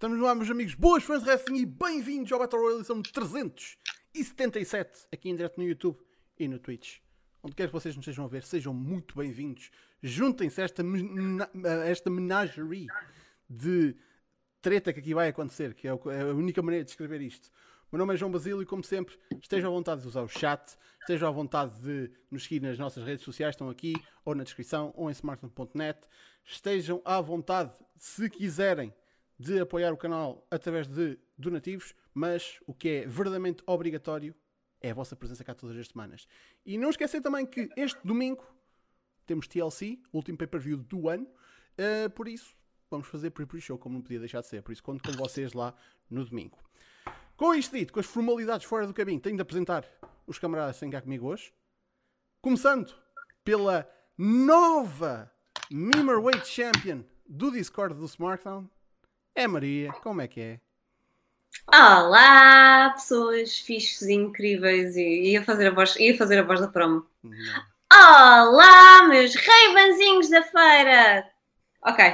[0.00, 0.74] Estamos no ar, meus amigos.
[0.74, 5.62] Boas fãs de wrestling e bem-vindos ao Battle Royale edição 377 aqui em direto no
[5.62, 5.98] YouTube
[6.38, 7.00] e no Twitch.
[7.42, 9.70] Onde quer que vocês nos estejam a ver, sejam muito bem-vindos.
[10.02, 10.82] Juntem-se a esta,
[11.86, 12.86] esta menagerie
[13.46, 13.94] de
[14.62, 17.50] treta que aqui vai acontecer, que é é a única maneira de escrever isto.
[17.92, 20.28] O meu nome é João Basílio e, como sempre, estejam à vontade de usar o
[20.28, 23.92] chat, estejam à vontade de nos seguir nas nossas redes sociais, estão aqui,
[24.24, 26.00] ou na descrição, ou em smartphone.net.
[26.42, 28.94] Estejam à vontade, se quiserem,
[29.40, 34.34] de apoiar o canal através de donativos, mas o que é verdadeiramente obrigatório
[34.82, 36.28] é a vossa presença cá todas as semanas.
[36.64, 38.44] E não esquecer também que este domingo
[39.24, 41.26] temos TLC, último pay-per-view do ano,
[41.78, 42.54] eh, por isso
[42.90, 44.62] vamos fazer pre-pre-show, como não podia deixar de ser.
[44.62, 45.74] Por isso conto com vocês lá
[46.10, 46.58] no domingo.
[47.34, 49.86] Com isto dito, com as formalidades fora do caminho, tenho de apresentar
[50.26, 51.50] os camaradas têm cá comigo hoje.
[52.42, 52.94] Começando
[53.42, 55.32] pela nova
[55.70, 58.68] Mimerweight Champion do Discord do Smartphone.
[59.34, 60.60] É Maria, como é que é?
[61.72, 64.96] Olá, pessoas fixes e incríveis.
[64.96, 67.06] E ia fazer a voz, ia fazer a voz da promo.
[67.22, 67.70] Não.
[67.92, 71.28] Olá, meus reivanzinhos da feira!
[71.82, 72.04] Ok.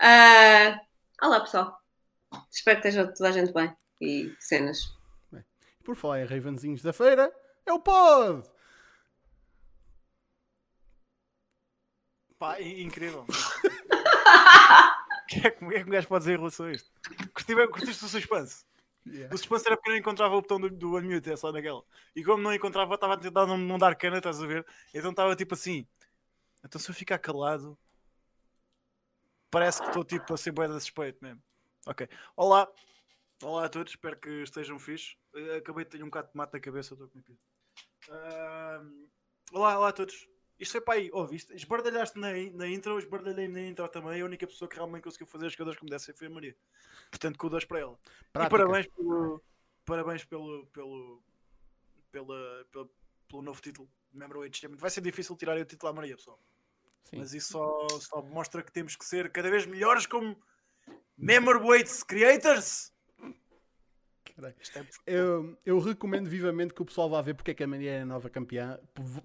[0.00, 0.80] ah,
[1.22, 1.78] olá, pessoal.
[2.50, 3.74] Espero que esteja toda a gente bem.
[4.00, 4.94] E cenas.
[5.84, 7.32] Por falar em Ravenzinhos da feira,
[7.64, 8.48] é o Pod!
[12.38, 13.24] Pá, in- incrível.
[15.26, 16.90] O que é que é que um gajo pode dizer em relação a isto?
[17.34, 18.64] Curti bem- Curtiste o suspense?
[19.32, 21.82] O suspense era porque eu não encontrava o botão do, do unmute, é só naquela.
[22.14, 24.66] E como não encontrava, estava a tentar não, não dar cana, estás a ver?
[24.94, 25.86] Então estava tipo assim.
[26.64, 27.78] Então se eu ficar calado,
[29.50, 31.42] parece que estou tipo a ser de suspeito mesmo.
[31.86, 32.08] Ok.
[32.36, 32.68] Olá.
[33.42, 35.16] Olá a todos, espero que estejam fixe.
[35.34, 37.38] Eh, Acabei de ter um bocado de tomate na cabeça, estou com aquilo.
[38.10, 39.06] Ahm,
[39.52, 40.26] Olá, olá a todos.
[40.58, 41.54] Isto foi para aí, ouviste?
[41.54, 44.20] Esbardalhaste na, na intro, esbardalhei na intro também.
[44.20, 46.56] A única pessoa que realmente conseguiu fazer as coisas como ser foi a Maria.
[47.10, 47.98] Portanto, kudos para ela.
[48.04, 48.56] E Prática.
[48.56, 49.42] parabéns pelo,
[49.84, 51.22] parabéns pelo, pelo,
[52.10, 52.90] pela, pelo,
[53.28, 53.88] pelo novo título
[54.52, 54.78] Champion.
[54.78, 56.40] Vai ser difícil tirar o título à Maria, pessoal.
[57.04, 57.18] Sim.
[57.18, 60.36] Mas isso só, só mostra que temos que ser cada vez melhores como
[61.16, 62.92] Member Weights Creators.
[64.42, 64.54] É-
[65.06, 68.00] Eu, eu recomendo vivamente que o pessoal vá ver porque é que a Maria é
[68.02, 68.78] a nova campeã.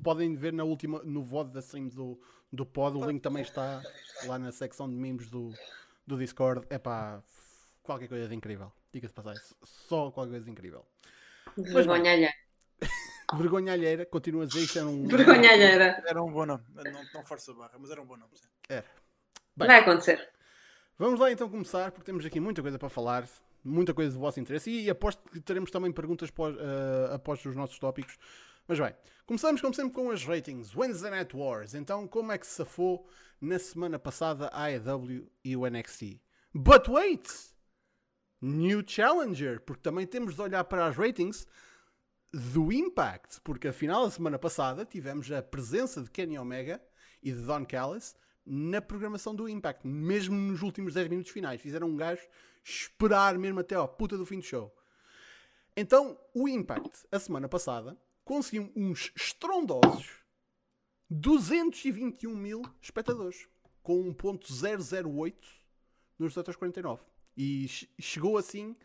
[0.03, 2.19] Podem ver na última, no VOD da stream do,
[2.51, 2.97] do pod.
[2.97, 3.81] O link também está
[4.25, 5.53] lá na secção de membros do,
[6.07, 6.65] do Discord.
[6.69, 7.21] É pá,
[7.83, 8.71] qualquer coisa de incrível.
[8.93, 10.85] Diga-se passar Só qualquer coisa de incrível.
[11.57, 12.33] Vergonha alheira.
[13.37, 15.07] Vergonha alheira, continua a dizer isto era um.
[15.07, 16.03] Vergonha alheira.
[16.05, 16.63] Era um bom nome.
[16.73, 18.31] Não, não força a barra, mas era um bom nome.
[18.35, 18.47] sim.
[19.55, 19.67] Bem.
[19.67, 20.29] Vai acontecer.
[20.97, 23.27] Vamos lá então começar, porque temos aqui muita coisa para falar,
[23.63, 27.55] muita coisa do vosso interesse e aposto que teremos também perguntas após, eh, após os
[27.55, 28.17] nossos tópicos.
[28.67, 28.95] Mas bem,
[29.25, 30.75] começamos como sempre com as ratings.
[30.75, 31.73] Wednesday Night Wars.
[31.73, 33.07] Então, como é que se safou
[33.39, 36.21] na semana passada a AEW e o NXT?
[36.53, 37.27] But wait!
[38.41, 41.45] New Challenger, porque também temos de olhar para as ratings
[42.33, 46.81] do Impact, porque afinal, a semana passada tivemos a presença de Kenny Omega
[47.21, 51.61] e de Don Callis na programação do Impact, mesmo nos últimos 10 minutos finais.
[51.61, 52.23] Fizeram um gajo
[52.63, 54.75] esperar mesmo até ao puta do fim do show.
[55.75, 60.21] Então, o Impact, a semana passada, conseguiu uns estrondosos
[61.09, 63.47] 221 mil espectadores,
[63.81, 65.33] com 1.008
[66.17, 67.01] nos resultados 49.
[67.35, 68.75] E che- chegou assim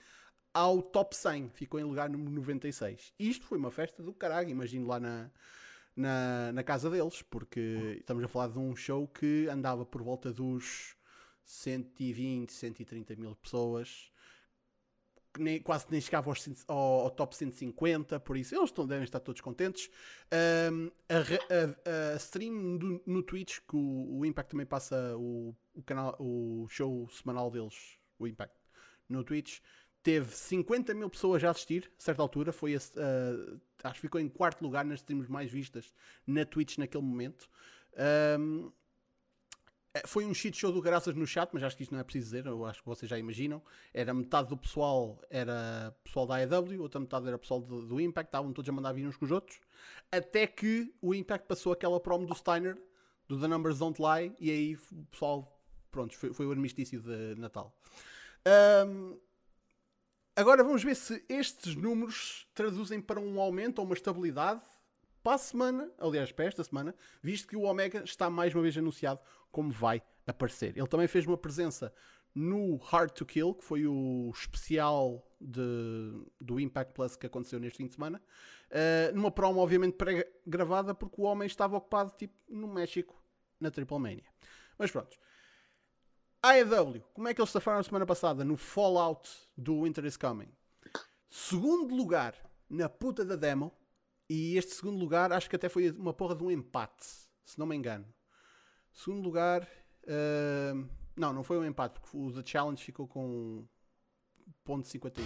[0.54, 3.12] ao top 100, ficou em lugar número 96.
[3.18, 5.30] E isto foi uma festa do caralho, imagino lá na,
[5.94, 10.32] na, na casa deles, porque estamos a falar de um show que andava por volta
[10.32, 10.95] dos
[11.46, 14.10] 120, 130 mil pessoas,
[15.38, 19.04] nem, quase nem chegava aos 100 ao, ao top 150, por isso eles estão, devem
[19.04, 19.90] estar todos contentes.
[20.30, 25.54] Ahm, a, a- a stream do- no Twitch, que o, o Impact também passa o,
[25.74, 28.56] o, canal, o show semanal deles, o Impact,
[29.08, 29.60] no Twitch,
[30.02, 34.20] teve 50 mil pessoas a assistir, a certa altura, foi a- a- acho que ficou
[34.20, 35.92] em quarto lugar nas streams mais vistas
[36.26, 37.48] na Twitch naquele momento.
[37.92, 38.38] Eh,
[40.06, 42.26] foi um shit show do graças no chat, mas acho que isto não é preciso
[42.26, 43.62] dizer, eu acho que vocês já imaginam.
[43.94, 48.28] Era metade do pessoal era pessoal da AEW, outra metade era pessoal do, do Impact,
[48.28, 49.60] estavam todos a mandar vir uns com os outros.
[50.10, 52.76] Até que o Impact passou aquela promo do Steiner,
[53.28, 55.60] do The Numbers Don't Lie, e aí o pessoal,
[55.90, 57.74] pronto, foi, foi o armistício de Natal.
[58.44, 59.16] Ahm,
[60.34, 64.62] agora vamos ver se estes números traduzem para um aumento ou uma estabilidade
[65.26, 68.78] para a semana, aliás, para esta semana, visto que o Omega está mais uma vez
[68.78, 69.18] anunciado
[69.50, 70.78] como vai aparecer.
[70.78, 71.92] Ele também fez uma presença
[72.32, 75.60] no Hard to Kill, que foi o especial de,
[76.40, 78.22] do Impact Plus que aconteceu neste fim de semana,
[78.70, 83.20] uh, numa promo obviamente pré-gravada, porque o homem estava ocupado tipo, no México,
[83.58, 84.30] na Triple Mania.
[84.78, 85.18] Mas pronto.
[86.40, 90.52] AEW, como é que eles safaram semana passada no Fallout do Winter is Coming?
[91.28, 92.36] Segundo lugar
[92.70, 93.76] na puta da demo.
[94.28, 97.06] E este segundo lugar acho que até foi uma porra de um empate,
[97.44, 98.06] se não me engano.
[98.92, 99.68] Segundo lugar.
[100.04, 103.66] Uh, não, não foi um empate, porque o The Challenge ficou com
[104.64, 105.24] ponto 51.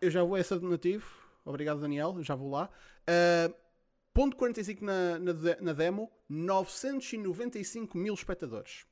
[0.00, 1.06] Eu já vou a esse donativo.
[1.44, 2.14] Obrigado, Daniel.
[2.16, 2.70] Eu já vou lá.
[3.02, 3.54] Uh,
[4.12, 8.86] ponto 45 na, na, na demo, 995 mil espectadores.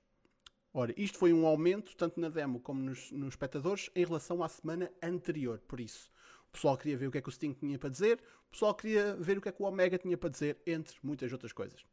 [0.73, 4.49] Ora, isto foi um aumento, tanto na demo como nos, nos espectadores, em relação à
[4.49, 5.61] semana anterior.
[5.67, 6.11] Por isso,
[6.51, 8.75] o pessoal queria ver o que é que o Sting tinha para dizer, o pessoal
[8.75, 11.85] queria ver o que é que o Omega tinha para dizer, entre muitas outras coisas.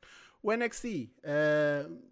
[0.41, 2.11] O NXT, uh,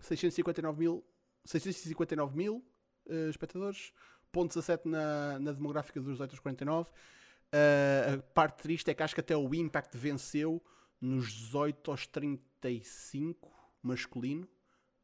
[0.00, 1.04] 659 mil,
[1.44, 2.64] 659 mil
[3.06, 3.92] uh, espectadores,
[4.32, 6.90] ponto 17 na, na demográfica dos 849.
[6.90, 10.62] Uh, a parte triste é que acho que até o Impact venceu
[11.00, 13.48] nos 18 aos 35
[13.80, 14.48] masculino.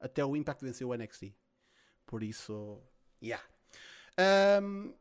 [0.01, 1.33] Até o Impact venceu o NXT.
[2.05, 2.81] Por isso,
[3.23, 3.45] yeah.
[4.62, 4.95] Um,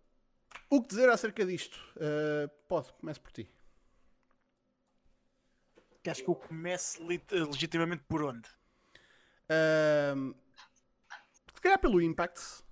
[0.69, 1.79] o que dizer acerca disto?
[1.95, 3.49] Uh, pode, comece por ti.
[6.03, 8.47] Queres que eu comece legitimamente por onde?
[9.49, 10.35] Uh,
[11.53, 12.63] se calhar pelo Impact.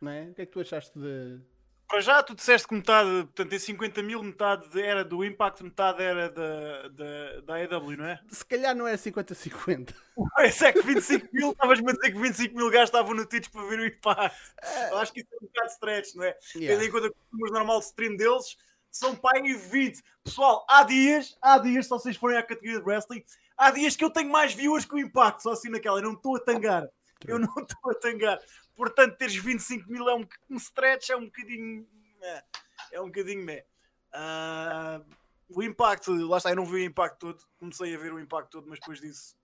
[0.00, 0.30] Não é?
[0.30, 1.40] O que é que tu achaste de,
[1.88, 6.02] para já tu disseste que metade, portanto, em 50 mil, metade era do Impact, metade
[6.02, 8.20] era da, da, da AEW, não é?
[8.28, 9.94] Se calhar não é 50-50.
[10.40, 13.48] Esse é que 25 mil, estavas-me a dizer que 25 mil gajos estavam no Twitch
[13.50, 14.36] para ver o Impact.
[14.62, 14.90] Uh...
[14.90, 16.36] Eu acho que isso é um bocado stretch, não é?
[16.56, 16.74] Yeah.
[16.74, 18.56] Tendo em conta que os números normal de stream deles
[18.90, 20.02] são pai e 20.
[20.22, 23.24] Pessoal, há dias, há dias, se vocês forem à categoria de wrestling,
[23.56, 26.14] há dias que eu tenho mais viewers que o Impact, só assim naquela, eu não
[26.14, 26.88] estou a tangar.
[27.26, 28.38] Eu não estou a tangar.
[28.74, 31.88] Portanto, teres 25 mil é um, um stretch, é um bocadinho.
[32.20, 32.44] É,
[32.92, 33.44] é um bocadinho.
[33.44, 33.64] Né.
[34.12, 35.04] Uh,
[35.48, 37.44] o impacto, lá está, eu não vi o impacto todo.
[37.58, 39.36] Comecei a ver o impacto todo, mas depois disso.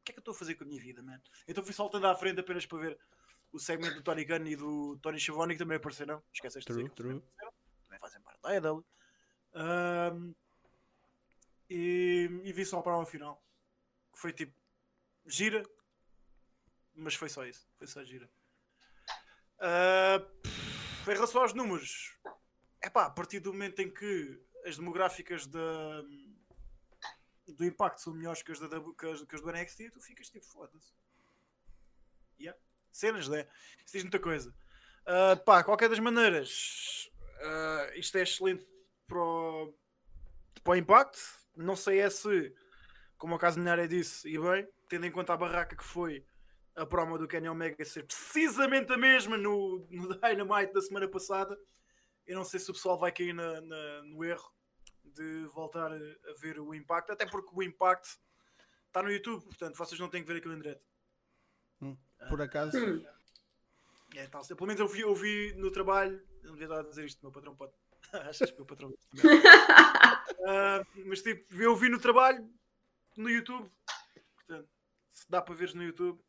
[0.00, 1.20] O que é que eu estou a fazer com a minha vida, man?
[1.46, 2.98] Então fui saltando à frente apenas para ver
[3.52, 6.22] o segmento do Tony Gunn e do Tony Schiavone que também apareceram.
[6.32, 7.22] Esqueceste true, de dizer true.
[7.86, 8.84] Também fazem parte da EW.
[9.54, 10.34] Um,
[11.68, 13.42] e, e vi só para uma final.
[14.12, 14.54] Que foi tipo
[15.26, 15.62] gira,
[16.98, 17.66] mas foi só isso.
[17.78, 18.28] Foi só gira.
[19.58, 22.16] Uh, em relação aos números,
[22.82, 26.02] é pá, a partir do momento em que as demográficas da,
[27.46, 30.28] do impacto são melhores que as, da, que as, que as do NXT, tu ficas
[30.28, 30.92] tipo, foda-se.
[32.38, 32.58] Yeah.
[32.92, 33.48] Cenas, né?
[33.84, 34.54] Isso diz muita coisa.
[35.06, 37.10] Uh, pá, qualquer das maneiras,
[37.40, 38.66] uh, isto é excelente
[39.06, 39.74] para o,
[40.62, 41.18] para o impacto.
[41.56, 42.54] Não sei é se,
[43.16, 46.24] como o caso Minhária disse, e bem, tendo em conta a barraca que foi
[46.78, 51.58] a promo do Kenny Omega ser precisamente a mesma no, no Dynamite da semana passada.
[52.26, 54.52] Eu não sei se o pessoal vai cair na, na, no erro
[55.02, 55.98] de voltar a
[56.40, 58.08] ver o impacto, até porque o impacto
[58.86, 60.84] está no YouTube, portanto vocês não têm que ver aquilo em direto.
[61.82, 61.96] Hum,
[62.28, 62.76] por acaso.
[64.14, 67.04] É, tal, pelo menos eu vi, eu vi no trabalho, não devia estar a dizer
[67.04, 67.72] isto, meu patrão pode.
[68.12, 68.96] Achas que o meu patrão uh,
[71.06, 72.48] Mas tipo, eu vi no trabalho,
[73.16, 73.68] no YouTube,
[74.34, 74.68] portanto,
[75.10, 76.22] se dá para ver no YouTube,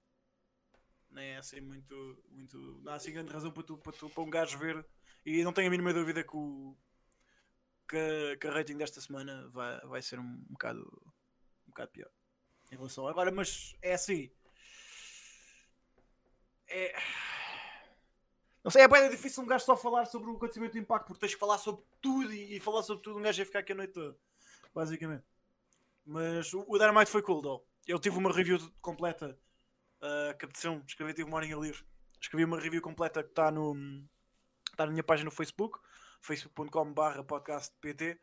[1.11, 2.17] nem é assim muito.
[2.29, 4.85] muito não há assim grande razão para, tu, para, tu, para um gajo ver.
[5.25, 6.75] E não tenho a mínima dúvida que o.
[7.88, 10.81] que, que a rating desta semana vai, vai ser um, bocado.
[11.67, 12.10] um bocado pior.
[12.72, 14.31] Em relação a agora, mas é assim.
[16.67, 16.95] É.
[18.63, 21.22] Não sei, é bem difícil um gajo só falar sobre o acontecimento do impacto, porque
[21.22, 23.72] tens que falar sobre tudo e, e falar sobre tudo, um gajo vai ficar aqui
[23.72, 24.15] a noite toda.
[24.74, 25.24] Basicamente.
[26.05, 27.65] Mas o, o Dynamite foi cool, though.
[27.88, 29.39] Eu tive uma review completa
[30.01, 31.56] uh, que apeteceu escrever, tive uma horinha.
[32.22, 33.75] Escrevi uma review completa que está no
[34.72, 35.79] está na minha página no Facebook,
[36.22, 38.20] facebook.com.br podcastpt,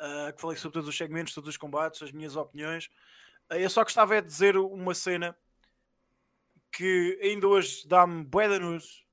[0.00, 2.86] uh, que falei sobre todos os segmentos, todos os combates, as minhas opiniões.
[3.50, 5.36] Uh, eu só gostava é de dizer uma cena
[6.72, 9.04] que ainda hoje dá-me bué nojo,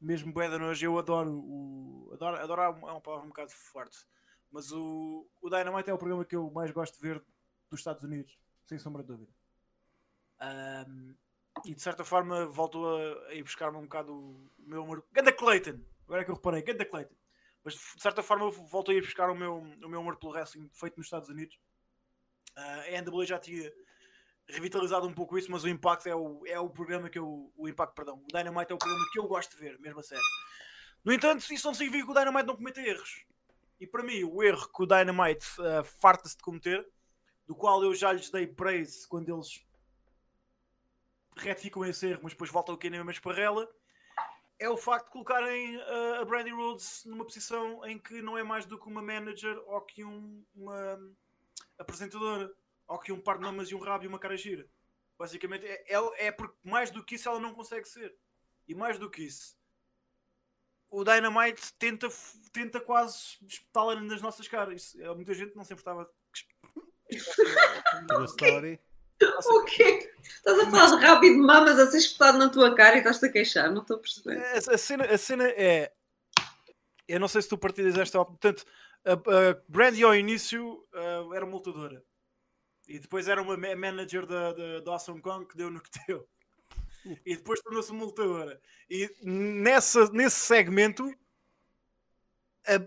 [0.00, 0.84] mesmo bué nojo.
[0.84, 2.10] Eu adoro o.
[2.12, 3.98] Adoro, adoro é uma palavra um bocado forte,
[4.50, 7.22] mas o, o Dynamite é o programa que eu mais gosto de ver
[7.70, 9.32] dos Estados Unidos, sem sombra de dúvida.
[10.40, 11.14] Um,
[11.64, 15.04] e de certa forma volto a, a ir buscar-me um bocado o meu humor.
[15.12, 17.14] Ganda Clayton, agora é que eu reparei, Ganda Clayton.
[17.64, 20.70] Mas de certa forma volto a ir buscar o meu, o meu amor pelo wrestling
[20.72, 21.58] feito nos Estados Unidos.
[22.56, 23.70] Uh, a NWA já tinha
[24.48, 27.52] revitalizado um pouco isso, mas o Impact é o, é o programa que eu.
[27.56, 28.22] O Impact, perdão.
[28.24, 30.24] O Dynamite é o programa que eu gosto de ver, mesmo a sério.
[31.04, 33.24] No entanto, isso não significa que o Dynamite não cometa erros.
[33.80, 36.86] E para mim, o erro que o Dynamite uh, farta-se de cometer,
[37.46, 39.64] do qual eu já lhes dei praise quando eles
[41.42, 43.68] retificam esse erro, mas depois voltam aqui na mesma esparrela,
[44.58, 48.42] é o facto de colocarem uh, a Brandy Rhodes numa posição em que não é
[48.42, 50.98] mais do que uma manager ou que um, uma
[51.78, 52.52] apresentadora
[52.86, 54.68] ou que um par de mamas e um rabo e uma cara gira.
[55.16, 58.16] Basicamente, é, é, é porque mais do que isso ela não consegue ser.
[58.66, 59.56] E mais do que isso,
[60.90, 62.08] o Dynamite tenta,
[62.52, 64.82] tenta quase espetá-la nas nossas caras.
[64.82, 66.10] Isso, é, muita gente não se importava.
[68.08, 68.80] True story.
[69.20, 70.12] O quê?
[70.22, 73.70] Estás a falar de mamas a ser espetado na tua cara e estás-te a queixar?
[73.72, 74.38] Não estou a perceber.
[74.38, 75.92] A, a cena, a cena é.
[77.06, 78.38] Eu não sei se tu partilhas esta opinião.
[78.38, 78.64] Portanto,
[79.04, 82.02] a, a Brandy ao início uh, era uma lutadora.
[82.86, 85.90] E depois era uma ma- manager da, da, da Awesome Kong que deu no que
[86.06, 86.28] deu.
[87.24, 88.60] E depois tornou-se uma lutadora.
[88.88, 91.10] E nessa, nesse segmento,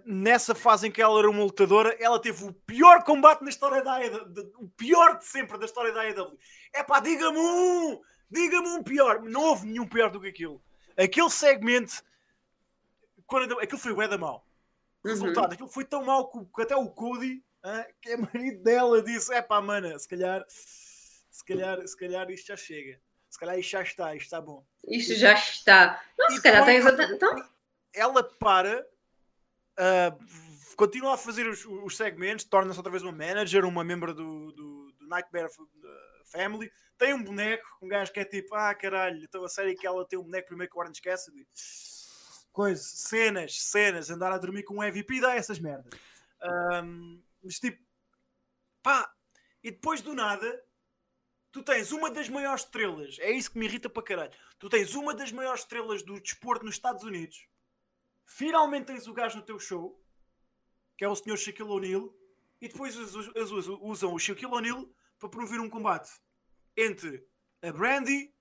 [0.05, 3.83] nessa fase em que ela era uma lutadora, ela teve o pior combate na história
[3.83, 4.53] da AEW.
[4.57, 6.37] O pior de sempre da história da AEW.
[6.73, 8.01] É pá, diga-me um!
[8.29, 9.21] Diga-me um pior.
[9.21, 10.63] Não houve nenhum pior do que aquilo.
[10.97, 12.01] Aquele segmento.
[13.25, 14.45] Quando, aquilo foi o da mau.
[15.03, 15.11] Uhum.
[15.11, 19.33] Resultado, aquilo foi tão mau que, até o Cody, ah, que é marido dela, disse:
[19.33, 23.01] é pá, mana, se calhar, se calhar, se calhar isto já chega.
[23.29, 24.65] Se calhar isto já está, isto está bom.
[24.87, 26.03] Isto já está.
[26.17, 26.85] Não, E se calhar tens.
[26.85, 27.35] Então,
[27.93, 28.85] Ela para,
[29.77, 30.15] ah,
[30.75, 34.91] continua a fazer os, os segmentos, torna-se outra vez uma manager, uma membro do, do,
[34.91, 35.49] do Nightmare
[36.25, 36.71] Family.
[36.97, 40.07] Tem um boneco, um gajo que é tipo: ah, caralho, então a série que ela
[40.07, 41.47] tem um boneco primeiro que o Orange Cassidy.
[42.51, 45.91] Coisa, cenas, cenas, andar a dormir com um EVP dá essas merdas.
[46.41, 47.81] Ahm, mas tipo,
[48.83, 49.09] pá,
[49.63, 50.61] e depois do nada,
[51.51, 54.31] tu tens uma das maiores estrelas, é isso que me irrita para caralho.
[54.59, 57.47] Tu tens uma das maiores estrelas do desporto nos Estados Unidos,
[58.25, 59.99] finalmente tens o gajo no teu show,
[60.97, 61.37] que é o Sr.
[61.37, 62.13] Shaquille O'Neal,
[62.61, 64.87] e depois us- us- usam o Shaquille O'Neal
[65.19, 66.09] para promover um combate
[66.77, 67.25] entre
[67.61, 68.33] a Brandy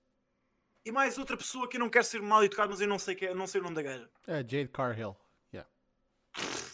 [0.85, 3.15] e mais outra pessoa que eu não quero ser mal educado, mas eu não sei,
[3.15, 4.09] que é, não sei o nome da gaja.
[4.27, 5.15] É Jade Carhill.
[5.53, 5.69] Yeah.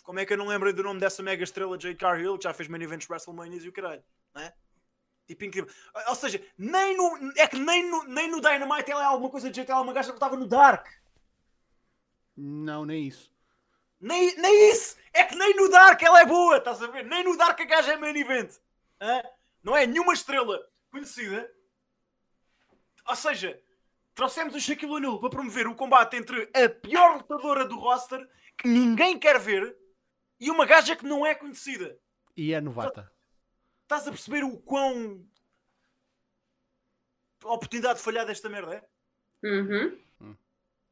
[0.04, 2.54] Como é que eu não lembro do nome dessa mega estrela Jade Cargill que já
[2.54, 4.54] fez main events WrestleMania e o caralho, não é?
[5.26, 5.70] Tipo incrível.
[6.08, 9.50] Ou seja, nem no, é que nem no, nem no Dynamite ela é alguma coisa
[9.50, 10.88] de jeito, ela é uma gaja que estava no Dark.
[12.38, 13.32] Não, nem isso.
[14.00, 14.96] Nem, nem isso!
[15.12, 17.03] É que nem no Dark ela é boa, estás a ver?
[17.06, 18.53] Nem no Dark a gaja é main event.
[19.01, 19.24] Hã?
[19.63, 21.51] Não é nenhuma estrela conhecida.
[23.08, 23.60] Ou seja,
[24.13, 28.67] trouxemos o Shaquille O'Neal para promover o combate entre a pior lutadora do roster, que
[28.67, 29.75] ninguém quer ver,
[30.39, 31.98] e uma gaja que não é conhecida.
[32.36, 33.12] E é novata.
[33.84, 35.25] Estás a perceber o quão
[37.44, 39.48] a oportunidade de falhar desta merda é?
[39.48, 40.36] Uhum.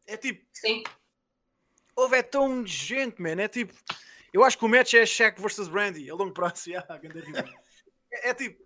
[0.07, 0.83] É tipo, Sim.
[1.95, 3.41] Houve é tão gente, man.
[3.41, 3.73] É tipo,
[4.33, 6.69] eu acho que o match é Shaq versus Brandy a longo prazo.
[6.69, 6.85] Yeah,
[8.11, 8.63] é, é tipo,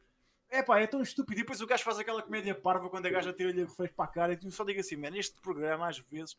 [0.50, 1.40] é pá, é tão estúpido.
[1.40, 4.08] E depois o gajo faz aquela comédia parva quando a gaja tira-lhe refeitos para a
[4.08, 4.34] cara.
[4.34, 6.38] E tu só digo assim, man, este programa às vezes.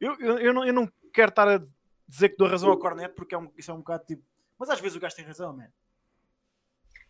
[0.00, 1.62] Eu, eu, eu, não, eu não quero estar a
[2.06, 4.22] dizer que dou razão ao Cornet porque é um, isso é um bocado tipo.
[4.58, 5.68] Mas às vezes o gajo tem razão, man.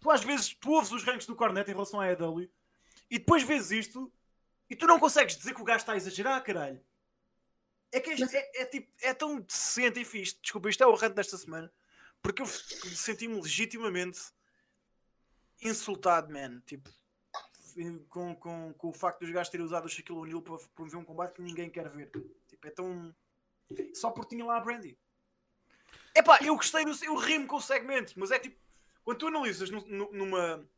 [0.01, 2.51] Tu às vezes tu ouves os ranks do Cornet em relação à EW
[3.11, 4.13] e depois vês isto
[4.69, 6.81] e tu não consegues dizer que o gajo está a exagerar, caralho.
[7.97, 10.37] É que é, Mas- é, é tipo, é tão decente e fixe.
[10.43, 11.73] Desculpa, isto é o rant desta semana.
[12.21, 14.21] Porque eu senti-me legitimamente
[15.63, 16.61] insultado, man.
[16.67, 16.91] Tipo,
[18.09, 21.05] com, com, com o facto dos gajos terem usado o Shaquille O'Neal para promover um
[21.05, 22.11] combate que ninguém quer ver.
[22.49, 23.15] Tipo, é tão.
[23.95, 24.99] Só porque tinha lá a Brandy.
[26.15, 28.57] Epá, eu gostei, do- eu rimo com o segmento, mas é tipo,
[29.05, 30.69] quando tu analisas nu- nu- numa.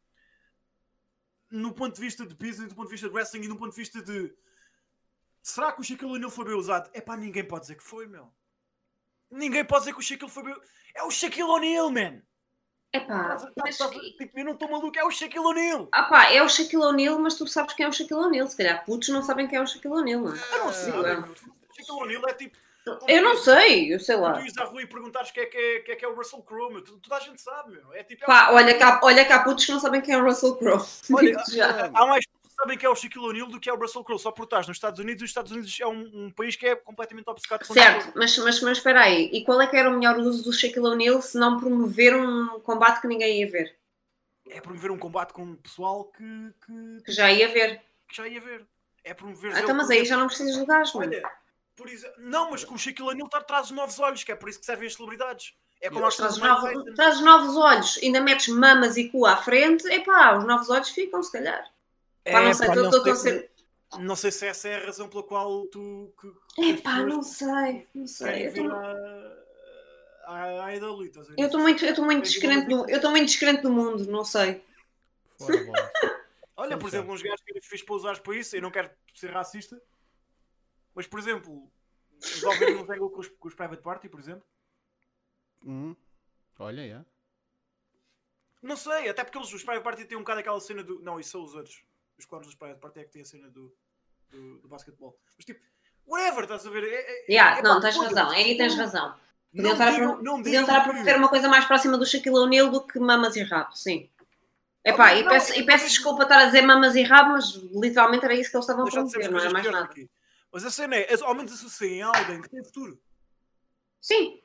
[1.50, 3.70] No ponto de vista de business, do ponto de vista de wrestling e do ponto
[3.70, 4.34] de vista de.
[5.46, 6.90] Será que o Shaquille O'Neal foi bem usado?
[6.92, 8.26] Epá, ninguém pode dizer que foi, meu.
[9.30, 10.56] Ninguém pode dizer que o Shaquille foi bem.
[10.92, 12.20] É o Shaquille O'Neal, man!
[12.92, 13.76] Epá, Estás- mas,
[14.16, 15.88] tipo, eu não estou maluco, é o Shaquille O'Neal!
[15.92, 18.48] ah pá, é o Shaquille O'Neal, mas tu sabes quem é o Shaquille O'Neal.
[18.48, 20.38] Se calhar putos não sabem quem é o Shaquille O'Neal, não é?
[20.54, 21.34] Eu não sei, meu.
[21.36, 22.58] Shaquille O'Neal é tipo.
[23.06, 24.32] Eu não sei, eu sei lá.
[24.34, 26.42] Tu ires à rua e perguntares quem é que é, é, que é o Russell
[26.42, 26.82] Crowe, meu.
[26.82, 27.92] Toda a gente sabe, meu.
[27.94, 28.24] É tipo.
[28.24, 30.56] é Pá, o- olha cá, olha cá putos que não sabem quem é o Russell
[30.56, 30.84] Crowe.
[31.12, 31.36] Olha,
[31.94, 34.18] há mais que sabem que é o Shaquille O'Neal do que é o Russell Crowe.
[34.18, 36.76] Só por estás nos Estados Unidos os Estados Unidos é um, um país que é
[36.76, 39.30] completamente obcecado com Certo, mas, mas, mas espera aí.
[39.32, 42.60] E qual é que era o melhor uso do Shaquille O'Neal se não promover um
[42.60, 43.76] combate que ninguém ia ver?
[44.48, 46.24] É promover um combate com um pessoal que,
[46.64, 47.80] que, Que já ia ver.
[48.08, 48.66] que já ia ver.
[49.04, 49.52] É promover.
[49.54, 51.12] Ah, Então, mas aí já não precisas de gajo, mano.
[51.12, 51.30] Olha,
[51.74, 54.36] por exemplo, não, mas com o Shaquille O'Neal tra- traz os novos olhos, que é
[54.36, 55.52] por isso que servem as celebridades.
[55.80, 59.86] É como nós Mike novos, trazes novos olhos, ainda metes mamas e cu à frente,
[59.88, 61.70] epá, os novos olhos ficam, se calhar.
[62.32, 63.50] Pá, não É, sei, pá, estou- a ser.
[64.00, 66.12] não sei se essa é a razão pela qual tu.
[66.20, 68.48] Que, que as Epá, pessoas não sei, não sei.
[68.48, 69.42] Eu à-
[70.74, 71.40] estás a ver?
[71.40, 74.24] Eu estou muito, eu estou muito descrente do, eu estou muito descrente do mundo, não
[74.24, 74.64] sei.
[76.56, 79.30] Olha, por exemplo, uns gajos que fixe para usares para isso, eu não quero ser
[79.30, 79.80] racista,
[80.94, 81.70] mas por exemplo,
[82.20, 84.44] resolver um angle com os, com os Private Party, por exemplo,
[85.64, 85.94] Hum.
[86.58, 87.04] Olha, yeah.
[88.62, 91.00] não sei, até porque eles, os Private Party têm um bocado aquela cena do.
[91.02, 91.82] Não, isso são os outros.
[92.18, 93.74] Os cornos dos Private Party é que tem a cena do,
[94.30, 95.18] do, do basquetebol.
[95.36, 95.60] Mas tipo,
[96.06, 96.84] whatever, estás a ver?
[96.84, 99.14] É, é, Yeah, é não, pá, tens razão, aí tens razão.
[99.54, 101.48] Podiam Não estar, a, digam- pro- não podiam digam estar a que- promover uma coisa
[101.48, 104.10] mais próxima do Shaquille O'Neal do que mamas e rabo, sim.
[104.84, 107.30] Epá, Não, e não, peço, é- e peço desculpa estar a dizer mamas e rabo,
[107.32, 109.84] mas literalmente era isso que eles estavam a promover, não é coisas mais nada.
[109.86, 110.08] aqui.
[110.52, 112.98] Mas a cena é, ao menos associem a alguém que tem futuro.
[114.00, 114.40] Sim,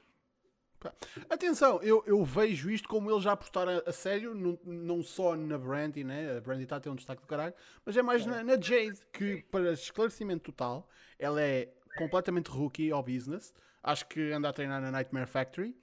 [1.30, 5.36] Atenção, eu, eu vejo isto como ele já apostar a, a sério, não, não só
[5.36, 6.38] na Brandy, né?
[6.38, 7.54] A Brandy está a ter um destaque do caralho,
[7.86, 10.88] mas é mais na, na Jade, que, para esclarecimento total,
[11.20, 13.54] ela é completamente rookie ao business.
[13.84, 15.76] Acho que anda a treinar na Nightmare Factory.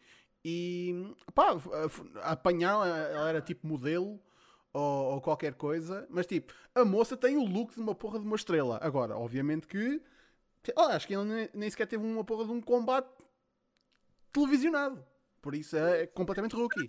[0.45, 1.57] E pá,
[2.23, 4.21] apanharam, ela era tipo modelo
[4.73, 8.25] ou, ou qualquer coisa, mas tipo, a moça tem o look de uma porra de
[8.25, 8.79] uma estrela.
[8.81, 10.01] Agora, obviamente que
[10.77, 13.09] ah, acho que ele nem, nem sequer teve uma porra de um combate
[14.33, 15.05] televisionado.
[15.41, 16.89] Por isso é completamente rookie.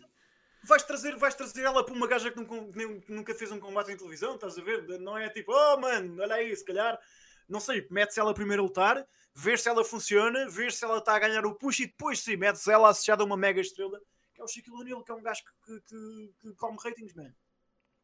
[0.63, 3.97] Vais trazer, vais trazer ela para uma gaja que nunca, que fez um combate em
[3.97, 4.99] televisão, estás a ver?
[4.99, 6.99] Não é tipo, oh mano, olha aí, se calhar,
[7.47, 11.15] não sei, metes ela primeiro a lutar, vês se ela funciona, vês se ela está
[11.15, 14.01] a ganhar o push e depois sim, metes ela associada a uma mega estrela,
[14.33, 17.13] que é o Shaquille O'Neal, que é um gajo que, que, que, que come ratings,
[17.13, 17.33] man.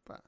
[0.06, 0.24] Pá.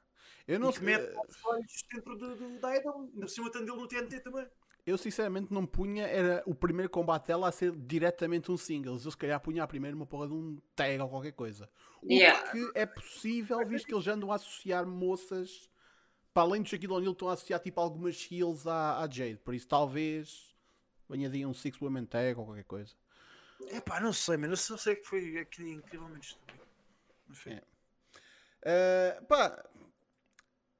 [0.46, 0.86] Eu não e que sei.
[0.86, 4.20] mete os olhos dentro do, do, da Idol, ainda por cima tendo ele no TNT
[4.20, 4.48] também.
[4.88, 9.04] Eu sinceramente não punha, era o primeiro combate dela a ser diretamente um singles.
[9.04, 11.70] Eu se calhar punha a primeiro uma porra de um tag ou qualquer coisa.
[12.02, 12.50] O Yeah.
[12.52, 15.70] que é possível, visto que eles andam a associar moças,
[16.34, 19.36] para além do Shaquille O'Neal, estão a associar tipo algumas heels à, à Jade.
[19.44, 20.56] Por isso talvez
[21.10, 22.96] venha de um Six Women Tag ou qualquer coisa.
[23.70, 26.66] É pá, não sei, eu só sei que foi aqui incrivelmente estúpido.
[27.30, 27.60] Enfim.
[28.64, 29.20] É.
[29.20, 29.66] Uh, pá,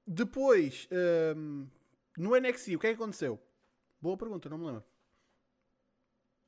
[0.06, 0.88] depois,
[1.36, 1.68] um,
[2.18, 3.38] no NXT, o que é que aconteceu?
[4.00, 4.86] Boa pergunta, não me lembro.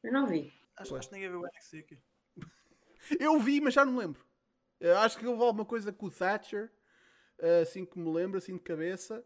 [0.04, 0.54] eu não vi.
[0.78, 2.02] Acho, acho que ninguém viu o NXT aqui.
[3.20, 4.24] Eu vi, mas já não me lembro.
[4.80, 6.72] Eu acho que houve alguma coisa com o Thatcher,
[7.40, 9.26] uh, assim que me lembro, assim de cabeça.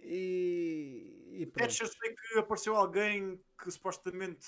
[0.00, 1.68] E, e pronto.
[1.68, 4.46] Thatcher sei que apareceu alguém que supostamente.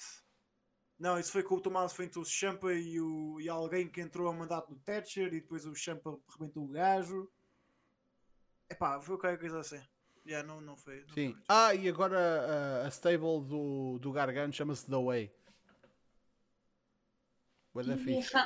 [0.98, 4.28] Não, isso foi com o Tomás frente o Champa e, o, e alguém que entrou
[4.28, 7.30] a mandato do Thatcher e depois o Champa arrebentou o gajo.
[8.68, 9.80] Epá, foi qualquer coisa assim.
[10.26, 11.00] Yeah, não, não foi.
[11.00, 11.32] não Sim.
[11.32, 11.42] foi.
[11.48, 15.32] Ah, e agora uh, a stable do, do Gargano chama-se The Way.
[17.72, 18.36] Bué da E fixe.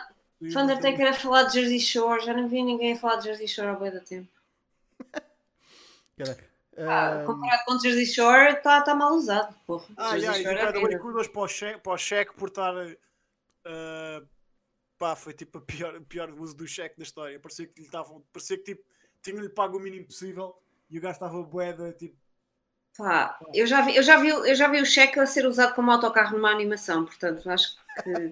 [0.40, 3.24] E Fa Undertaker a falar de Jersey Shore, já não vi ninguém a falar de
[3.24, 4.28] Jersey Shore há boi da tempo.
[6.16, 6.54] Caraca.
[6.76, 9.86] Ah, Um, comparado com Jersey Shore, está tá mal usado, porra.
[9.96, 12.48] Ah, Jersey yeah, e Shore o é kudos para o cheque, para o cheque por
[12.48, 12.74] estar.
[13.64, 14.22] ah,
[14.98, 17.38] pá, foi tipo a pior, o pior uso do cheque da história.
[17.38, 18.22] Parecia que lhe estavam.
[18.32, 18.84] Parecia que tipo,
[19.22, 20.60] tinham-lhe pago o mínimo possível
[20.94, 22.16] e o gajo estava boeda, tipo.
[22.96, 25.74] Pá, eu já vi, eu já vi, eu já vi o cheque a ser usado
[25.74, 27.74] como autocarro numa animação, portanto acho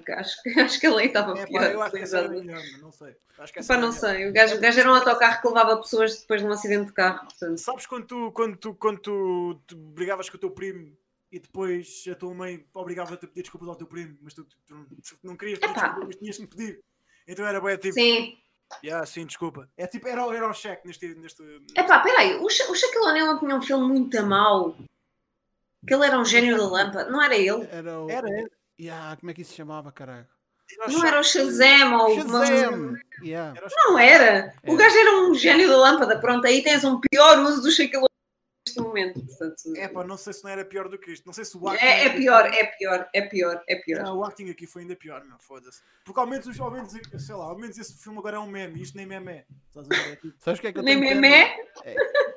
[0.05, 1.65] que acho, que- acho que ele aí estava É, pá, pior.
[1.73, 3.17] eu acho que era melhor, não sei.
[3.39, 5.77] Acho que essa Pá, não sei, o gajo, o gajo era um autocarro que levava
[5.79, 7.59] pessoas depois de um acidente de carro, portanto.
[7.59, 10.97] Sabes quando tu, quando tu, quando tu, tu brigavas com o teu primo
[11.33, 14.57] e depois a tua mãe obrigava-te a pedir desculpas ao teu primo, mas tu, tu-
[14.67, 16.81] tu não querias pedir desculpas, mas tinhas que pedir.
[17.27, 18.37] Então era bem tipo, Sim.
[18.85, 19.69] Yeah, sim, desculpa.
[19.77, 21.15] É tipo, era, o- era o cheque neste.
[21.15, 21.43] neste,
[21.77, 24.77] Epá, peraí, o, Sha- o Shaquille O'Neal não tinha um filme muito a mau?
[25.87, 27.67] Que ele era um gênio da lâmpada, não era ele?
[27.71, 28.11] Era o.
[28.11, 28.49] Era, era.
[28.81, 30.27] Yeah, como é que isso se chamava, caralho?
[30.81, 31.23] Era Não era o.
[31.25, 32.97] Shazam ou Shazam!
[33.23, 33.61] Yeah.
[33.77, 34.55] Não era.
[34.67, 34.77] O Era.
[34.79, 36.19] gajo era um gênio da lâmpada.
[36.21, 38.07] Pronto, aí tens um pior uso do Shaquille
[38.73, 39.25] neste momento.
[39.25, 41.25] Portanto, É pá, não sei se não era pior do que isto.
[41.27, 41.85] Não sei se o acting.
[41.85, 44.03] é, é pior, é pior, é pior, é pior.
[44.03, 45.83] Não, o acting aqui foi ainda pior, meu, foda-se.
[46.05, 48.47] Porque ao menos, os- ao menos, sei lá, ao menos esse filme agora é um
[48.47, 49.45] meme, isto nem meme é.
[49.69, 50.13] Estás a ver?
[50.13, 51.55] É tipo, Sabes o que é que eu Nem memé?
[51.85, 51.97] É,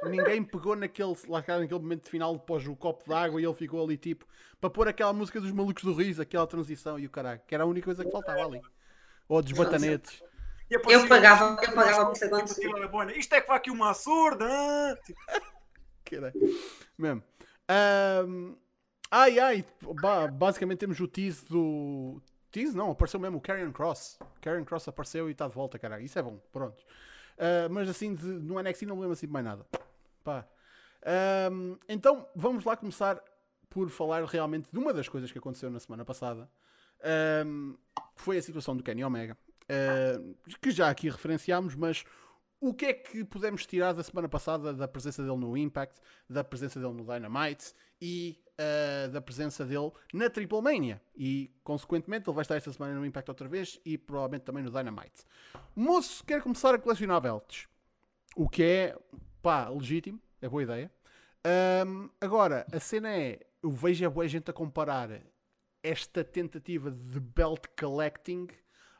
[0.10, 3.84] ninguém pegou naquele, lá cá, naquele momento final pós o copo d'água e ele ficou
[3.84, 4.26] ali tipo
[4.62, 7.64] para pôr aquela música dos malucos do riso, aquela transição e o caralho, que era
[7.64, 8.62] a única coisa que faltava ali.
[9.28, 10.22] Ou dos batanetes.
[10.70, 13.06] e Eu pagava, eu pagava por isso tipo, acontecer.
[13.06, 13.18] né?
[13.18, 14.46] Isto é que vai aqui uma surda.
[16.06, 16.34] Caralho.
[16.98, 17.24] Mesmo.
[17.68, 18.56] Ahm,
[19.12, 19.66] ai ai,
[20.02, 22.22] ba- basicamente temos o tease do.
[22.52, 24.18] Tease não, apareceu mesmo o Karrion Cross.
[24.40, 26.04] Karrion Cross apareceu e está de volta, caralho.
[26.06, 26.84] Isso é bom, pronto.
[27.38, 29.66] Ah, mas assim, de, no NXT não me lembro assim de mais nada.
[30.24, 30.48] Pá.
[31.06, 33.22] Ahm, então vamos lá começar
[33.70, 36.50] por falar realmente de uma das coisas que aconteceu na semana passada.
[38.16, 39.38] Que foi a situação do Kenny Omega.
[39.70, 42.06] ahm, que já aqui referenciámos, mas
[42.68, 46.44] o que é que pudemos tirar da semana passada da presença dele no Impact, da
[46.44, 51.00] presença dele no Dynamite e ah, da presença dele na Triple Mania?
[51.16, 54.72] E, consequentemente, ele vai estar esta semana no Impact outra vez e provavelmente também no
[54.72, 55.26] Dynamite.
[55.76, 57.68] O moço quer começar a colecionar belts,
[58.36, 58.98] o que é,
[59.44, 60.92] pá, legítimo, é boa ideia.
[61.46, 65.22] Ahm, agora, a cena é, eu vejo a boa gente a comparar
[65.84, 68.48] esta tentativa de belt collecting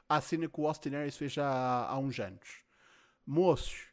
[0.08, 2.65] à cena que o Austin Harris fez há, há uns anos.
[3.26, 3.88] Moços,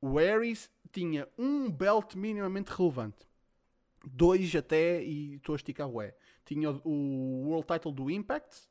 [0.00, 3.26] o Aries tinha um belt minimamente relevante.
[4.06, 5.98] Dois até, e estou a esticar o.
[6.44, 8.68] Tinha o- World Title do Impact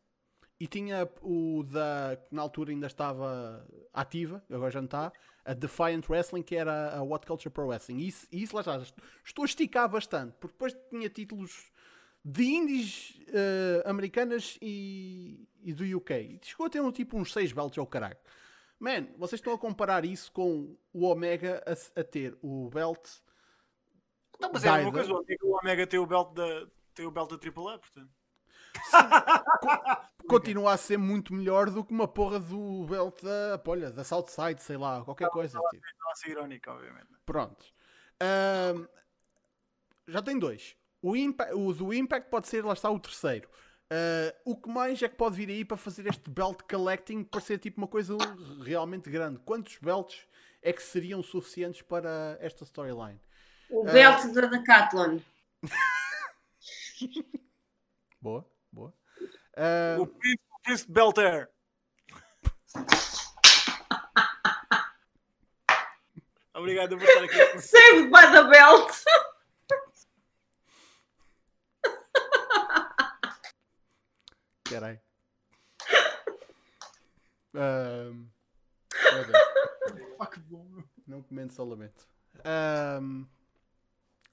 [0.60, 2.18] e tinha o da.
[2.24, 5.12] que na altura ainda estava ativa, agora já não está,
[5.44, 7.98] a Defiant Wrestling, que era a What Culture Pro Wrestling.
[7.98, 8.82] E isso, isso lá está.
[9.26, 11.72] Estou a esticar bastante, porque depois tinha títulos
[12.24, 16.14] de indies eh, americanas e, e do UK.
[16.14, 18.18] E chegou a ter um tipo uns 6 belts ao caralho.
[18.84, 23.08] Man, vocês estão a comparar isso com o Omega a, a ter o belt.
[24.36, 25.14] Então, mas é a mesma coisa.
[25.42, 28.10] O Omega- tem o belt da, tem o belt da AAA, portanto.
[30.28, 34.62] Continua a ser muito melhor do que uma porra do belt da, olha, da Southside,
[34.62, 35.60] sei lá, qualquer coisa.
[35.72, 35.86] Tipo.
[36.00, 37.08] Não a ser irónica, obviamente.
[37.26, 37.66] Pronto.
[38.20, 38.86] Ahm,
[40.08, 40.76] já tem dois.
[41.02, 43.50] O, Impa- o do Impact pode ser, lá está, o terceiro.
[43.90, 47.58] Ah, o que mais é que pode vir aí para fazer este belt collecting parecer
[47.60, 48.16] tipo uma coisa
[48.64, 49.40] realmente grande?
[49.40, 50.26] Quantos belts
[50.62, 53.20] é que seriam suficientes para esta storyline?
[53.70, 53.92] O Ah.
[53.92, 55.20] belt da Decathlon.
[58.22, 58.94] Boa, boa.
[59.58, 61.50] Ah, O Príncipe, o Príncipe Belter.
[66.56, 67.60] Obrigado por estar aqui.
[67.60, 68.92] Saved by the belt.
[74.74, 75.00] Caralho.
[77.56, 78.12] Ah,
[80.28, 80.66] que bom.
[81.06, 82.08] Não comendo só lamento.
[82.44, 83.26] Ahm,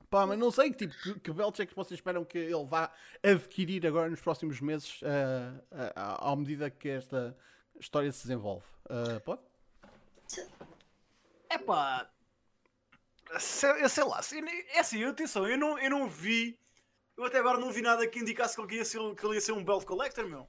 [0.09, 2.91] pá, mas não sei tipo, que, que belts é que vocês esperam que ele vá
[3.23, 7.37] adquirir agora nos próximos meses ah, ah, à medida que esta
[7.79, 8.65] história se desenvolve.
[8.89, 9.43] Ah, pode?
[11.51, 12.11] É pá.
[13.39, 14.21] Sei, eu sei lá.
[14.73, 16.59] É assim, atenção, eu não, eu não vi.
[17.21, 19.41] Eu até agora não vi nada que indicasse que ele ia ser, que ele ia
[19.41, 20.49] ser um belt collector, meu.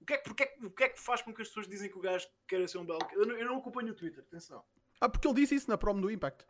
[0.00, 1.68] O que, é, que- porque é o que é que faz com que as pessoas
[1.68, 4.24] dizem que o gajo quer ser um belt Eu não, eu não acompanho o Twitter,
[4.26, 4.64] atenção.
[5.00, 6.46] Ah, porque ele disse isso na promo do Impact.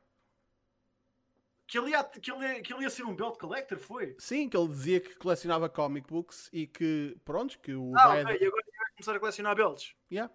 [1.67, 4.15] Que ele, ia, que, ele, ia- que ele ia ser um belt collector, foi?
[4.19, 8.27] Sim, que ele dizia que colecionava comic books e que, pronto, que o Ah, Died-
[8.27, 9.95] ok, e agora ele vai começar a colecionar belts.
[10.11, 10.33] Yeah.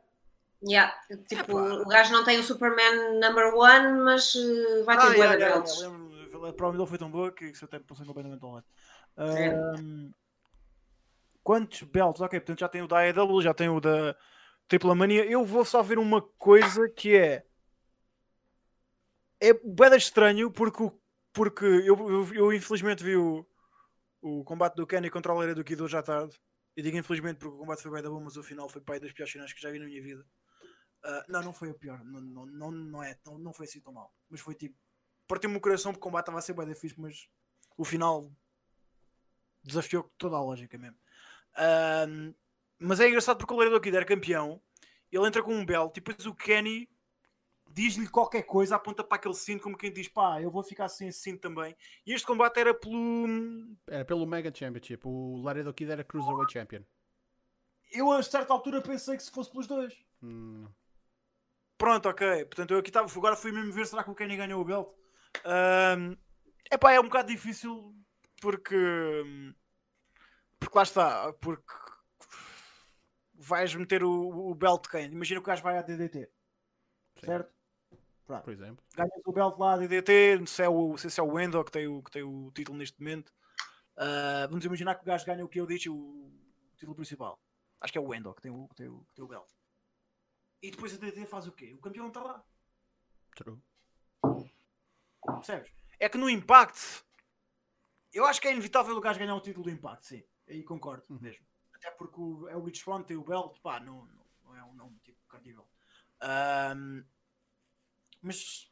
[0.68, 0.94] Yeah.
[1.28, 1.74] Tipo, Epá.
[1.82, 5.56] o gajo não tem o Superman number one, mas eh, vai ter Ah, yeah, yeah,
[5.56, 5.80] belts.
[5.80, 6.50] yeah, lembro-me.
[6.50, 8.66] a prova dele foi tão boa que isso até me passou completamente ao lado.
[9.18, 9.50] É.
[9.50, 10.12] Ahm,
[11.44, 12.22] quantos belts?
[12.22, 14.16] Ok, portanto já tem o da AEW, já tem o da
[14.68, 15.26] Triple Mania.
[15.26, 17.46] Eu vou só ver uma coisa que é.
[19.40, 21.00] É bem estranho porque, o-
[21.34, 23.46] porque eu, eu, eu infelizmente vi o,
[24.22, 26.40] o combate do Kenny contra o Leira do Kido hoje à tarde.
[26.76, 29.00] Eu digo infelizmente porque o combate foi bem da bom, mas o final foi pai
[29.00, 30.26] das piores finais que já vi na minha vida.
[31.04, 33.82] Ah, não, não foi a pior, não, não, não, não, é, não, não foi assim
[33.82, 34.14] tão mal.
[34.30, 34.76] Mas foi tipo,
[35.28, 37.28] partiu-me o coração porque o combate estava a ser bem da fixe, mas
[37.78, 38.32] o final
[39.64, 40.98] desafiou toda a lógica mesmo.
[41.56, 42.34] Ahm,
[42.80, 44.62] mas é engraçado porque o Laredo Kid era campeão,
[45.12, 46.90] ele entra com um belt e depois o Kenny
[47.70, 51.08] diz-lhe qualquer coisa, aponta para aquele cinto, como quem diz, pá, eu vou ficar sem
[51.08, 51.76] esse cinto também.
[52.06, 53.76] E este combate era pelo.
[53.88, 55.08] Era pelo Mega Championship.
[55.08, 56.82] O Laredo Kid era Cruiserweight Champion.
[57.92, 59.96] Eu a certa altura pensei que se fosse pelos dois.
[60.22, 60.68] Hum,
[61.78, 62.46] Pronto, ok.
[62.46, 63.12] Portanto, eu aqui estava.
[63.14, 64.88] Agora fui mesmo ver será que o Kenny ganhou o belt.
[65.44, 66.16] Ahm,
[66.72, 67.94] epá, é um bocado difícil
[68.44, 68.76] porque.
[70.60, 71.34] Porque lá está.
[71.34, 71.74] Porque
[73.34, 75.06] vais meter o, o belt de quem?
[75.06, 76.30] Imagina que o gajo vai à DDT,
[77.20, 77.54] sim, certo?
[78.26, 78.84] Por exemplo.
[78.96, 81.28] Ganhas o belt lá à DDT, não sei, se é o, não se é o
[81.28, 83.34] Wendell que tem o, que tem o título neste momento.
[83.96, 86.32] Ah, vamos imaginar que o gajo ganha o que eu disse, o
[86.78, 87.40] título principal.
[87.80, 89.50] Acho que é o Wendell que tem o, que tem o, que tem o belt.
[90.62, 91.74] E depois a DDT faz o quê?
[91.74, 92.44] O campeão está lá.
[93.36, 93.60] True.
[95.26, 95.72] Percebes?
[96.00, 97.04] É que no Impact,
[98.14, 100.24] eu acho que é inevitável o gajo ganhar o título do Impact, sim.
[100.48, 101.20] Aí concordo Uhum.
[101.20, 101.46] mesmo.
[101.74, 104.64] Até porque o, é o Rich Front tem o belt, pá, não, não, não é
[104.64, 105.68] um nome tipo cardível.
[106.22, 107.04] Ahm,
[108.22, 108.72] mas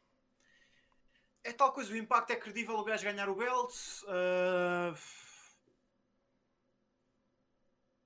[1.44, 3.74] é tal coisa, o Impact é credível o gajo ganhar o belt.
[4.08, 4.94] ah,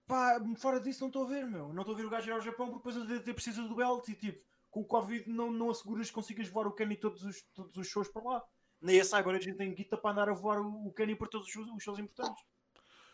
[0.08, 1.74] Pá, fora disso não estou a ver, meu.
[1.74, 3.76] Não estou a ver o gajo ir ao Japão porque depois o DDT precisa do
[3.76, 7.24] belt e tipo, com o Covid não, não asseguras que consigas voar o Kenny todos
[7.24, 8.43] os, todos os shows para lá.
[8.82, 11.84] Nem a Cyber Agent tem guita para andar a voar o, Kenny por todos os,
[11.84, 12.44] shows- importantes.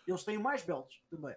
[0.07, 1.35] Eles têm mais belts também.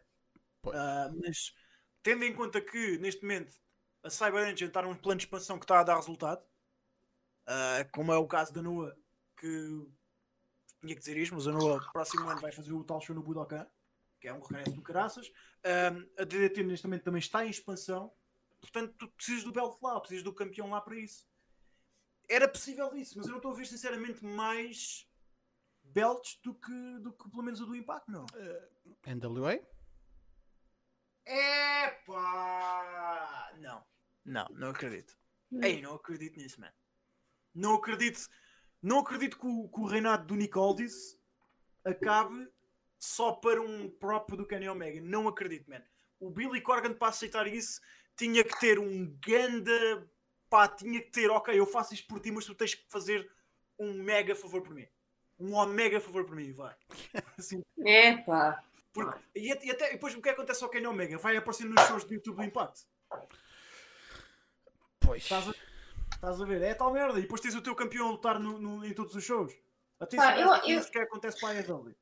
[0.72, 1.54] Ah, mas
[2.02, 3.56] tendo em conta que neste momento
[4.02, 6.42] a Cyber Agent está num plano de expansão que está a dar resultado,
[7.46, 8.96] ah, como é o caso da Noah,
[9.36, 9.86] que
[10.80, 13.22] tinha que dizer isto, mas a Noah próximo ano vai fazer o tal show no
[13.22, 13.66] Budokan,
[14.20, 15.30] que é um regresso do caraças.
[15.64, 18.12] Um, a DDT neste momento também está em expansão,
[18.60, 21.26] portanto, tu precisas do belt lá, precisas do campeão lá para isso.
[22.28, 25.06] Era possível isso, mas eu não estou a ver sinceramente mais
[25.82, 28.24] belts do que, do que pelo menos o do Impact, não.
[29.06, 29.60] NWA?
[31.26, 32.24] Epá!
[33.58, 33.84] Não,
[34.24, 35.16] não, não acredito.
[35.62, 36.72] Ei, não acredito nisso, man.
[37.54, 38.28] Não acredito,
[38.82, 41.18] não acredito que o, que o reinado do Nick Aldis
[41.84, 42.48] acabe
[42.98, 45.00] só para um próprio do Kenny Omega.
[45.00, 45.82] Não acredito, man.
[46.18, 47.80] O Billy Corgan para aceitar isso
[48.16, 50.10] tinha que ter um ganda
[50.54, 53.28] pá, tinha que ter, ok, eu faço isto por ti, mas tu tens que fazer
[53.76, 54.86] um mega favor por mim.
[55.36, 56.72] Um omega favor por mim, vai.
[57.36, 58.62] Assim, é pá.
[58.92, 61.18] Porque, e, e, até depois o que acontece ao Kenny Omega?
[61.18, 62.82] Vai aparecer nos shows do YouTube do Impact.
[65.00, 65.24] Pois.
[65.24, 65.54] Estás a,
[66.14, 66.62] estás a ver?
[66.62, 67.18] É tal merda.
[67.18, 69.52] E depois tens o teu campeão a lutar no, no, em todos os shows.
[69.98, 71.96] Até Pá, eu, eu, que acontece para a AEW.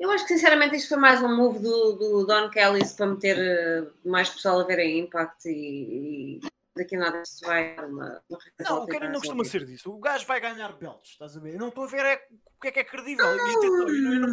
[0.00, 3.36] Eu acho que sinceramente isto foi mais um move do, do Don Kelly para meter
[3.82, 8.22] uh, mais pessoal a ver a Impact e, e daqui a nada isto vai uma,
[8.28, 9.90] uma Não, o Kenny não costuma ser disso.
[9.90, 11.54] O gajo vai ganhar belts, estás a ver?
[11.54, 13.26] Eu não estou a ver é, o que é que é credível.
[13.26, 14.28] Eu, eu, não,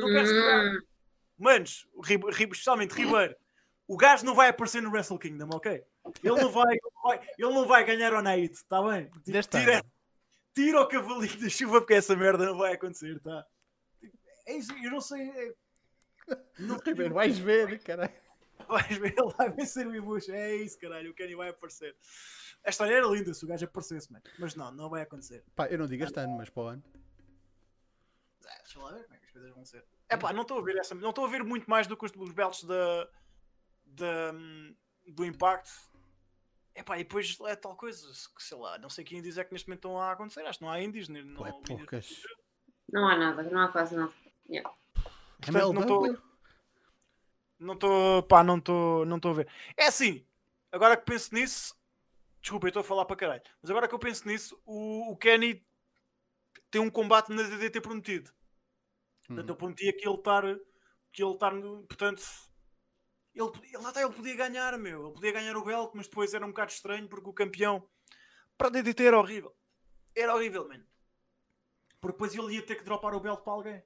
[0.00, 0.86] não quero saber.
[1.38, 1.86] Manos,
[2.38, 3.36] especialmente Ribeiro,
[3.86, 5.84] o gajo não vai aparecer no Wrestle Kingdom, ok?
[6.22, 6.78] Ele não vai,
[7.38, 9.10] ele não vai ganhar o Night, está bem?
[9.24, 9.84] Tira,
[10.54, 13.44] tira o cavalinho da chuva porque essa merda não vai acontecer, tá?
[14.46, 15.28] É isso, eu não sei.
[15.28, 15.54] É...
[16.58, 18.25] Não, Ribeiro, vais ver, caralho.
[18.68, 20.28] Vais ver, ele vai vencer o Ibush.
[20.28, 21.96] É isso, caralho, o Kenny vai aparecer.
[22.64, 24.20] A história era linda se o gajo aparecesse, man.
[24.38, 25.44] mas não, não vai acontecer.
[25.54, 26.82] Pá, eu não digo este ano, mas para o ano.
[28.44, 29.84] É, deixa lá ver como é que as coisas vão ser.
[30.08, 32.04] É pá, não estou a ver essa, não estou a ver muito mais do que
[32.04, 33.08] os, os belts da,
[33.84, 34.32] da,
[35.06, 35.70] do Impact.
[36.74, 38.06] É pá, e depois é tal coisa,
[38.38, 40.64] sei lá, não sei que indies é que neste momento estão a acontecer, acho que
[40.64, 41.08] não há indies.
[41.08, 42.22] Não, é poucas.
[42.92, 44.12] Não há nada, não há quase nada.
[44.48, 44.70] Yeah.
[45.40, 46.35] Portanto, não estou.
[47.58, 49.48] Não estou, pá, não estou não a ver.
[49.76, 50.26] É assim,
[50.70, 51.74] agora que penso nisso,
[52.40, 55.16] desculpa, eu estou a falar para caralho, mas agora que eu penso nisso, o, o
[55.16, 55.64] Kenny
[56.70, 58.30] tem um combate na DDT prometido.
[59.26, 60.42] Portanto, eu prometia que ele estar,
[61.12, 61.50] que ele estar,
[61.88, 62.22] portanto,
[63.34, 66.44] ele, ele até ele podia ganhar, meu, ele podia ganhar o belt, mas depois era
[66.44, 67.88] um bocado estranho porque o campeão
[68.56, 69.54] para a DDT era horrível.
[70.14, 70.86] Era horrível, mano.
[72.00, 73.82] Porque depois ele ia ter que dropar o belt para alguém.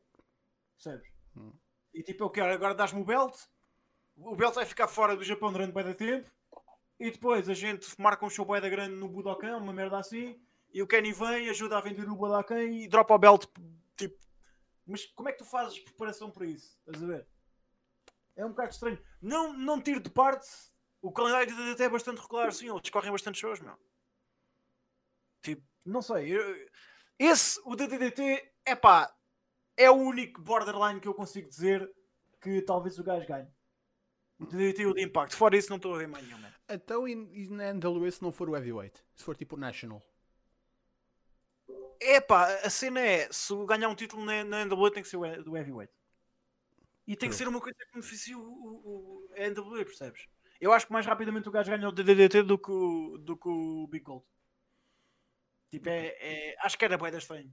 [0.74, 1.10] Percebes?
[1.36, 1.52] Hum.
[1.92, 3.36] E tipo, eu quero, agora dás-me o belt,
[4.20, 6.30] o belt vai ficar fora do Japão durante bem tempo,
[6.98, 10.38] e depois a gente marca um show da grande no Budokan, uma merda assim,
[10.72, 13.46] e o Kenny vem, ajuda a vender o Budokan e dropa o belt,
[13.96, 14.18] tipo,
[14.86, 16.76] mas como é que tu fazes preparação para isso?
[16.80, 17.26] Estás a ver?
[18.36, 19.02] É um bocado estranho.
[19.22, 20.48] Não, não tiro de parte.
[21.00, 22.68] O calendário de DDT é bastante regular, sim.
[22.68, 23.76] Eles correm bastante shows, meu.
[25.42, 26.36] Tipo, não sei.
[26.36, 26.68] Eu,
[27.18, 29.14] esse, o DDT, é pá,
[29.76, 31.90] é o único borderline que eu consigo dizer
[32.40, 33.48] que talvez o gajo ganhe.
[34.40, 35.36] O DDT e o de Impact.
[35.36, 37.14] Fora isso, não estou a ver mais nenhum, Então, e
[37.48, 38.98] na NWA se não for o Heavyweight?
[39.14, 40.02] Se for tipo National?
[42.00, 45.18] É pá, a cena é, se ganhar um título na, na NWA tem que ser
[45.18, 45.92] o do Heavyweight.
[47.06, 50.26] E tem que ser uma coisa que beneficie o, o, o, NWA, percebes?
[50.60, 53.48] Eu acho que mais rapidamente o gajo ganha o DDT do que o, do que
[53.48, 54.24] o Big Gold.
[55.70, 57.52] Tipo, é, é, acho que era boeda estranho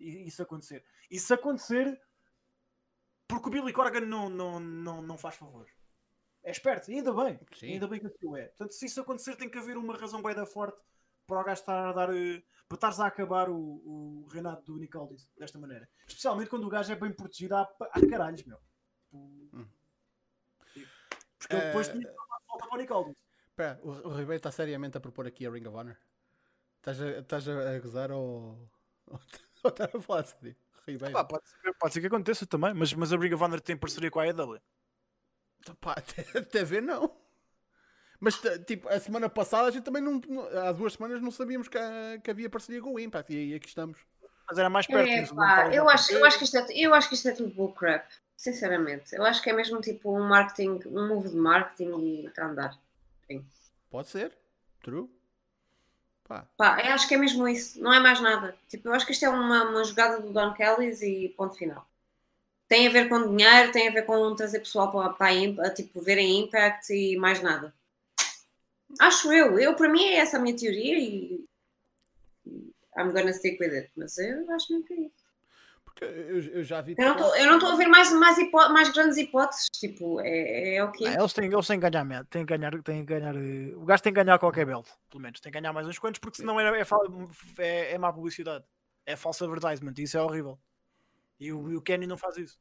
[0.00, 0.84] isso acontecer.
[1.10, 2.00] Isso acontecer
[3.28, 5.66] porque o Billy Corgan não, não, não, não faz favor.
[6.42, 7.38] É esperto, e ainda bem.
[7.54, 7.72] Sim.
[7.72, 8.46] Ainda bem que aquilo é.
[8.46, 10.80] Portanto, se isso acontecer, tem que haver uma razão bem da forte
[11.26, 12.14] para o gajo estar a dar.
[12.14, 15.88] Eh, para estares a acabar o, o reinado do Nicaldis desta maneira.
[16.06, 18.58] Especialmente quando o gajo é bem protegido há, há caralhos, meu.
[19.12, 19.66] Hum.
[21.38, 21.92] Porque ele depois uh...
[21.92, 22.12] tinha
[22.46, 23.16] falta para o Nicaldis.
[23.48, 25.96] Espera, o, o Ribeiro está seriamente a propor aqui a Ring of Honor?
[26.78, 28.70] Estás a, estás a gozar ou.
[29.64, 30.56] ou estás a falar sério?
[30.86, 31.18] Ribeiro.
[31.18, 33.76] Ah, pode, ser, pode ser que aconteça também, mas, mas a Ring of Honor tem
[33.76, 34.60] parceria com a AEW.
[35.80, 37.10] Pá, até, até ver, não.
[38.18, 40.20] Mas, tipo, a semana passada a gente também não.
[40.62, 41.78] Há duas semanas não sabíamos que,
[42.22, 43.98] que havia parceria com o Impact e, aqui estamos.
[44.46, 45.08] Mas era mais perto.
[45.08, 47.54] É, pá, eu, acho, eu, acho que isto é, eu acho que isto é tudo
[47.54, 48.06] bullcrap.
[48.36, 49.14] Sinceramente.
[49.14, 52.48] Eu acho que é mesmo tipo um marketing, um move de marketing e está a
[52.48, 52.78] andar.
[53.26, 53.44] Sim.
[53.90, 54.36] Pode ser.
[54.82, 55.10] True.
[56.26, 56.46] Pá.
[56.56, 57.80] Pá, eu acho que é mesmo isso.
[57.82, 58.56] Não é mais nada.
[58.68, 61.89] Tipo, eu acho que isto é uma, uma jogada do Don Kellys e ponto final
[62.70, 66.00] tem a ver com dinheiro, tem a ver com trazer pessoal para, para a, tipo,
[66.00, 67.74] verem Impact e mais nada.
[69.00, 69.58] Acho eu.
[69.58, 71.44] Eu, para mim, é essa a minha teoria e
[72.96, 73.90] I'm gonna stick with it.
[73.96, 75.24] Mas eu acho mesmo que é isso.
[75.84, 76.94] Porque eu, eu já vi.
[76.96, 79.66] Eu não estou a ver mais, mais, mais grandes hipóteses.
[79.74, 81.04] Tipo, é, é o que.
[81.04, 83.34] Eles têm, eles têm que ganhar, têm que ganhar, têm que ganhar.
[83.34, 85.40] O gajo tem que ganhar qualquer belt, pelo menos.
[85.40, 86.86] Tem que ganhar mais uns quantos, porque senão é, é,
[87.58, 88.64] é, é má publicidade.
[89.04, 89.94] É false advertisement.
[89.98, 90.56] Isso é horrível.
[91.40, 92.60] E o, o Kenny não faz isso.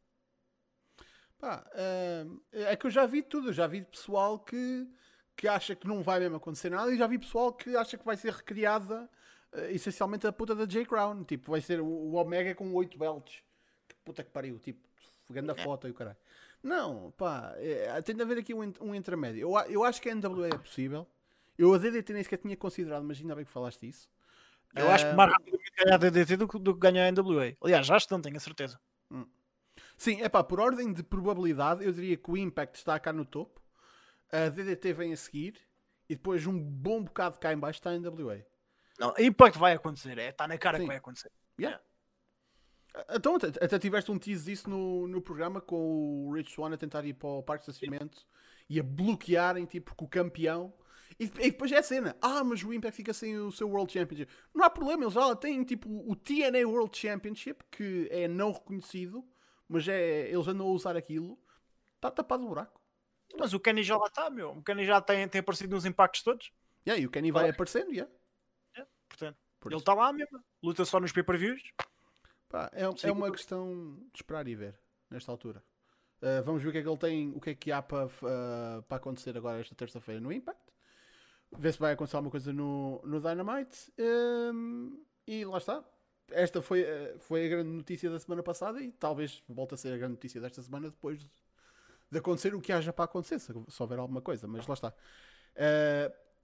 [1.38, 3.50] Pá, uh, é que eu já vi tudo.
[3.50, 4.88] Eu já vi pessoal que
[5.36, 8.04] que acha que não vai mesmo acontecer nada e já vi pessoal que acha que
[8.04, 9.10] vai ser recriada
[9.54, 11.24] uh, essencialmente a puta da J Crown.
[11.24, 13.42] Tipo, vai ser o, o Omega com 8 belts.
[13.88, 14.82] Que puta que pariu, tipo,
[15.28, 15.64] pegando a é.
[15.64, 16.18] foto e o caralho.
[16.62, 19.42] Não, pá, é, tem de haver aqui um, um intermédio.
[19.42, 21.08] Eu, eu acho que a NWA é possível.
[21.58, 24.10] Eu a DDT nem sequer tinha considerado, mas ainda bem que falaste isso.
[24.76, 27.56] Eu acho que mais rapidamente ganhar a DDT do, que ganhar a NWA.
[27.62, 28.80] Aliás, acho que não tenho a certeza.
[29.12, 29.26] Hum.
[29.98, 33.26] Sim, é pá, por ordem de probabilidade, eu diria que o Impact está cá no
[33.26, 33.62] topo,
[34.32, 35.60] a DDT vem a seguir
[36.08, 38.46] e depois um bom bocado cá em baixo está a NWA.
[39.00, 40.84] Não, Impact vai acontecer, é, está na cara Sim.
[40.84, 41.32] que vai acontecer.
[41.60, 41.82] Yeah.
[43.12, 46.78] Então, até, até tiveste um tease disso no, no programa com o Rich Swan a
[46.78, 48.26] tentar ir para o parque de estacionamento
[48.70, 50.74] e a bloquearem, tipo, com o campeão.
[51.20, 52.16] E, e, depois é a cena.
[52.22, 54.32] Ah, mas o Impact fica sem o seu World Championship.
[54.54, 59.26] Não há problema, eles já têm, tipo, o TNA World Championship, que é não reconhecido,
[59.68, 61.40] mas é, eles andam a usar aquilo.
[61.96, 62.80] Está tapado o buraco.
[63.38, 64.52] Mas o Kenny já lá está, meu.
[64.52, 66.52] O Kenny já tem, tem aparecido nos impactos todos.
[66.88, 68.12] Yeah, e o Kenny vai aparecendo, yeah.
[68.76, 68.92] yeah.
[69.08, 70.44] Portanto, Por ele está lá mesmo.
[70.64, 71.62] Luta só nos pay-per-views.
[72.74, 75.64] É, é uma questão de esperar e ver nesta altura.
[76.22, 78.08] Uh, vamos ver o que é que ele tem, o que é que há para,
[78.08, 80.60] uh, para acontecer agora esta terça-feira no Impact.
[81.58, 83.92] Ver se vai acontecer alguma coisa no, no Dynamite.
[84.00, 85.84] Um, e lá está.
[86.32, 89.94] Esta foi, uh, foi a grande notícia da semana passada e talvez volte a ser
[89.94, 91.20] a grande notícia desta semana depois
[92.12, 94.48] de, acontecer o que haja para acontecer, se, se houver alguma coisa.
[94.48, 94.94] Mas lá está.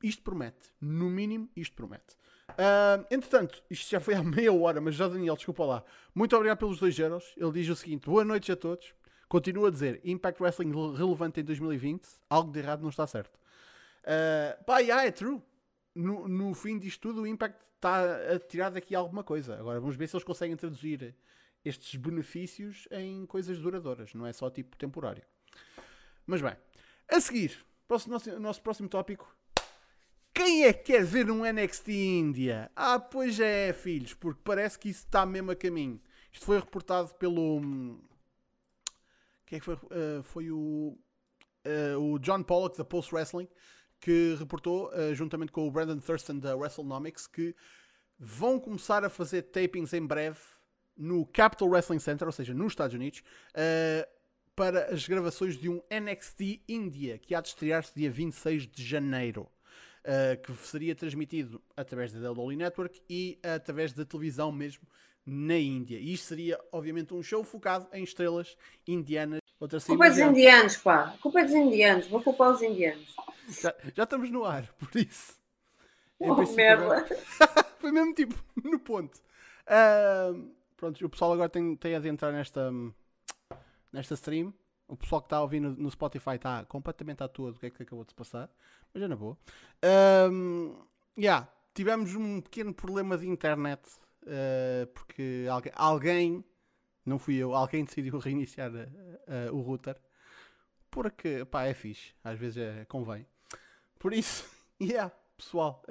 [0.02, 0.72] isto promete.
[0.82, 2.18] No mínimo, isto promete.
[2.52, 5.84] Uh, entretanto, isto já foi há meia hora, mas já Daniel, desculpa lá.
[6.14, 7.34] Muito obrigado pelos 2 euros.
[7.38, 8.94] Ele diz o seguinte: Boa noite a todos.
[9.28, 12.08] Continua a dizer: Impact Wrestling relevante em 2020.
[12.30, 13.40] Algo de errado não está certo.
[14.06, 15.42] Uh, pá, yeah, é true.
[15.94, 19.58] No, no fim disto tudo, o Impact está a tirar daqui alguma coisa.
[19.58, 21.16] Agora vamos ver se eles conseguem traduzir
[21.64, 25.24] estes benefícios em coisas duradouras, não é só tipo temporário.
[26.26, 26.56] Mas bem,
[27.08, 29.36] a seguir, nosso, nosso, nosso próximo tópico
[30.36, 32.70] quem é que quer ver um NXT Índia?
[32.76, 35.98] Ah, pois é, filhos, porque parece que isso está mesmo a caminho.
[36.30, 37.62] Isto foi reportado pelo.
[37.62, 38.02] Hum,
[39.46, 39.76] quem é que foi?
[39.76, 40.98] Uh, foi o,
[41.66, 43.48] uh, o John Pollock da Post Wrestling
[44.00, 47.56] que reportou, uh, juntamente com o Brandon Thurston da WrestleNomics, que
[48.18, 50.40] vão começar a fazer tapings em breve
[50.98, 53.22] no Capital Wrestling Center, ou seja, nos Estados Unidos,
[54.56, 59.50] para as gravações de um NXT India, que há de estrear-se dia 26 de janeiro
[60.06, 64.88] uh, que seria transmitido através da WWE Network e através da televisão mesmo
[65.26, 65.98] na Índia.
[65.98, 68.56] E isto seria, obviamente, um show focado em estrelas
[68.88, 69.40] indianas.
[69.60, 71.16] Outra culpa é dos indianos, pá.
[71.22, 72.08] Culpa é dos indianos.
[72.08, 73.16] Vou culpar os indianos.
[73.48, 75.40] Já, já estamos no ar, por isso.
[76.20, 77.06] Oh, merda.
[77.80, 79.22] Foi mesmo tipo no ponto.
[79.66, 82.72] Uh, pronto, o pessoal agora tem, tem a adentrar nesta,
[83.92, 84.54] nesta stream.
[84.88, 87.84] O pessoal que está ouvindo no Spotify está completamente à toa do que é que
[87.84, 88.50] acabou de se passar.
[88.94, 89.38] Mas já não vou.
[90.32, 90.76] Um,
[91.18, 93.82] yeah, tivemos um pequeno problema de internet.
[94.24, 96.46] Uh, porque alguém, alguém,
[97.06, 100.00] não fui eu, alguém decidiu reiniciar uh, o router.
[100.90, 102.14] Porque, pá, é fixe.
[102.24, 103.28] Às vezes é, convém.
[104.00, 104.50] Por isso,
[104.82, 105.84] yeah, pessoal,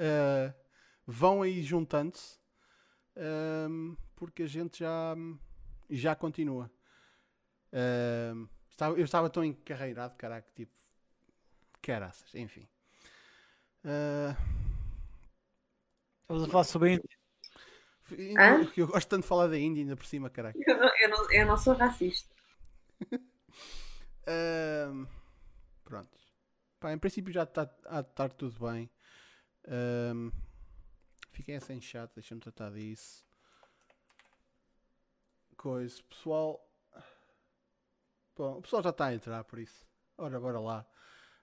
[1.06, 2.38] vão aí juntando-se.
[3.16, 5.14] Um, porque a gente já,
[5.88, 6.70] já continua.
[8.96, 10.72] eu estava tão encarreirado, caraca, tipo,
[11.80, 12.66] caraças, enfim.
[13.84, 14.64] Uh...
[16.24, 17.18] Estamos a falar sobre a Índia.
[18.10, 20.58] Eu, eu, gosto tanto de falar da Índia ainda por cima, caralho.
[20.66, 22.34] Eu não, eu não, eu não sou racista.
[23.12, 25.06] uh,
[25.84, 26.23] pronto.
[26.84, 28.90] Pá, em princípio já está a estar tudo bem.
[29.66, 30.30] Um,
[31.32, 33.24] fiquem sem chat, deixa-me tratar disso.
[35.56, 36.62] Coisa, pessoal.
[38.36, 39.86] Bom, o pessoal já está a entrar por isso.
[40.18, 40.86] Ora, bora lá.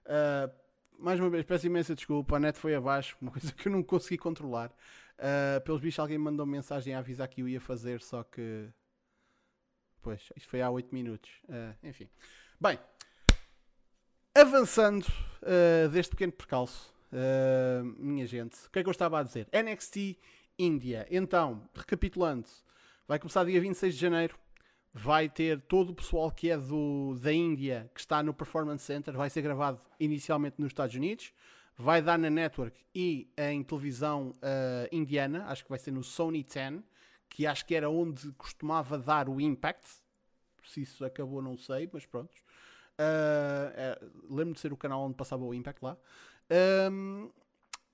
[0.06, 3.72] Uh, mais uma vez, peço imensa desculpa, a net foi abaixo, uma coisa que eu
[3.72, 4.70] não consegui controlar.
[5.18, 8.70] Uh, pelos bichos, alguém me mandou mensagem a avisar que eu ia fazer, só que.
[10.02, 11.32] Pois, isto foi há 8 minutos.
[11.48, 12.08] Uh, enfim.
[12.60, 12.78] Bem,
[14.34, 15.06] avançando
[15.42, 16.92] uh, deste pequeno percalço,
[17.98, 19.46] minha gente, o que é que eu estava a dizer?
[19.52, 20.16] NXT
[20.58, 21.06] Índia.
[21.10, 22.48] Então, recapitulando,
[23.06, 24.38] vai começar dia 26 de janeiro
[24.92, 29.14] vai ter todo o pessoal que é do, da Índia que está no Performance Center,
[29.14, 31.32] vai ser gravado inicialmente nos Estados Unidos,
[31.76, 36.44] vai dar na network e em televisão uh, indiana, acho que vai ser no Sony
[36.44, 36.82] 10,
[37.28, 40.02] que acho que era onde costumava dar o Impact.
[40.64, 42.30] Se isso acabou, não sei, mas pronto.
[43.02, 45.96] Uh, Lembro de ser o canal onde passava o Impact lá.
[46.90, 47.30] Um,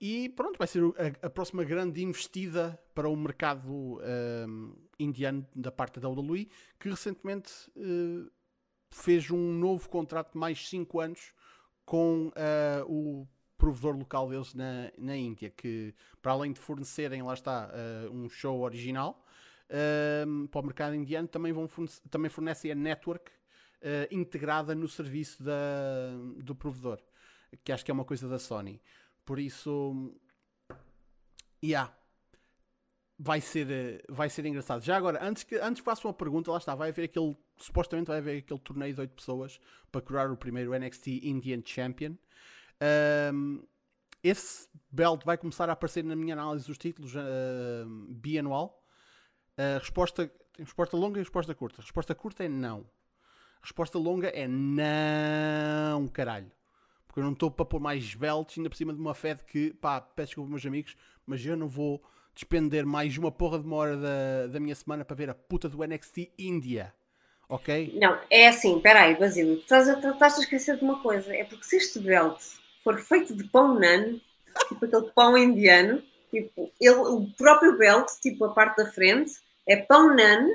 [0.01, 5.73] e pronto, vai ser a, a, próxima grande investida para o mercado um, indiano da
[5.73, 6.49] parte da WWE,
[6.79, 8.31] que recentemente uh,
[8.91, 11.33] fez um novo contrato de mais 5 anos
[11.85, 15.93] com uh, o provedor local deles na, na Índia, que
[16.23, 19.25] para além de fornecerem, lá está, uh, um show original
[20.51, 21.69] para o mercado indiano, também, vão
[22.09, 23.31] também fornecem a network
[24.11, 27.01] integrada no serviço da, do provedor,
[27.64, 28.81] que acho que é uma coisa da Sony.
[29.24, 30.14] Por isso,
[31.62, 31.95] yeah.
[33.18, 34.83] vai ser, eh, vai ser engraçado.
[34.83, 38.18] Já agora, antes que, antes que uma pergunta, lá está, vai haver aquele, supostamente vai
[38.18, 39.61] haver aquele torneio de 8 pessoas
[39.91, 42.16] para curar o primeiro NXT Indian Champion.
[43.33, 43.62] Um,
[44.22, 48.83] esse belt vai começar a aparecer na minha análise dos títulos uh, bianual.
[49.59, 51.83] Uh, resposta, resposta longa e resposta curta.
[51.83, 52.89] Resposta curta é não.
[53.63, 56.51] Resposta longa é não, caralho.
[57.07, 59.73] Porque eu não estou para pôr mais belts ainda por cima de uma Fed que,
[59.75, 60.97] pá, peço desculpa meus amigos,
[61.27, 62.03] mas eu não vou
[62.35, 65.69] despender mais uma porra de uma hora da, da minha semana para ver a puta
[65.69, 66.95] do NXT India.
[67.49, 67.99] Ok?
[68.01, 71.35] Não, é assim, peraí, Basílio, estás a, estás a esquecer de uma coisa.
[71.35, 72.41] É porque se este belt
[72.85, 74.21] for feito de pão nan,
[74.69, 79.33] tipo aquele pão indiano, tipo, ele, o próprio belt, tipo a parte da frente,
[79.67, 80.47] é pão nan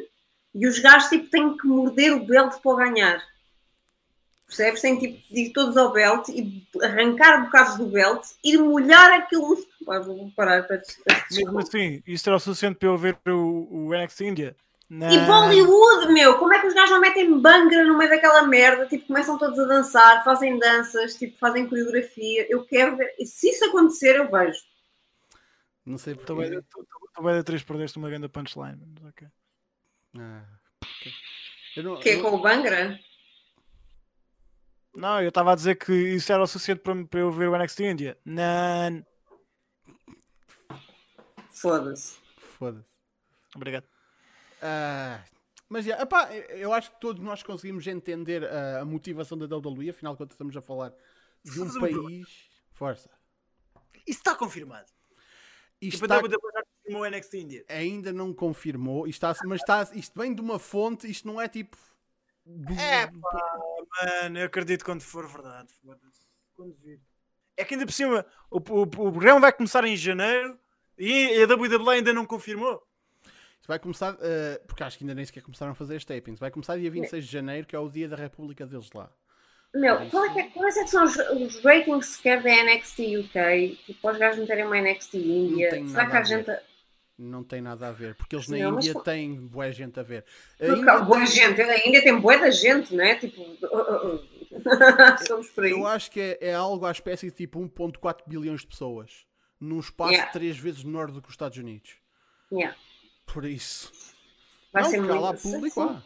[0.53, 3.23] e os gajos tipo, têm que morder o belt para ganhar.
[4.45, 4.81] Percebes?
[4.81, 9.57] Têm tipo, de ir todos ao belt e arrancar bocados do belt, ir molhar aquilo.
[9.85, 10.81] Pá, vou parar para
[11.31, 14.55] Mesmo assim, isso era o suficiente para eu ver o, o NXT India.
[14.89, 15.09] Não.
[15.09, 18.85] E Bollywood, meu, como é que os gajos não metem bangra no meio daquela merda?
[18.85, 22.45] Tipo, começam todos a dançar, fazem danças, tipo, fazem coreografia.
[22.47, 23.15] Eu quero ver.
[23.17, 24.61] E se isso acontecer, eu vejo.
[25.83, 26.61] Não sei porque.
[27.15, 28.79] Tu vai dar 3 perdeste uma grande punchline.
[28.93, 29.27] Mas ok.
[30.15, 31.83] Okay.
[31.83, 32.21] não, que é eu...
[32.21, 32.99] com o bangra?
[34.95, 37.57] Não, eu estava a dizer que isso era o suficiente para, para eu ver o
[37.57, 38.17] NXT India.
[38.23, 39.03] Não.
[41.49, 42.19] Foda-se.
[42.37, 42.85] Foda-se.
[43.55, 43.85] Obrigado.
[44.61, 45.23] Uh,
[45.67, 49.89] mas yeah, epá, eu acho que todos nós conseguimos entender a, a motivação da WWE,
[49.89, 50.93] afinal de contas estamos a falar
[51.43, 52.27] de um país.
[52.71, 53.09] Força.
[54.05, 54.91] Isso está confirmado.
[55.81, 56.21] Isto está...
[56.93, 57.65] confirmou o NXT India.
[57.69, 61.47] Ainda não confirmou, isto está, mas está, isto vem de uma fonte, isto não é
[61.47, 61.77] tipo.
[62.45, 62.73] Do...
[62.73, 63.59] É pá,
[64.01, 65.69] mano, eu acredito quando for verdade.
[66.55, 67.01] Quando vir.
[67.55, 70.59] É que ainda por cima o, o, o programa vai começar em janeiro
[70.97, 72.81] e a WWE ainda não confirmou.
[73.23, 76.39] Isso vai começar, uh, porque acho que ainda nem sequer começaram a fazer as tapings.
[76.39, 79.09] Vai começar dia 26 de janeiro, que é o dia da República deles lá.
[79.73, 82.49] Meu, é qual é que, é, quais é que são os, os ratings sequer da
[82.49, 83.79] NXT UK?
[83.85, 85.87] Tipo, os gajos não terem uma NXT Índia?
[85.87, 86.51] Será que a, a gente.
[87.17, 89.03] Não tem nada a ver, porque eles na Índia mas...
[89.03, 90.25] têm boa gente a ver.
[90.59, 91.27] A boa tem...
[91.27, 93.15] gente, a Índia tem boa da gente, não é?
[93.15, 93.43] Tipo.
[95.27, 95.71] Somos por aí.
[95.71, 99.25] Eu acho que é, é algo à espécie de tipo 1,4 bilhões de pessoas
[99.59, 100.31] num espaço yeah.
[100.31, 101.95] três vezes menor do que os Estados Unidos.
[102.51, 102.75] Yeah.
[103.25, 103.91] Por isso.
[104.71, 106.03] Vai não, ser muito lá público há.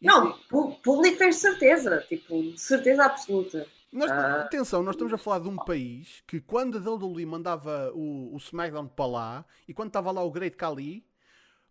[0.00, 0.38] Não,
[0.82, 3.66] público tens certeza, tipo, certeza absoluta.
[3.92, 4.44] Nós, uh...
[4.44, 8.36] Atenção, nós estamos a falar de um país que quando a WWE mandava o, o
[8.36, 11.04] SmackDown para lá e quando estava lá o Great Khali,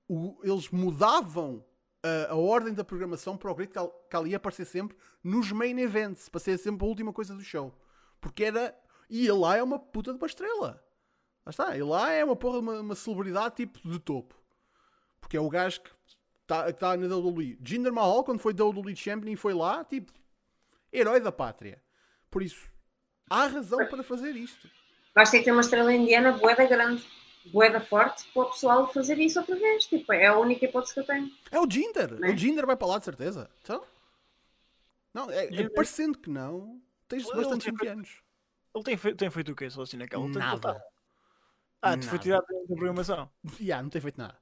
[0.07, 1.63] o, eles mudavam
[2.03, 3.73] a, a, ordem da programação para o Great
[4.09, 7.73] Khali aparecer sempre nos main events, para ser sempre a última coisa do show.
[8.19, 8.77] Porque era.
[9.09, 10.83] E ele lá é uma puta de uma estrela.
[11.45, 14.35] Lá está, ele lá é uma porra, uma, uma celebridade tipo de topo.
[15.21, 15.89] Porque é o gajo que
[16.41, 17.57] está tá na WWE.
[17.63, 20.11] Jinder Mahal, quando foi WWE Champion e foi lá, tipo,
[20.91, 21.81] herói da pátria.
[22.29, 22.69] Por isso,
[23.29, 24.69] há razão para fazer isto.
[25.15, 27.05] Vais ter que ter uma estrela indiana boeda grande,
[27.45, 29.85] boeda forte, para o pessoal fazer isso outra vez.
[29.85, 31.31] Tipo, é a única hipótese que eu tenho.
[31.51, 32.17] É o Jinder.
[32.23, 32.31] É?
[32.31, 33.49] O Jinder vai para lá, de certeza.
[33.61, 33.83] Então,
[35.13, 36.81] não, é, é parecendo que não.
[37.07, 38.21] Tens bastantes indianos.
[38.73, 39.69] Ele tem feito, tem feito o quê?
[39.69, 40.27] Só assim naquela.
[40.29, 40.81] Nada.
[41.81, 43.29] Ah, tu foi tirado da programação?
[43.59, 44.37] Yeah, não tem feito nada.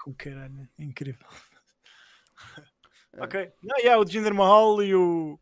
[0.00, 1.26] Com caralho, incrível.
[3.18, 3.52] ok.
[3.62, 5.38] Não, yeah, o Jinder Mahal e o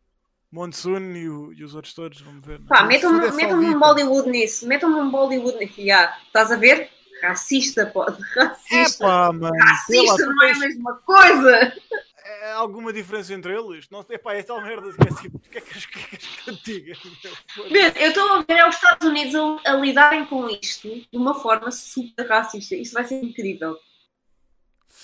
[0.55, 2.61] Monsoon e, o, e os outros todos, vamos ver.
[2.61, 2.69] É?
[2.69, 4.67] Pá, metam-me metam um Bollywood nisso.
[4.67, 5.81] Metam-me um Bollywood nisso.
[5.81, 6.17] Yeah.
[6.27, 6.91] Estás a ver?
[7.23, 8.23] Racista, pode.
[8.35, 9.05] Racista.
[9.05, 9.57] Epá, mano.
[9.57, 11.73] Racista não é a mesma coisa
[12.45, 13.89] é alguma diferença entre eles?
[13.91, 16.59] Não sei, pá, é tal merda que é tipo, o que é que que eu
[16.65, 16.97] diga?
[17.97, 21.71] Eu estou a ver os Estados Unidos a, a, lidarem com isto de uma forma
[21.71, 22.75] super racista.
[22.75, 23.79] Isto vai ser incrível.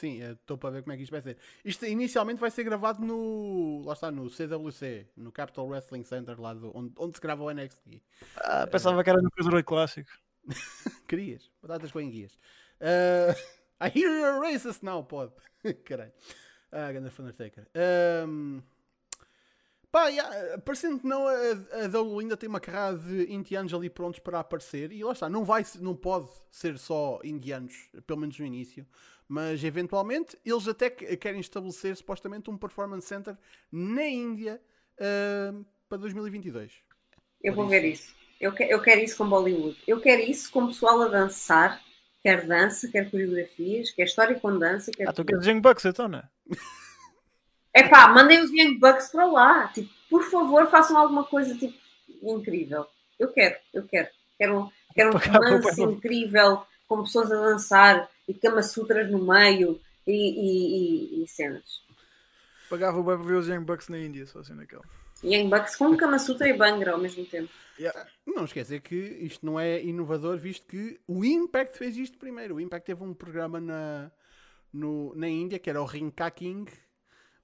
[0.01, 1.37] Sim, estou para ver como é que isto vai ser.
[1.63, 3.83] Isto inicialmente vai ser gravado no.
[3.85, 7.51] Lá está, no CWC, no Capital Wrestling Center, lá do, onde, onde se grava o
[7.53, 8.01] NXT.
[8.37, 10.11] Ah, pensava que era no Cruiserweight Clássico.
[11.07, 11.51] Querias?
[11.61, 12.33] Batatas com enguias.
[12.81, 13.37] Uh,
[13.79, 15.35] I hear you're racist now, pode.
[15.85, 16.13] Caralho.
[16.73, 17.69] Ah, grande Undertaker.
[18.27, 18.63] Um,
[19.93, 21.35] pá, yeah, parecendo que não, a,
[21.85, 24.93] a WWE ainda tem uma carrada de indianos ali prontos para aparecer.
[24.93, 28.87] E lá está, não, vai, não pode ser só indianos, pelo menos no início.
[29.31, 33.37] Mas eventualmente eles até querem estabelecer supostamente um Performance Center
[33.71, 34.61] na Índia
[34.99, 36.83] uh, para 2022.
[37.41, 38.13] Eu vou ver isso.
[38.41, 39.79] Eu, que, eu quero isso com Bollywood.
[39.87, 41.81] Eu quero isso com o pessoal a dançar
[42.23, 44.91] quer dança, quer coreografias, quer história com dança.
[44.91, 46.29] Quer ah, tu queres Young Bucks então, não é?
[47.73, 49.69] É pá, mandem os Young Bucks para lá.
[49.69, 51.79] Tipo, por favor, façam alguma coisa tipo,
[52.21, 52.85] incrível.
[53.17, 54.09] Eu quero, eu quero.
[54.37, 60.13] Quero, quero um romance incrível com pessoas a dançar e Kama Sutras no meio e,
[60.13, 61.83] e, e, e cenas.
[62.69, 64.85] Pagava o para ver os Young Bucks na Índia, só assim naquela.
[65.25, 67.53] Young Bucks com Kama Sutra e Bangra ao mesmo tempo.
[67.79, 68.07] Yeah.
[68.27, 72.55] Não esquecer que isto não é inovador, visto que o Impact fez isto primeiro.
[72.55, 74.11] O Impact teve um programa na,
[74.73, 76.71] no, na Índia que era o Rinka King.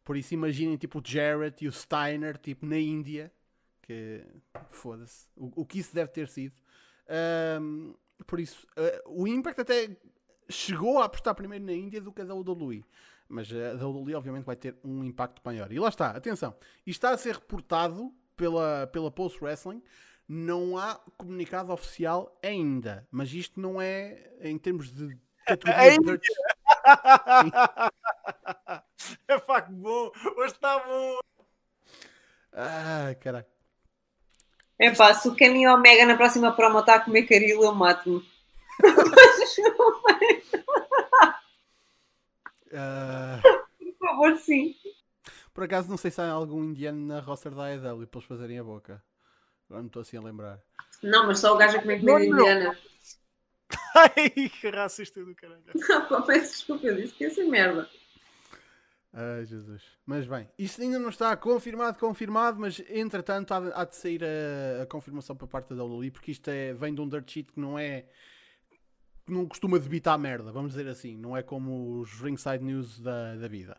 [0.04, 3.32] Por isso imaginem tipo o Jarrett e o Steiner tipo, na Índia.
[3.82, 4.24] Que
[4.70, 5.26] foda-se.
[5.36, 6.54] O, o, que isso deve ter sido.
[7.60, 7.94] Um,
[8.26, 9.96] por isso, uh, o Impact até
[10.48, 12.84] chegou a apostar primeiro na Índia do que a WWE.
[13.28, 15.72] Mas a WWE obviamente vai ter um impacto maior.
[15.72, 16.54] E lá está, atenção.
[16.86, 19.82] Isto está a ser reportado pela, pela Post Wrestling.
[20.28, 23.06] Não há comunicado oficial ainda.
[23.10, 26.20] Mas isto não é em termos de categoria de
[29.28, 30.12] É facto bom.
[30.36, 31.18] Hoje está bom.
[32.52, 33.46] Ah, caralho.
[34.78, 38.22] É pá, se o Caminho Omega na próxima promo está a comer caril, eu mato-me.
[42.72, 43.40] uh...
[43.78, 44.74] Por favor, sim.
[45.52, 48.58] Por acaso não sei se há algum indiano na roster da AEW para eles fazerem
[48.58, 49.02] a boca.
[49.68, 50.60] Agora não estou assim a lembrar.
[51.02, 52.78] Não, mas só o gajo a comer comida indiana.
[53.96, 55.62] Ai, que racista do caralho.
[56.10, 57.88] Não, peço desculpa, eu disse que ia ser merda.
[59.12, 59.82] Ai, Jesus.
[60.04, 64.22] Mas bem, isto ainda não está confirmado, confirmado, mas entretanto há de, há de sair
[64.22, 67.50] a, a, confirmação por parte da WWE, porque isto é, vem de um dirt sheet
[67.50, 68.04] que não é.
[69.28, 71.16] Não costuma debitar merda, vamos dizer assim.
[71.16, 73.76] Não é como os Ringside News da, da vida.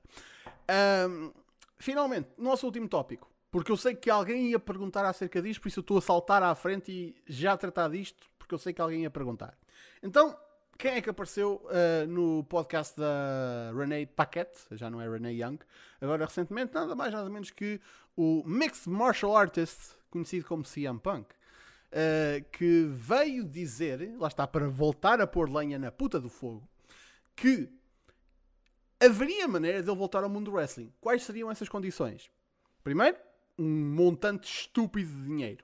[1.09, 1.31] Um,
[1.77, 3.31] finalmente, nosso último tópico.
[3.49, 6.43] Porque eu sei que alguém ia perguntar acerca disto, por isso eu estou a saltar
[6.43, 9.57] à frente e já tratar disto, porque eu sei que alguém ia perguntar.
[10.03, 10.37] Então,
[10.77, 15.59] quem é que apareceu uh, no podcast da Renee Paquette, já não é Renee Young,
[16.01, 17.79] agora recentemente, nada mais nada menos que
[18.15, 21.33] o Mixed Martial Artist, conhecido como CM Punk,
[21.91, 26.67] uh, que veio dizer, lá está, para voltar a pôr lenha na puta do fogo,
[27.35, 27.69] que
[28.99, 30.91] haveria maneira de ele voltar ao mundo do wrestling.
[30.99, 32.29] Quais seriam essas condições?
[32.83, 33.17] Primeiro,
[33.57, 35.63] um montante estúpido de dinheiro.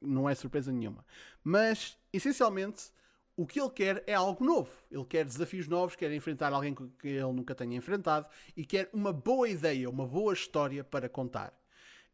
[0.00, 1.04] Não é surpresa nenhuma.
[1.44, 2.90] Mas, essencialmente,
[3.36, 4.70] o que ele quer é algo novo.
[4.90, 9.12] Ele quer desafios novos, quer enfrentar alguém que ele nunca tenha enfrentado e quer uma
[9.12, 11.52] boa ideia, uma boa história para contar.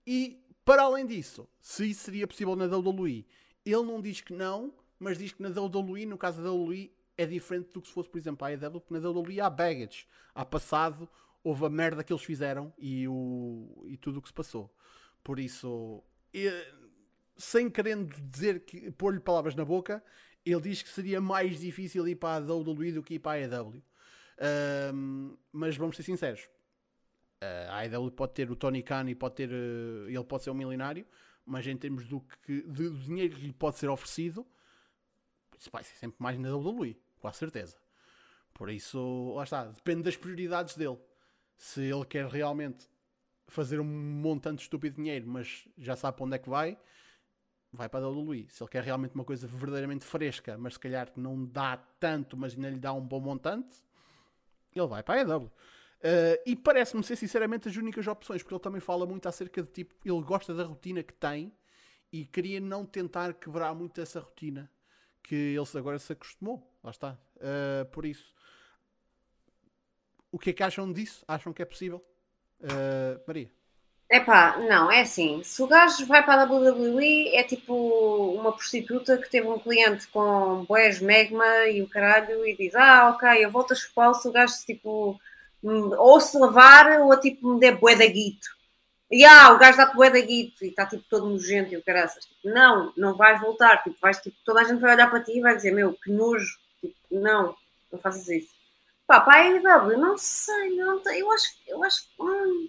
[0.07, 3.25] E, para além disso, se isso seria possível na WWE,
[3.65, 7.25] ele não diz que não, mas diz que na WWE, no caso da WWE, é
[7.25, 10.45] diferente do que se fosse, por exemplo, a AEW, porque na WWE há baggage, há
[10.45, 11.09] passado,
[11.45, 14.69] houve a merda que eles fizeram e, o, e tudo o que se passou.
[15.23, 16.03] Por isso,
[17.37, 20.03] sem querendo dizer que pôr-lhe palavras na boca,
[20.45, 23.59] ele diz que seria mais difícil ir para a WWE do que ir para a
[23.61, 23.81] AEW.
[24.93, 26.49] Um, mas vamos ser sinceros.
[27.43, 29.51] Uh, a AEW pode ter o Tony Khan e pode ter.
[29.51, 31.07] Uh, ele pode ser um milionário,
[31.45, 34.47] mas em termos do, que, de, do dinheiro que lhe pode ser oferecido,
[35.59, 37.77] isso vai ser sempre mais na WWE, com a certeza.
[38.55, 40.99] Por isso, lá está, depende das prioridades dele.
[41.59, 42.89] Se ele quer realmente
[43.49, 46.79] fazer um montante estúpido de dinheiro, mas já sabe para onde é que vai,
[47.73, 48.49] vai para a WWE.
[48.49, 52.55] Se ele quer realmente uma coisa verdadeiramente fresca, mas se calhar não dá tanto, mas
[52.55, 53.85] ainda lhe dá um bom montante,
[54.75, 55.53] ele vai para a EW.
[55.97, 59.69] Uh, e parece-me ser sinceramente as únicas opções, porque ele também fala muito acerca de
[59.69, 61.53] tipo, ele gosta da rotina que tem
[62.13, 64.71] e queria não tentar quebrar muito essa rotina
[65.23, 66.71] que ele agora se acostumou.
[66.83, 67.19] Lá está.
[67.37, 68.33] Uh, por isso,
[70.31, 71.25] o que é que acham disso?
[71.27, 72.05] Acham que é possível?
[72.61, 73.51] Uh, Maria.
[74.09, 77.75] Epá, não, é assim, se o gajo vai para a WWE é tipo
[78.35, 83.11] uma prostituta que teve um cliente com boés megma e o caralho e diz, ah,
[83.11, 85.21] ok, eu volto a chupar se o gajo tipo
[85.63, 88.49] ou se lavar ou tipo me der bué da guito.
[89.11, 91.83] E ah, o gajo dá-te bué da guito e está tipo todo nojento e o
[91.83, 92.25] caraças.
[92.25, 95.37] Tipo, não, não vais voltar, tipo, vais, tipo, toda a gente vai olhar para ti
[95.37, 97.57] e vai dizer, meu, que nojo, tipo, não,
[97.91, 98.55] não faças isso.
[99.07, 102.69] Pá, para a não sei, não, eu acho, eu acho, hum,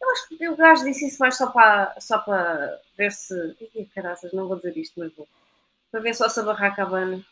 [0.00, 3.56] eu acho que o gajo disse isso mais só para, só para ver se.
[3.74, 5.28] Ih, caraças, não vou dizer isto, mas vou.
[5.90, 7.24] Para ver só se a barraca abana.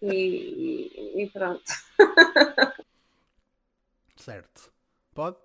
[0.00, 1.62] E, e, e pronto.
[4.24, 4.72] certo.
[5.14, 5.36] Pode?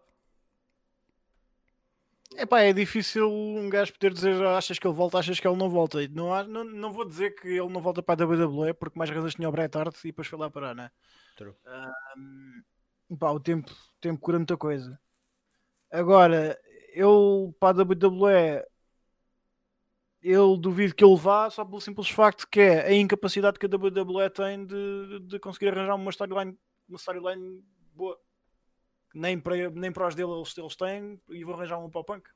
[2.35, 5.69] Epá, é difícil um gajo poder dizer achas que ele volta, achas que ele não
[5.69, 6.07] volta.
[6.09, 9.09] Não, há, não, não vou dizer que ele não volta para a WWE porque mais
[9.09, 10.91] razões tinha o Bret Hart e depois foi lá parar, né?
[11.35, 11.55] True.
[13.09, 14.99] Um, pá, o tempo, o tempo cura muita coisa.
[15.91, 16.57] Agora,
[16.93, 18.65] eu para a WWE
[20.21, 23.69] eu duvido que ele vá só pelo simples facto que é a incapacidade que a
[23.69, 26.57] WWE tem de, de conseguir arranjar uma storyline
[26.87, 27.63] uma storyline
[27.93, 28.19] boa
[29.13, 32.03] nem para, nem para os dele eles, eles têm e vão arranjar um para o
[32.03, 32.29] Punk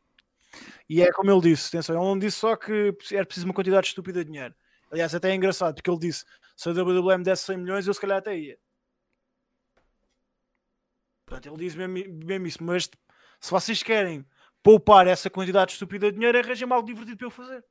[0.87, 3.87] e é como ele disse, atenção, ele não disse só que era preciso uma quantidade
[3.87, 4.55] estúpida de dinheiro
[4.91, 7.93] aliás até é engraçado porque ele disse Se a WWE me desse 100 milhões, eu
[7.93, 8.57] se calhar até ia.
[11.25, 12.89] Portanto, ele diz mesmo, mesmo isso, mas
[13.39, 14.25] se vocês querem
[14.61, 17.65] poupar essa quantidade estúpida de dinheiro, arranjem algo divertido para eu fazer.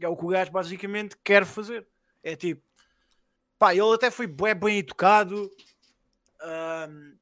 [0.00, 1.86] É o que o gajo basicamente quer fazer.
[2.22, 2.62] É tipo,
[3.58, 5.50] pá, ele até foi bem, bem educado.
[6.42, 7.18] Um,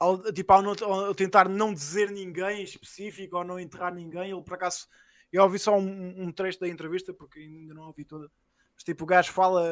[0.00, 4.54] ao, tipo, ao, ao, tentar não dizer ninguém específico ou não enterrar ninguém, ele por
[4.54, 4.88] acaso
[5.32, 8.28] eu ouvi só um, um trecho da entrevista porque ainda não ouvi toda.
[8.74, 9.62] Mas tipo, o gajo fala,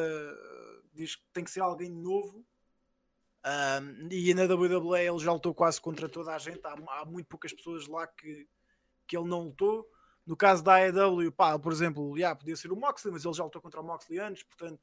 [0.93, 2.45] diz que tem que ser alguém novo.
[3.45, 6.61] Um, e na WWE ele já lutou quase contra toda a gente.
[6.63, 8.47] Há, há muito poucas pessoas lá que,
[9.07, 9.85] que ele não lutou.
[10.25, 13.43] No caso da AEW, pá, por exemplo, yeah, podia ser o Moxley, mas ele já
[13.43, 14.79] lutou contra o Moxley antes, portanto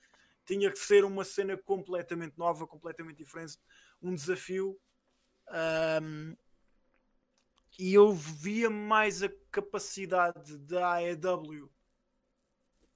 [0.46, 3.58] tinha que ser uma cena completamente nova, completamente diferente,
[4.00, 4.78] um desafio.
[5.48, 6.36] Um,
[7.78, 11.70] e eu via mais a capacidade da AEW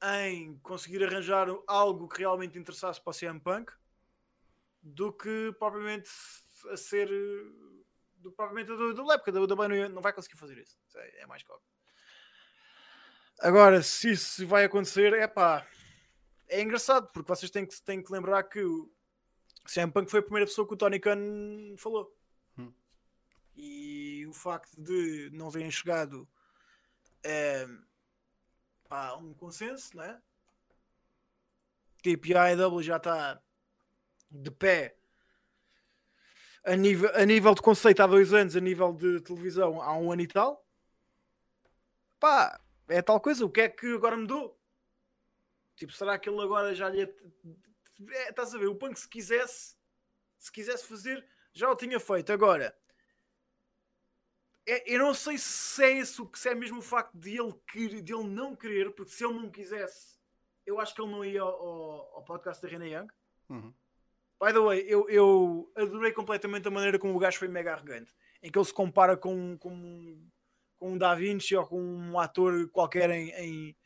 [0.03, 3.73] em conseguir arranjar algo que realmente interessasse para o CM Punk
[4.83, 6.11] do que propriamente
[6.71, 7.09] a ser
[8.17, 10.79] do, propriamente do, do Lep, porque WWE não vai conseguir fazer isso.
[10.95, 11.69] É, é mais óbvio.
[13.41, 15.67] Agora, se isso vai acontecer, é pá,
[16.49, 18.91] é engraçado, porque vocês têm que, têm que lembrar que o
[19.67, 21.19] CM Punk foi a primeira pessoa que o Tony Khan
[21.79, 22.15] falou.
[23.57, 26.29] E o facto de não terem chegado
[28.89, 30.21] a um consenso, né?
[32.03, 33.43] Tipo, a AEW já está
[34.31, 34.97] de pé
[36.65, 40.13] a nível, a nível de conceito há dois anos, a nível de televisão há um
[40.13, 40.67] ano e tal.
[42.19, 43.45] Pá, é tal coisa.
[43.45, 44.59] O que é que agora mudou?
[45.77, 47.03] Tipo, será que ele agora já lhe.
[47.03, 48.67] É, estás a ver?
[48.67, 49.75] O Punk, se quisesse,
[50.39, 52.33] se quisesse fazer, já o tinha feito.
[52.33, 52.77] Agora,
[54.67, 57.55] é, eu não sei se é isso, se é mesmo o facto de ele,
[58.03, 60.19] de ele não querer, porque se ele não quisesse,
[60.67, 63.09] eu acho que ele não ia ao, ao, ao podcast da Reina Young.
[63.49, 63.75] Uhum.
[64.43, 68.15] By the way, eu, eu adorei completamente a maneira como o gajo foi mega arrogante,
[68.43, 70.31] em que ele se compara com, com
[70.81, 73.77] com um Da Vinci ou com um ator qualquer em, em,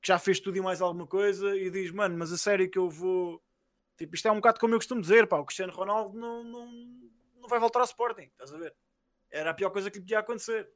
[0.00, 2.78] que já fez tudo e mais alguma coisa e diz, mano, mas a sério que
[2.78, 3.42] eu vou.
[3.96, 6.70] Tipo, isto é um bocado como eu costumo dizer, pá, o Cristiano Ronaldo não, não,
[7.40, 8.76] não vai voltar ao Sporting, estás a ver?
[9.34, 10.70] Era a pior coisa que lhe podia acontecer.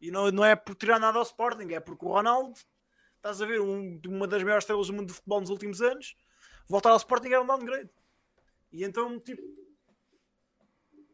[0.00, 2.58] E não, não é por tirar nada ao Sporting, é porque o Ronaldo,
[3.16, 6.16] estás a ver, um, uma das maiores estrelas do mundo de futebol nos últimos anos,
[6.68, 7.90] voltar ao Sporting era um downgrade.
[8.72, 9.42] E então, tipo,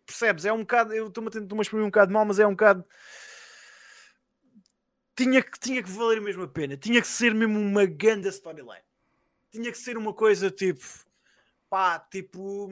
[0.06, 0.46] percebes?
[0.46, 2.84] É um bocado, eu estou-me a tentar exprimir um bocado mal, mas é um bocado
[5.18, 6.76] tinha que, tinha que valer mesmo a pena.
[6.76, 8.84] Tinha que ser mesmo uma grande storyline.
[9.50, 10.84] Tinha que ser uma coisa tipo,
[11.68, 12.68] pá, tipo,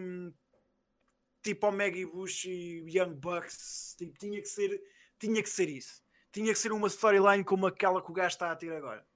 [1.46, 3.94] tipo Omega e Bush e Young Bucks.
[3.96, 4.82] Tipo, tinha que ser,
[5.18, 6.02] tinha que ser isso.
[6.32, 9.06] Tinha que ser uma storyline como aquela que o gajo está a ter agora.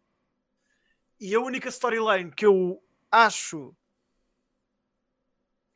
[1.18, 3.76] E a única storyline que eu acho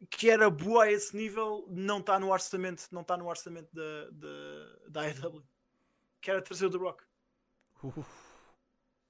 [0.08, 4.10] que era boa a esse nível não está no orçamento, não está no orçamento da,
[4.10, 5.30] da, da.
[6.20, 7.04] Que era trazer o The Rock.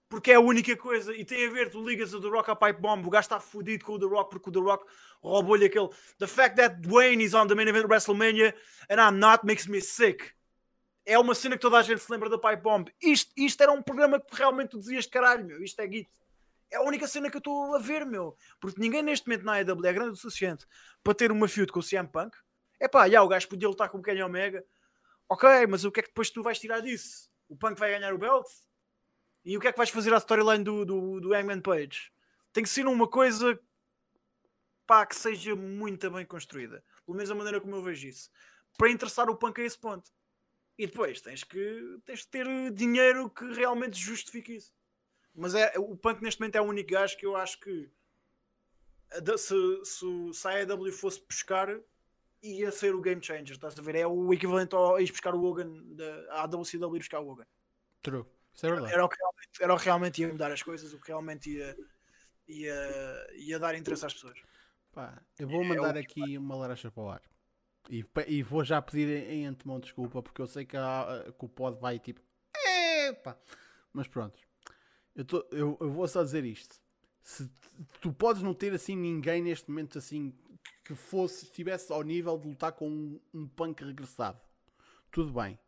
[0.08, 2.56] Porque é a única coisa, e tem a ver, tu ligas o The Rock a
[2.56, 4.86] Pipe Bomb, o gajo está fodido com o The Rock porque o The Rock
[5.22, 5.88] roubou-lhe aquele.
[6.18, 8.54] The fact that Dwayne is on the main event of WrestleMania
[8.90, 10.32] and I'm not makes me sick.
[11.06, 12.90] É uma cena que toda a gente se lembra da Pipe Bomb.
[13.02, 15.62] Isto, isto era um programa que realmente tu dizias caralho, meu.
[15.62, 16.10] Isto é git.
[16.70, 18.36] É a única cena que eu estou a ver, meu.
[18.58, 20.66] Porque ninguém neste momento na AEW é grande o suficiente
[21.02, 22.36] para ter uma feud com o CM Punk.
[22.80, 24.64] É pá, já, o gajo podia lutar com o Kenny Omega.
[25.28, 27.30] Ok, mas o que é que depois tu vais tirar disso?
[27.48, 28.46] O Punk vai ganhar o belt?
[29.44, 32.10] E o que é que vais fazer à storyline do, do, do Hangman Page?
[32.52, 33.58] Tem que ser uma coisa
[34.86, 36.82] pá, que seja muito bem construída.
[37.04, 38.30] Pelo menos a maneira como eu vejo isso.
[38.78, 40.10] Para interessar o Punk a esse ponto.
[40.78, 44.72] E depois tens que, tens que ter dinheiro que realmente justifique isso.
[45.34, 47.90] Mas é, o Punk neste momento é o único gajo que eu acho que
[49.36, 51.68] se, se, se a AEW fosse buscar
[52.42, 53.94] ia ser o game changer, estás a ver?
[53.94, 57.46] É o equivalente a ir buscar o Hogan, da, a WCW buscar o Hogan.
[58.02, 58.26] True.
[58.54, 58.92] Isso é verdade.
[58.92, 61.50] Era o que realmente, era o que realmente ia mudar as coisas, o que realmente
[61.50, 61.76] ia,
[62.46, 64.38] ia, ia dar interesse às pessoas.
[64.92, 67.22] Pá, eu vou é mandar é aqui uma laranja para o ar.
[67.90, 71.48] E, e vou já pedir em antemão desculpa, porque eu sei que, a, que o
[71.48, 72.20] pod vai tipo.
[72.56, 73.38] Epa!
[73.92, 74.38] Mas pronto.
[75.14, 76.76] Eu, tô, eu, eu vou só dizer isto.
[77.22, 77.50] Se
[78.00, 80.32] tu podes não ter assim ninguém neste momento assim
[80.84, 84.40] que fosse, estivesse ao nível de lutar com um, um punk regressado.
[85.10, 85.58] Tudo bem.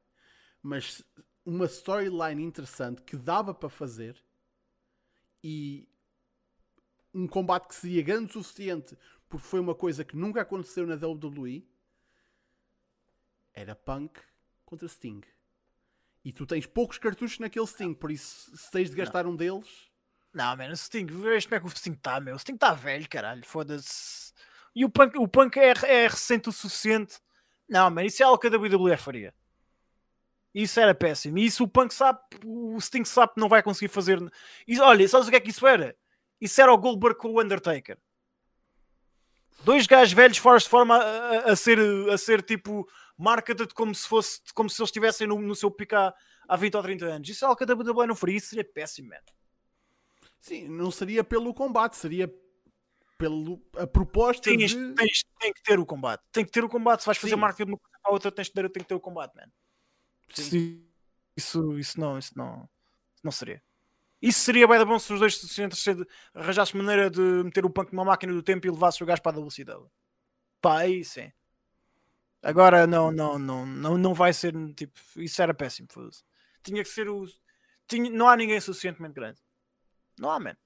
[0.62, 1.02] Mas
[1.46, 4.20] uma storyline interessante que dava para fazer
[5.42, 5.88] e
[7.14, 10.94] um combate que seria grande o suficiente porque foi uma coisa que nunca aconteceu na
[10.94, 11.64] WWE
[13.54, 14.20] era Punk
[14.64, 15.22] contra Sting.
[16.24, 19.30] E tu tens poucos cartuchos naquele Sting, por isso se tens de gastar não.
[19.30, 19.90] um deles.
[20.34, 22.34] Não, mano, o Sting, veja como é que o Sting está, meu.
[22.34, 24.32] O Sting está velho, caralho, foda-se.
[24.74, 27.18] E o Punk, o Punk é, é recente o suficiente.
[27.68, 29.32] Não, mano, isso é algo que a WWE faria.
[30.56, 31.36] Isso era péssimo.
[31.36, 34.18] E isso o Punk sabe, o Sting sabe não vai conseguir fazer.
[34.66, 35.94] E, olha, sabes o que é que isso era?
[36.40, 37.98] Isso era o Goldberg com o Undertaker.
[39.62, 41.78] Dois gajos velhos fora de forma a, a, a, ser,
[42.10, 42.88] a ser tipo
[43.18, 46.14] marketed como se fosse como se eles estivessem no, no seu pica
[46.48, 47.28] há 20 ou 30 anos.
[47.28, 49.16] Isso é algo que a WWE não faria, isso seria péssimo, man.
[50.40, 52.32] Sim, não seria pelo combate, seria
[53.18, 54.94] pelo a proposta Sim, de...
[54.94, 56.22] tens, tem que ter o combate.
[56.32, 57.00] Tem que ter o combate.
[57.00, 58.88] Se vais fazer marketing de uma coisa para a outra, tens de ter, tem que
[58.88, 59.50] ter o combate, man.
[60.32, 60.84] Sim.
[61.36, 62.68] Isso, isso não, isso não,
[63.22, 63.62] não seria.
[64.20, 65.62] Isso seria bem bom se os dois se
[66.34, 69.32] arranjassem maneira de meter o punk numa máquina do tempo e levasse o gajo para
[69.32, 69.84] a velocidade.
[70.60, 71.30] Pá, aí sim.
[72.42, 74.98] Agora não, não, não, não, não vai ser tipo.
[75.16, 75.88] Isso era péssimo.
[76.62, 77.26] Tinha que ser o.
[77.88, 79.40] Tinha, não há ninguém suficientemente grande.
[80.18, 80.56] Não há, man.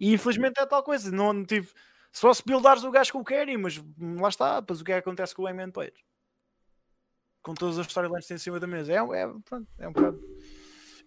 [0.00, 1.10] E infelizmente é tal coisa.
[1.10, 1.44] Não.
[1.44, 1.72] Tipo,
[2.12, 3.82] só se buildares o gajo que o querem, mas
[4.20, 4.60] lá está.
[4.60, 6.04] Depois o que é que acontece com o Hangman Page?
[7.48, 8.92] Com todas as storylines que tem em cima da mesa.
[8.92, 10.20] É, é, pronto, é um bocado.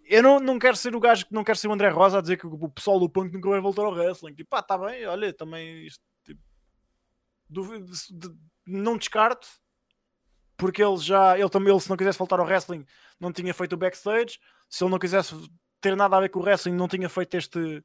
[0.03, 2.21] Eu não, não quero ser o gajo que não quero ser o André Rosa a
[2.21, 4.33] dizer que o pessoal do punk nunca vai voltar ao wrestling.
[4.33, 6.41] Tipo, pá, tá bem, olha, também isto, tipo,
[7.47, 8.35] duvido, de,
[8.65, 9.47] não descarto,
[10.57, 12.87] porque ele já, ele também, ele, se não quisesse voltar ao wrestling,
[13.19, 14.39] não tinha feito o backstage.
[14.67, 15.35] Se ele não quisesse
[15.79, 17.83] ter nada a ver com o wrestling, não tinha feito este,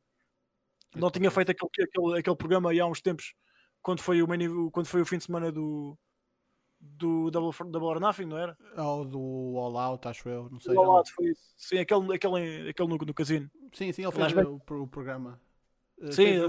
[0.94, 3.34] não tinha feito aquele, aquele, aquele programa aí há uns tempos,
[3.82, 5.98] quando foi o, quando foi o fim de semana do,
[6.92, 8.56] do Double, Double or Nothing, não era?
[8.76, 10.76] Ou do All Out, acho eu, não sei.
[10.76, 11.42] All Out foi isso.
[11.56, 13.50] Sim, aquele, aquele, aquele no, no casino.
[13.72, 15.40] Sim, sim, ele fez o, o, programa.
[16.00, 16.48] Eh, sim, fez o,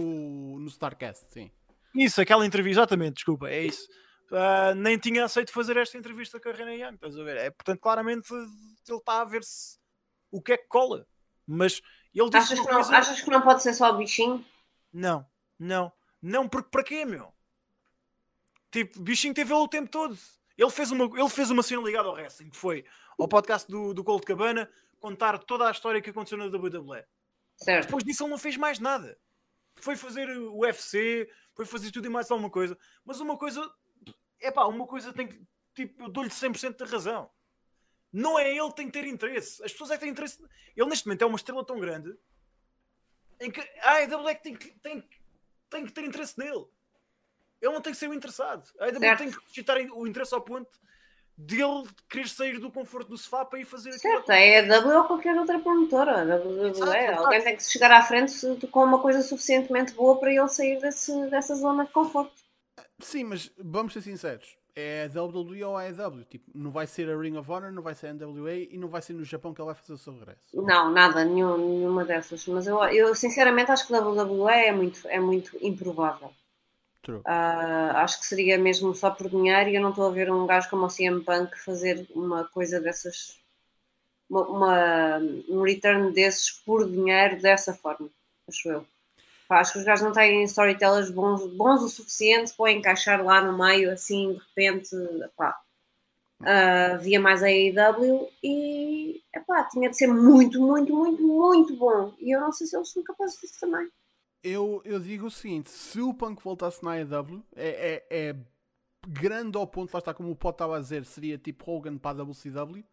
[0.60, 1.52] no Starcast, sim.
[1.96, 3.88] Isso, aquela entrevista, exatamente, desculpa, é isso.
[4.32, 7.38] Uh, nem tinha aceito fazer esta entrevista com a Reina Young, estás a ver?
[7.38, 9.78] É, portanto, claramente ele está a ver se
[10.30, 11.08] o que é que cola.
[11.46, 11.82] Mas
[12.14, 12.98] ele disse achas, que não, coisa...
[12.98, 14.46] achas que não pode ser só o bichinho?
[14.92, 15.26] Não,
[15.58, 17.34] não, não, porque para quê, meu?
[18.78, 20.16] Tipo, bichinho teve ele o tempo todo.
[20.56, 22.86] Ele fez uma, ele fez uma cena ligada ao wrestling, que foi
[23.18, 24.70] ao podcast do, do Cold Cabana
[25.00, 27.04] contar toda a história que aconteceu na WWE.
[27.56, 27.86] Certo.
[27.86, 29.18] Depois disso ele não fez mais nada.
[29.78, 32.78] Foi fazer o UFC, foi fazer tudo e mais alguma coisa.
[33.04, 33.68] Mas uma coisa,
[34.40, 35.42] é pá, uma coisa tem que,
[35.74, 37.32] tipo, eu dou-lhe 100% de razão.
[38.14, 39.64] Não é ele que tem que ter interesse.
[39.64, 40.40] As pessoas é que têm interesse.
[40.76, 42.16] Ele neste momento é uma estrela tão grande
[43.42, 45.10] em que a AEW é que tem, tem,
[45.68, 46.68] tem que ter interesse nele.
[47.62, 48.70] Ele não tem que ser o interessado.
[48.80, 50.70] A AEW tem que suscitar o interesse ao ponto
[51.38, 54.02] de ele querer sair do conforto do sofá para ir fazer aquilo.
[54.02, 56.22] Certo, é a AEW ou qualquer outra promotora.
[56.22, 57.14] A WWE, é.
[57.14, 58.34] alguém tem que chegar à frente
[58.72, 62.34] com uma coisa suficientemente boa para ele sair desse, dessa zona de conforto.
[63.00, 64.58] Sim, mas vamos ser sinceros.
[64.76, 66.24] É a WWE ou a AEW?
[66.26, 68.88] Tipo, não vai ser a Ring of Honor, não vai ser a NWA e não
[68.88, 70.40] vai ser no Japão que ele vai fazer o seu regresso.
[70.54, 72.46] Não, nada, nenhum, nenhuma dessas.
[72.48, 76.32] Mas eu, eu sinceramente acho que a WWE é muito, é muito improvável.
[77.16, 80.46] Uh, acho que seria mesmo só por dinheiro e eu não estou a ver um
[80.46, 83.38] gajo como o CM Punk fazer uma coisa dessas,
[84.30, 85.18] uma, uma,
[85.50, 88.10] um return desses por dinheiro dessa forma,
[88.48, 88.86] acho eu.
[89.48, 93.42] Pá, acho que os gajos não têm storytellers bons, bons o suficiente para encaixar lá
[93.42, 94.96] no meio, assim, de repente,
[95.38, 95.58] pá.
[96.40, 102.14] Uh, via mais a AEW e epá, tinha de ser muito, muito, muito, muito bom.
[102.20, 103.90] E eu não sei se eles são capazes disso também
[104.48, 108.36] eu, eu digo o seguinte: se o Punk voltasse na AEW, é, é, é
[109.08, 112.22] grande ao ponto, lá está como o Pot estava a dizer, seria tipo Hogan para
[112.22, 112.84] a WCW.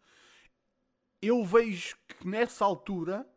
[1.21, 3.27] Eu vejo que nessa altura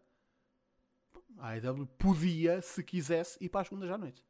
[1.39, 4.25] a AEW podia, se quisesse, ir para as segundas à noite.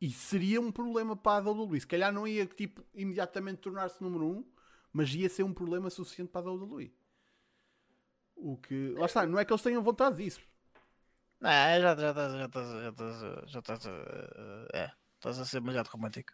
[0.00, 1.80] E seria um problema para a WWE.
[1.80, 4.44] Se calhar não ia tipo, imediatamente tornar-se número 1, um,
[4.92, 6.92] mas ia ser um problema suficiente para a WWE.
[8.34, 8.90] O que.
[8.98, 10.40] Lá está, não é que eles tenham vontade disso.
[11.44, 12.32] É, já estás.
[12.32, 12.68] Já estás.
[12.68, 13.50] Já estás.
[13.50, 13.86] Já estás.
[14.72, 16.32] É, estás a ser demasiado romântico.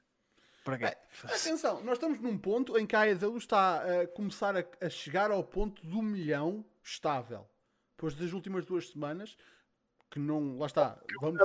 [0.64, 0.84] Para quê?
[0.84, 4.88] É, atenção, nós estamos num ponto em que a AEW está a começar a, a,
[4.88, 7.48] chegar ao ponto do milhão estável.
[7.96, 9.36] Depois das últimas duas semanas,
[10.11, 10.58] que não.
[10.58, 11.00] Lá está.
[11.20, 11.40] Vamos...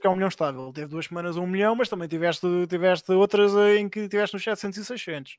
[0.00, 0.72] que é um milhão estável.
[0.72, 4.78] Teve duas semanas um milhão, mas também tiveste, tiveste outras em que tiveste nos 700
[4.78, 5.38] e 600.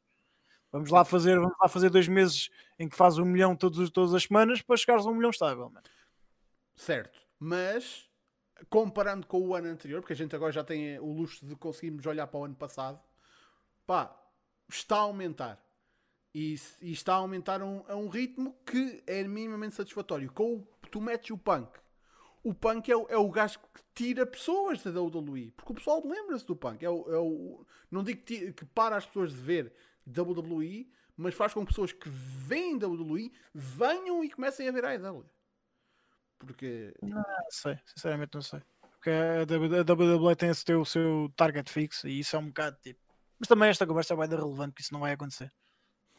[0.70, 4.14] Vamos lá fazer, vamos lá fazer dois meses em que faz um milhão todos, todas
[4.14, 5.70] as semanas para chegares a um milhão estável.
[5.70, 5.86] Mano.
[6.76, 8.10] Certo mas
[8.70, 12.06] comparando com o ano anterior, porque a gente agora já tem o luxo de conseguirmos
[12.06, 13.02] olhar para o ano passado,
[13.86, 14.18] pá,
[14.70, 15.62] está a aumentar.
[16.34, 20.32] E, e está a aumentar um, a um ritmo que é minimamente satisfatório.
[20.32, 21.70] Com o, tu metes o punk.
[22.42, 25.52] O punk é o, é o gajo que tira pessoas da WWE.
[25.52, 26.84] Porque o pessoal lembra-se do punk.
[26.84, 29.74] É o, é o, não digo que, que para as pessoas de ver
[30.08, 34.92] WWE, mas faz com que pessoas que veem WWE venham e comecem a ver a
[34.92, 35.26] AEW.
[36.46, 36.94] Porque.
[37.02, 38.62] Não sei, sinceramente não sei.
[38.94, 43.00] Porque a WWE tem o seu target fixo e isso é um bocado tipo.
[43.40, 45.52] Mas também esta conversa vai dar relevante que isso não vai acontecer.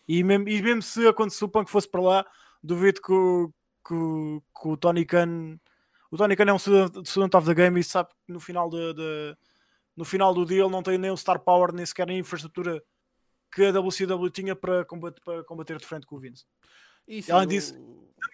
[0.07, 2.27] E mesmo, e mesmo se acontecesse o Punk fosse para lá,
[2.63, 3.49] duvido que o,
[3.87, 5.59] que, que o Tony Khan.
[6.11, 8.95] O Tony Khan é um student of the game e sabe que no final, de,
[8.95, 9.37] de,
[9.97, 12.83] no final do dia ele não tem nem o star power, nem sequer a infraestrutura
[13.51, 16.45] que a WCW tinha para combater, para combater de frente com o Vince.
[17.07, 17.75] Isso, além disso,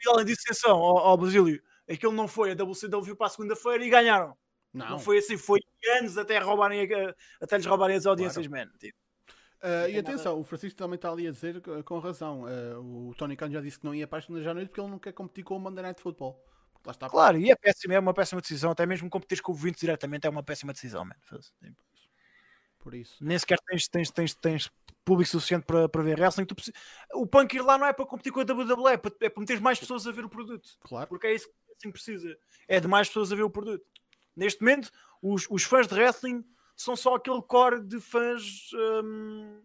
[0.08, 3.90] além disso, atenção ao, ao Basílio, aquilo não foi a WCW para a segunda-feira e
[3.90, 4.36] ganharam.
[4.72, 4.90] Não.
[4.90, 5.58] não foi assim, foi
[5.98, 6.88] anos até, roubarem,
[7.40, 8.68] até lhes roubarem as audiências, claro.
[8.68, 8.78] man.
[8.78, 8.98] Tipo.
[9.62, 10.40] Uh, e atenção, nada...
[10.40, 12.44] o Francisco também está ali a dizer com razão.
[12.44, 14.80] Uh, o Tony Khan já disse que não ia para as segundas à noite porque
[14.80, 16.42] ele não quer competir com o Monday Night Football.
[16.84, 18.70] Lá está claro, e é péssimo, é uma péssima decisão.
[18.70, 21.14] Até mesmo competir com o Vince diretamente é uma péssima decisão, man.
[22.78, 23.22] Por isso.
[23.22, 24.70] Nem sequer tens, tens, tens, tens
[25.04, 26.44] público suficiente para, para ver wrestling.
[26.44, 26.54] Tu,
[27.14, 29.40] o punk ir lá não é para competir com a WWE, é para, é para
[29.40, 30.68] meter mais pessoas a ver o produto.
[30.80, 31.08] Claro.
[31.08, 32.36] Porque é isso que assim precisa.
[32.68, 33.84] É de mais pessoas a ver o produto.
[34.36, 34.90] Neste momento,
[35.22, 36.44] os, os fãs de wrestling
[36.76, 38.70] são só aquele core de fãs.
[39.04, 39.60] Hum,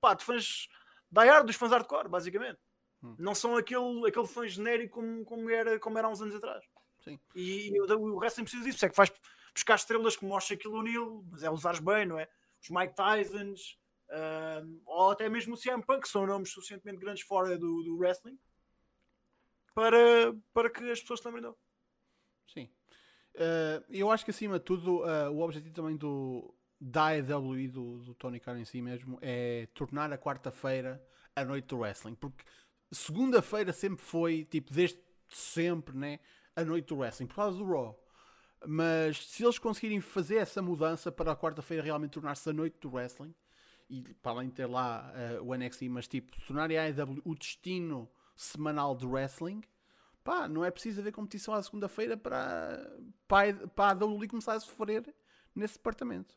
[0.00, 0.68] pá, de fãs
[1.10, 2.58] da hard, dos fãs hardcore, basicamente.
[3.02, 3.14] Hum.
[3.18, 6.64] Não são aquele, aquele fã genérico como, como, era, como era há uns anos atrás.
[7.04, 7.20] Sim.
[7.34, 8.84] E, e o, o wrestling precisa disso.
[8.84, 9.12] É que faz
[9.54, 12.28] buscar estrelas como o Shaquille O'Neal, mas é usares bem, não é?
[12.60, 13.78] Os Mike Tysons,
[14.10, 17.96] uh, ou até mesmo o CM Punk, que são nomes suficientemente grandes fora do, do
[17.96, 18.38] wrestling
[19.74, 21.56] para, para que as pessoas lembrem dele.
[22.52, 22.70] Sim.
[23.34, 28.14] Uh, eu acho que acima de tudo uh, o objetivo também do da do, do
[28.14, 31.02] Tony Khan em si mesmo é tornar a quarta-feira
[31.34, 32.44] a noite do wrestling, porque
[32.92, 36.20] segunda-feira sempre foi, tipo, desde sempre, né,
[36.54, 37.98] a noite do wrestling, por causa do Raw.
[38.66, 42.90] Mas se eles conseguirem fazer essa mudança para a quarta-feira realmente tornar-se a noite do
[42.90, 43.34] wrestling,
[43.88, 47.34] e para além de ter lá uh, o NXT, mas tipo, tornarem a AEW o
[47.34, 49.62] destino semanal de wrestling,
[50.22, 52.90] pá, não é preciso haver competição à segunda-feira para,
[53.28, 55.14] para, para a WWE começar a sofrer
[55.54, 56.34] nesse departamento.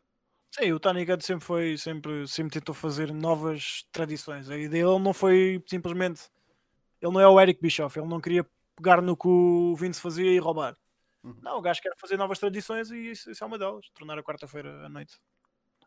[0.52, 4.50] Sim, o Tony Khan sempre foi, sempre, sempre tentou fazer novas tradições.
[4.50, 6.30] A ideia dele não foi simplesmente.
[7.02, 8.45] Ele não é o Eric Bischoff, ele não queria
[8.76, 10.76] pegar no que o Vince fazia e roubar.
[11.24, 11.36] Uhum.
[11.41, 13.88] Não, o gajo quer fazer novas tradições e isso, isso é uma delas.
[13.93, 15.20] Tornar a quarta-feira à noite.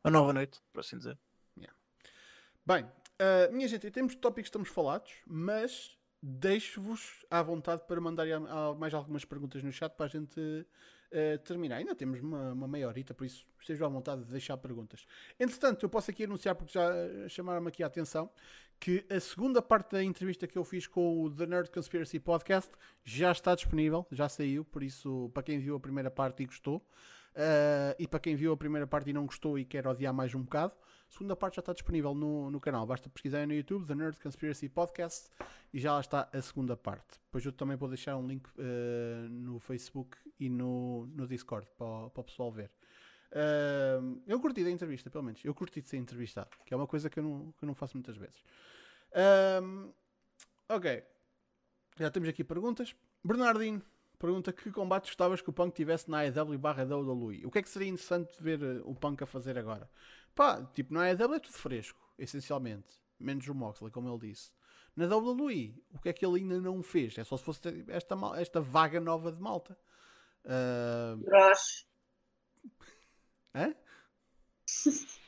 [0.05, 1.19] A nova noite, por assim dizer.
[2.67, 8.27] Bem, uh, minha gente, temos tópicos que estamos falados, mas deixo-vos à vontade para mandar
[8.79, 11.77] mais algumas perguntas no chat para a gente uh, terminar.
[11.77, 15.07] Ainda temos uma, uma meia horita, por isso estejam à vontade de deixar perguntas.
[15.39, 16.91] Entretanto, eu posso aqui anunciar, porque já
[17.31, 18.31] chamaram-me aqui a atenção,
[18.79, 22.71] que a segunda parte da entrevista que eu fiz com o The Nerd Conspiracy Podcast
[23.03, 26.77] já está disponível, já saiu, por isso, para quem viu a primeira parte e gostou,
[26.77, 30.35] uh, e para quem viu a primeira parte e não gostou e quer odiar mais
[30.35, 30.75] um bocado,
[31.11, 32.87] a segunda parte já está disponível no, no canal.
[32.87, 35.29] Basta pesquisar no YouTube, The Nerd Conspiracy Podcast,
[35.75, 37.19] e já lá está a segunda parte.
[37.25, 42.11] Depois eu também vou deixar um link uh, no Facebook e no, no Discord para,
[42.11, 42.71] para o pessoal ver.
[43.33, 45.45] Uh, eu curti da entrevista, pelo menos.
[45.45, 47.75] Eu curti de ser entrevistado, que é uma coisa que eu não, que eu não
[47.75, 48.41] faço muitas vezes.
[49.61, 49.93] Um,
[50.69, 51.03] ok.
[51.99, 52.95] Já temos aqui perguntas.
[53.25, 53.83] Bernardino
[54.21, 57.47] pergunta que combates gostavas que o Punk tivesse na AEW barra WWE.
[57.47, 59.91] O que é que seria interessante ver eh, o Punk a fazer agora?
[60.35, 63.01] Pá, tipo, na AEW é tudo fresco, essencialmente.
[63.19, 64.53] Menos o Moxley, como ele disse.
[64.97, 67.17] Na WWE, o que é que ele ainda não fez?
[67.19, 69.79] É só se fosse esta, esta vaga nova de malta.
[70.45, 71.17] Uh...
[71.19, 71.87] Bros.
[73.55, 73.75] Hã?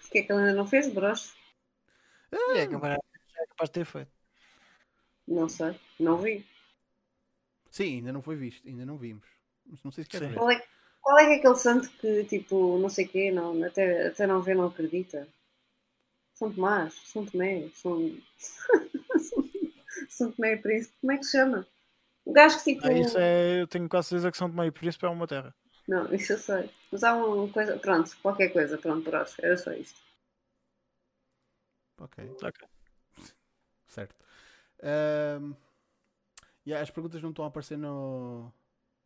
[0.06, 1.34] O que é que ele ainda não fez, Bros?
[2.32, 2.98] Ah, é, é capaz
[3.64, 4.12] de ter feito.
[5.26, 6.46] Não sei, não vi.
[7.70, 9.26] Sim, ainda não foi visto, ainda não vimos.
[9.64, 10.34] Mas não sei se quer ver.
[10.34, 10.66] Qual é,
[11.02, 14.54] qual é, aquele santo que, tipo, não sei o quê, não, até, até não vê,
[14.54, 15.28] não acredita?
[16.34, 18.16] São Tomás, São Tomé, São.
[20.08, 21.66] São Tomé e Príncipe, como é que se chama?
[22.24, 22.86] O gajo que tipo.
[22.86, 25.54] Ah, isso é, eu tenho quase certeza que São Tomé e Príncipe é uma terra.
[25.88, 26.70] Não, isso eu sei.
[26.90, 27.78] Mas há uma coisa.
[27.78, 29.44] Pronto, qualquer coisa, pronto, próximo.
[29.44, 30.00] Era só isto.
[31.98, 32.30] Ok.
[32.42, 32.68] Ok.
[33.88, 34.14] Certo.
[34.82, 35.54] Um,
[36.66, 38.52] yeah, as perguntas não estão a aparecer no.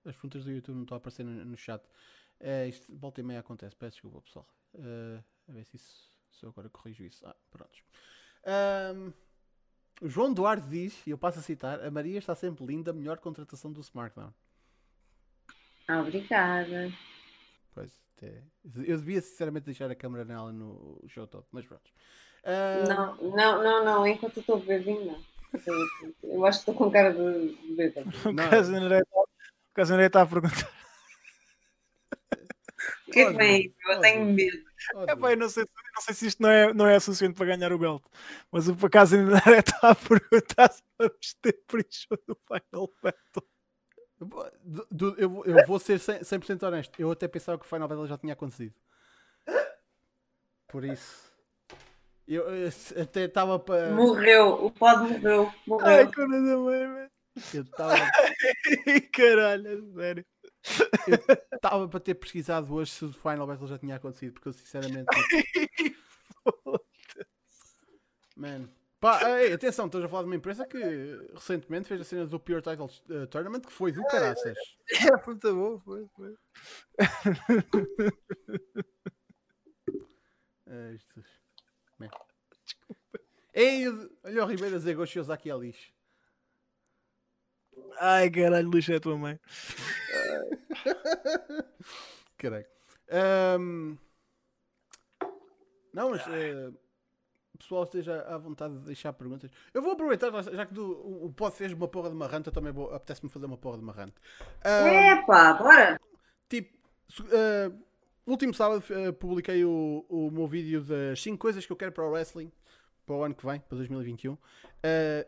[0.07, 1.82] As perguntas do YouTube não estão a aparecer no, no chat.
[2.40, 3.74] Uh, isto volta e meia acontece.
[3.74, 4.46] Peço desculpa, pessoal.
[4.74, 6.16] Uh, a ver se isso.
[6.30, 7.26] Se eu agora corrijo isso.
[7.26, 7.82] Ah, pronto.
[8.94, 9.12] Um,
[10.02, 13.18] o João Duarte diz, e eu passo a citar: A Maria está sempre linda, melhor
[13.18, 14.32] contratação do SmackDown.
[15.88, 16.92] Obrigada.
[17.72, 18.42] Pois, até,
[18.84, 21.90] eu devia sinceramente deixar a câmera nela no show top, mas pronto.
[22.42, 22.88] Uh...
[22.88, 25.16] Não, não, não, não, enquanto estou bebendo,
[26.22, 28.11] Eu acho que estou com cara de bêbado.
[29.77, 30.72] O Casaneiro está a perguntar.
[33.07, 33.74] O que é que vem?
[33.87, 34.64] Eu tenho medo.
[35.07, 37.45] É, pá, eu não sei, não sei se isto não é, não é suficiente para
[37.45, 38.03] ganhar o belt,
[38.51, 43.47] mas o Casaneiro está a perguntar se vamos ter pre-show do Final Battle.
[44.99, 46.99] Eu, eu, eu vou ser 100%, honesto.
[46.99, 48.74] Eu até pensava que o Final Battle já tinha acontecido.
[50.68, 51.31] Por isso.
[52.27, 52.72] Eu, eu
[53.03, 53.91] até estava para.
[53.91, 55.53] Morreu, o pod morreu.
[55.66, 55.87] morreu.
[55.87, 57.15] Ai, que da mãe, velho.
[57.55, 57.95] Eu estava.
[59.12, 60.24] Caralho, sério.
[61.07, 61.18] Eu
[61.55, 65.07] estava para ter pesquisado hoje se o Final Battle já tinha acontecido, porque eu sinceramente.
[68.37, 68.68] Mano.
[68.99, 70.78] Pá, ei, atenção, estou a falar de uma empresa que
[71.34, 74.57] recentemente fez a cena do Pure Title uh, Tournament que foi do caraças.
[74.91, 76.09] É, foi muito bom, foi.
[76.16, 76.34] foi.
[80.66, 80.99] Ai,
[83.53, 83.87] Ei,
[84.24, 84.97] olha o Ribeiro a dizer
[85.30, 85.95] aqui a lixo.
[88.01, 89.38] Ai, caralho, lixo é a tua mãe.
[92.38, 92.66] Caralho.
[93.59, 93.97] Um...
[95.92, 96.74] Não, mas uh,
[97.55, 99.51] o pessoal esteja à vontade de deixar perguntas.
[99.72, 102.72] Eu vou aproveitar, já que do, o Pod fez uma porra de uma ranta, também
[102.72, 104.20] vou, apetece-me fazer uma porra de uma ranta.
[104.64, 106.01] Um, Epa, bora!
[106.51, 106.76] Tipo,
[107.20, 107.74] uh,
[108.26, 112.05] último sábado uh, publiquei o, o meu vídeo das 5 coisas que eu quero para
[112.05, 112.53] o wrestling
[113.07, 114.32] para o ano que vem, para 2021.
[114.32, 114.38] Uh,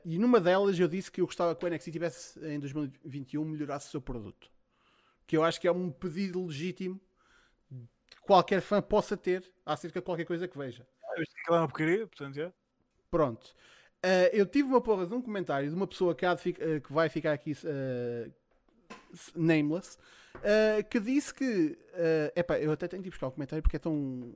[0.04, 3.88] e numa delas eu disse que eu gostava que o NXT tivesse em 2021 melhorasse
[3.88, 4.50] o seu produto.
[5.26, 7.00] Que eu acho que é um pedido legítimo
[8.10, 10.86] que qualquer fã possa ter acerca de qualquer coisa que veja.
[11.16, 12.52] Eu sei que é uma porcaria, portanto, é.
[13.10, 13.54] Pronto.
[14.04, 16.92] Uh, eu tive uma porra de um comentário de uma pessoa que, ficar, uh, que
[16.92, 17.52] vai ficar aqui
[19.34, 19.98] nameless
[20.90, 21.78] que disse que.
[21.94, 24.34] Uh, epá, eu até tenho de buscar o comentário porque é tão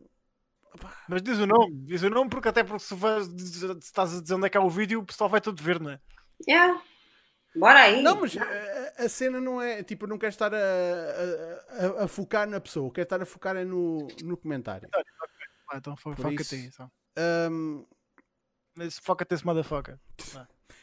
[1.09, 4.21] mas diz o nome, diz o nome, porque até porque se, vais, se estás a
[4.21, 6.01] dizer onde é que é o vídeo, o pessoal vai todo ver, não é?
[6.49, 6.93] É.
[7.55, 8.03] Bora aí.
[8.03, 9.83] Não, mas a, a, cena não é.
[9.83, 13.65] Tipo, não quero estar a, a, a, focar na pessoa, quero estar a focar é
[13.65, 14.89] no, no comentário.
[15.71, 16.67] Ah, então foca-te aí.
[16.67, 16.91] Então.
[17.51, 17.87] Um,
[19.03, 19.99] foca-te esse motherfucker.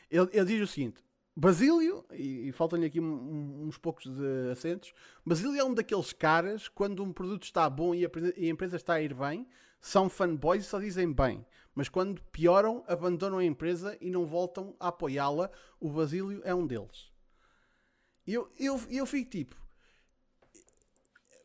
[0.10, 1.04] Ele, ele diz o seguinte:
[1.36, 4.94] Basílio, e, e faltam-lhe aqui um, uns poucos de acentos,
[5.26, 8.76] Basílio é um daqueles caras, quando um produto está bom e a, e a empresa
[8.76, 9.48] está a ir bem,
[9.80, 11.46] são fanboys e só dizem bem.
[11.74, 15.50] Mas quando pioram, abandonam a empresa e não voltam a apoiá-la.
[15.80, 17.12] O Basílio é um deles.
[18.28, 19.56] Eu, eu, eu fico tipo.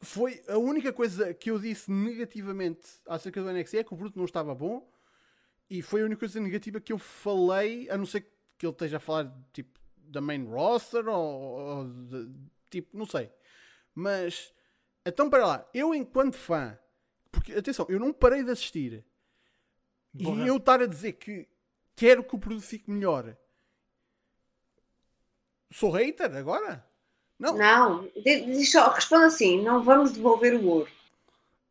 [0.03, 4.17] Foi a única coisa que eu disse negativamente acerca do NXT é que o produto
[4.17, 4.87] não estava bom.
[5.71, 8.21] E foi a única coisa negativa que eu falei, a não ser
[8.59, 12.31] que ele esteja a falar tipo da main roster ou, ou de,
[12.71, 13.31] tipo, não sei.
[13.95, 14.53] Mas
[15.07, 16.79] então para lá, eu enquanto fã
[17.35, 19.05] porque, atenção, eu não parei de assistir.
[20.15, 21.49] E eu estar a dizer que
[21.97, 23.37] quero que o produto fique melhor.
[25.71, 26.87] Sou hater agora?
[27.39, 27.57] Não.
[27.57, 28.09] Não.
[28.23, 30.91] Deixa, responda assim: não vamos devolver o ouro.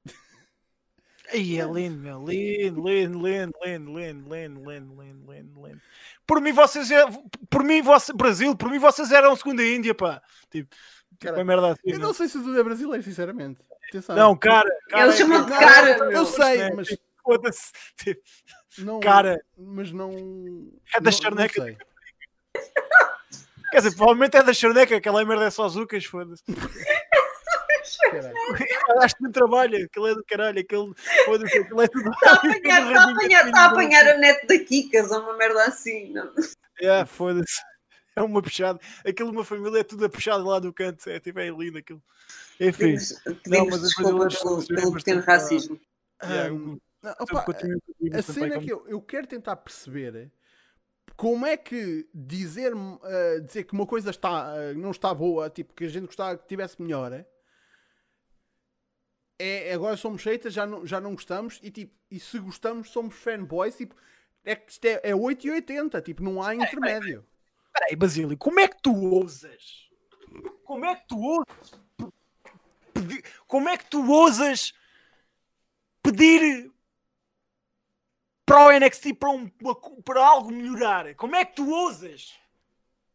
[1.32, 2.26] Aí é lindo, meu.
[2.26, 5.82] Lindo, lindo, lindo, lindo, lindo, lindo, lindo, lindo, lindo, lindo.
[6.28, 6.92] Por mim, vocês.
[6.92, 7.06] É,
[7.50, 10.22] por mim, você, Brasil, por mim, vocês eram segunda Índia, pá.
[10.50, 10.76] Tipo,
[11.20, 13.62] Cara, tipo, merda assim, eu não, sei se tudo é brasileiro, sinceramente.
[13.90, 14.16] Atenção.
[14.16, 14.70] Não, cara.
[14.90, 15.90] cara Ele chamou de cara.
[16.12, 16.98] eu sei, mas.
[17.24, 17.72] Foda-se.
[18.80, 19.42] Não, cara.
[19.58, 20.12] Mas não.
[20.94, 21.78] É da charneca.
[23.72, 26.44] Quer dizer, provavelmente é da charneca, aquela merda é só zucas, foda-se.
[29.02, 30.94] Acho que não trabalha, aquele é do caralho, aquele,
[31.26, 32.12] foda-se, aquele é tudo.
[32.12, 35.38] Está a apanhar, está a apanhar, está a apanhar a net da Kikas ou uma
[35.38, 36.32] merda assim, não?
[36.80, 37.62] É, foda-se.
[38.16, 38.80] É uma puxada.
[39.04, 41.10] Aquilo, uma família é tudo a puxada lá do canto.
[41.10, 42.02] É, tipo, é lindo aquilo.
[42.60, 42.96] Enfim.
[42.96, 45.82] Pedimos, não, desculpa pelo, pelo pequeno racismo.
[48.14, 50.30] A cena que eu, eu quero tentar perceber é
[51.16, 55.74] como é que dizer, uh, dizer que uma coisa está, uh, não está boa, tipo,
[55.74, 57.26] que a gente gostava que tivesse melhor, é,
[59.40, 63.16] é agora somos haters, já não, já não gostamos, e, tipo, e se gostamos somos
[63.16, 63.96] fanboys, tipo,
[64.44, 67.26] é que isto é, é 8 e 80, tipo, não há intermédio.
[67.74, 69.90] Peraí, Basílio, como é que tu ousas?
[70.64, 71.84] Como é que tu ousas?
[73.48, 74.74] Como é que tu ousas
[76.04, 76.72] pedir
[78.46, 79.50] para o NXT para, um,
[80.06, 81.16] para algo melhorar?
[81.16, 82.34] Como é que tu ousas?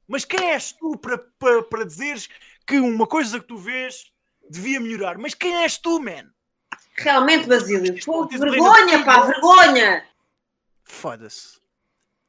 [0.09, 2.29] Mas quem és tu para, para, para dizeres
[2.67, 4.13] que uma coisa que tu vês
[4.51, 5.19] devia melhorar?
[5.19, 6.33] Mas quem és tu, man?
[6.95, 7.95] Realmente, Basílio,
[8.39, 10.05] vergonha, pá, vergonha!
[10.83, 11.61] Foda-se.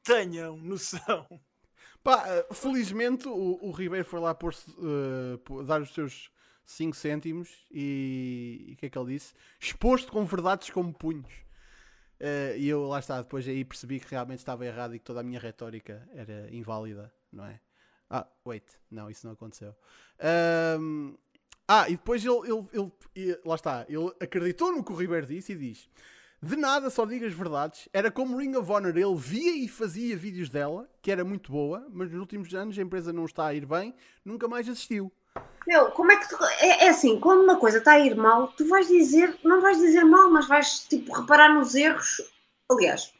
[0.03, 1.25] Tenham noção
[2.09, 6.31] Pá, eh, felizmente o, o Ribeiro foi lá por, uh, dar os seus
[6.65, 9.35] 5 cêntimos e o que é que ele disse?
[9.59, 11.31] Exposto com verdades como punhos.
[12.19, 15.19] Uh, e eu lá está, depois aí percebi que realmente estava errado e que toda
[15.19, 17.59] a minha retórica era inválida, não é?
[18.09, 19.75] Ah, wait, não, isso não aconteceu.
[20.79, 21.15] Um,
[21.67, 22.39] ah, e depois ele,
[22.73, 25.87] ele, ele, lá está, ele acreditou no que o Ribeiro disse e diz:
[26.41, 27.89] De nada, só digo as verdades.
[27.91, 31.85] Era como Ring of Honor, ele via e fazia vídeos dela, que era muito boa,
[31.91, 35.11] mas nos últimos anos a empresa não está a ir bem, nunca mais assistiu.
[35.67, 38.47] Meu, como é que tu, é, é, assim, quando uma coisa está a ir mal,
[38.55, 42.21] tu vais dizer, não vais dizer mal, mas vais tipo reparar nos erros.
[42.71, 43.13] Aliás,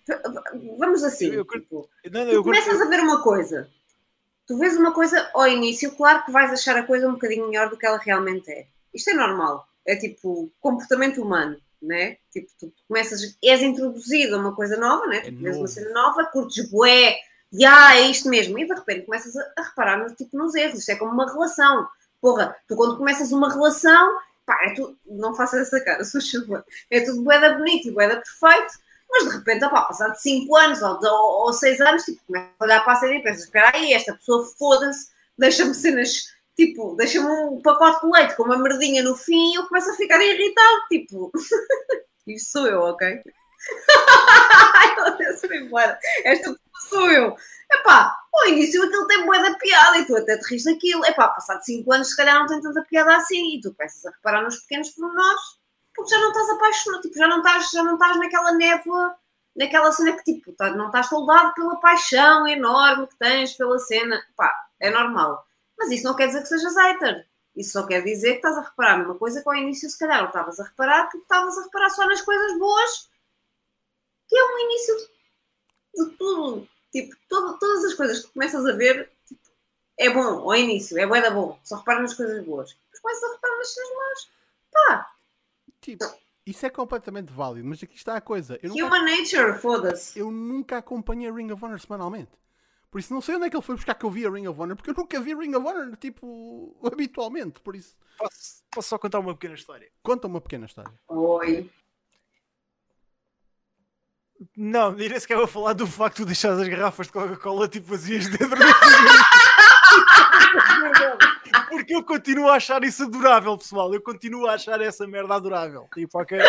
[0.78, 1.28] vamos assim.
[1.28, 3.70] Eu, eu, tipo, não, não, tu começas a ver uma coisa,
[4.47, 7.70] tu vês uma coisa ao início, claro que vais achar a coisa um bocadinho melhor
[7.70, 8.67] do que ela realmente é.
[8.93, 12.17] Isto é normal, é tipo comportamento humano né?
[12.32, 15.21] Tipo, tu começas, és introduzido a uma coisa nova, né?
[15.21, 17.15] Tu é vês uma cena nova, curtes bué,
[17.51, 20.53] e ah, é isto mesmo, e de repente começas a, a reparar no, tipo, nos
[20.53, 21.88] erros, isto é como uma relação.
[22.21, 26.65] Porra, tu quando começas uma relação, pá, é tu, não faças essa cara, sou chuva,
[26.89, 28.73] é tudo boeda bonito e boeda perfeito,
[29.09, 32.93] mas de repente, opá, passado 5 anos ou 6 anos, tipo, começas a olhar para
[32.93, 36.25] a cena e pensas, espera aí, esta pessoa foda-se, deixa-me cenas
[36.60, 39.95] tipo, deixa-me um pacote de leite com uma merdinha no fim e eu começo a
[39.95, 41.32] ficar irritado, tipo,
[42.28, 43.22] isto sou eu, ok?
[46.26, 46.53] Esta
[46.89, 47.36] sou eu.
[47.72, 51.05] Epá, ao início aquilo tem boa da piada e tu até te rires daquilo.
[51.05, 54.12] Epá, passado 5 anos se calhar não tem tanta piada assim e tu começas a
[54.12, 55.41] reparar nos pequenos pormenores
[55.95, 59.16] porque já não estás apaixonado, tipo, já não estás, já não estás naquela névoa,
[59.55, 64.22] naquela cena que tipo, tá, não estás soldado pela paixão enorme que tens pela cena.
[64.36, 65.45] Pá, é normal.
[65.80, 67.25] Mas isso não quer dizer que sejas hater.
[67.55, 70.19] Isso só quer dizer que estás a reparar numa coisa que ao início, se calhar,
[70.19, 73.09] não estavas a reparar, porque estavas a reparar só nas coisas boas,
[74.27, 74.95] que é um início
[75.95, 76.67] de tudo.
[76.91, 79.41] Tipo, todo, todas as coisas que começas a ver, tipo,
[79.97, 81.59] é bom ao início, é bué da bom.
[81.63, 82.75] Só repara nas coisas boas.
[82.93, 84.32] Depois começas a reparar nas coisas más.
[84.71, 85.11] Pá.
[85.82, 86.05] Tipo,
[86.45, 88.59] isso é completamente válido, mas aqui está a coisa.
[88.61, 90.19] Eu Human nunca, nature, foda-se.
[90.19, 92.32] Eu nunca acompanhei Ring of Honor semanalmente.
[92.91, 94.59] Por isso não sei onde é que ele foi buscar que eu via Ring of
[94.59, 97.95] Honor, porque eu nunca vi Ring of Honor, tipo, habitualmente, por isso.
[98.17, 99.89] Posso, posso só contar uma pequena história?
[100.01, 100.91] Conta uma pequena história.
[101.07, 101.69] Oi.
[104.55, 108.29] Não, nem sequer vou falar do facto de deixar as garrafas de Coca-Cola tipo vazias
[108.29, 108.55] dentro do
[111.69, 113.93] Porque eu continuo a achar isso adorável, pessoal.
[113.93, 115.87] Eu continuo a achar essa merda adorável.
[115.93, 116.39] Tipo, ok.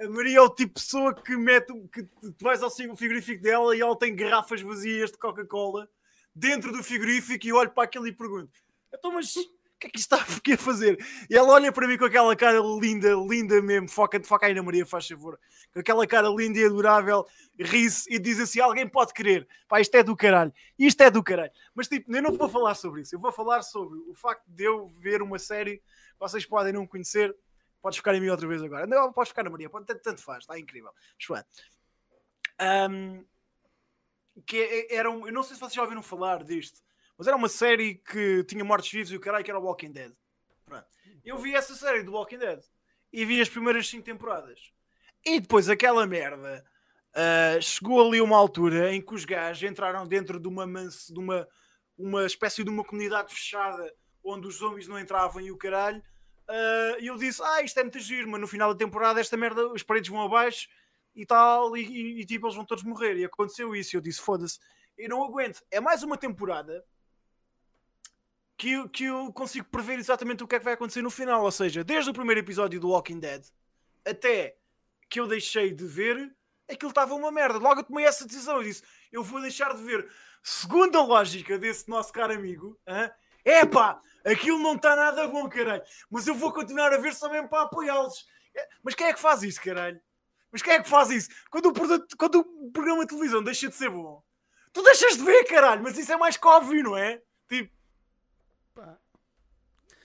[0.00, 3.74] A Maria é o tipo de pessoa que mete que tu vais ao frigorífico dela
[3.74, 5.88] e ela tem garrafas vazias de Coca-Cola
[6.32, 8.52] dentro do frigorífico e olho para aquilo e pergunto:
[8.94, 10.24] então, mas o que é que isto está
[10.54, 11.04] a fazer?
[11.28, 14.62] E ela olha para mim com aquela cara linda, linda mesmo, foca, foca aí na
[14.62, 15.36] Maria, faz favor,
[15.74, 17.26] com aquela cara linda e adorável,
[17.58, 21.24] ri-se e diz assim: alguém pode querer, pá, isto é do caralho, isto é do
[21.24, 21.50] caralho.
[21.74, 24.62] Mas tipo, eu não vou falar sobre isso, eu vou falar sobre o facto de
[24.62, 25.82] eu ver uma série,
[26.20, 27.34] vocês podem não conhecer,
[27.80, 28.86] Podes ficar em mim outra vez agora.
[28.86, 30.90] Não, podes ficar na Maria, pode, tanto, tanto faz, está incrível.
[31.28, 31.46] Mas,
[32.90, 33.24] um,
[34.46, 36.80] que é, era um, eu não sei se vocês já ouviram falar disto,
[37.16, 39.92] mas era uma série que tinha mortes vivos e o caralho que era o Walking
[39.92, 40.12] Dead.
[40.64, 40.86] Pronto.
[41.24, 42.60] Eu vi essa série do Walking Dead
[43.12, 44.72] e vi as primeiras 5 temporadas.
[45.24, 46.64] E depois aquela merda
[47.14, 51.48] uh, chegou ali uma altura em que os gajos entraram dentro de uma, de uma,
[51.96, 56.02] uma espécie de uma comunidade fechada onde os zombies não entravam e o caralho
[57.00, 59.66] e eu disse: Ah, isto é muito giro, mas no final da temporada esta merda,
[59.68, 60.68] os paredes vão abaixo
[61.14, 63.16] e tal, e, e, e tipo, eles vão todos morrer.
[63.16, 63.94] E aconteceu isso.
[63.94, 64.58] E eu disse: Foda-se,
[64.96, 65.62] eu não aguento.
[65.70, 66.84] É mais uma temporada
[68.56, 71.44] que eu, que eu consigo prever exatamente o que é que vai acontecer no final.
[71.44, 73.44] Ou seja, desde o primeiro episódio do Walking Dead
[74.04, 74.56] até
[75.08, 76.34] que eu deixei de ver,
[76.68, 77.58] aquilo estava uma merda.
[77.58, 78.56] Logo eu tomei essa decisão.
[78.56, 80.10] Eu disse: Eu vou deixar de ver.
[80.42, 83.12] Segundo a lógica desse nosso caro amigo, é
[83.72, 85.82] pá aquilo não está nada bom, caralho.
[86.10, 88.26] Mas eu vou continuar a ver só mesmo para apoiá-los.
[88.54, 90.00] É, mas quem é que faz isso, caralho?
[90.50, 91.28] Mas quem é que faz isso?
[91.50, 94.22] Quando o, produto, quando o programa de televisão deixa de ser bom,
[94.72, 95.82] tu deixas de ver, caralho.
[95.82, 97.20] Mas isso é mais que óbvio, não é?
[97.48, 97.72] Tipo,
[98.74, 98.96] pá.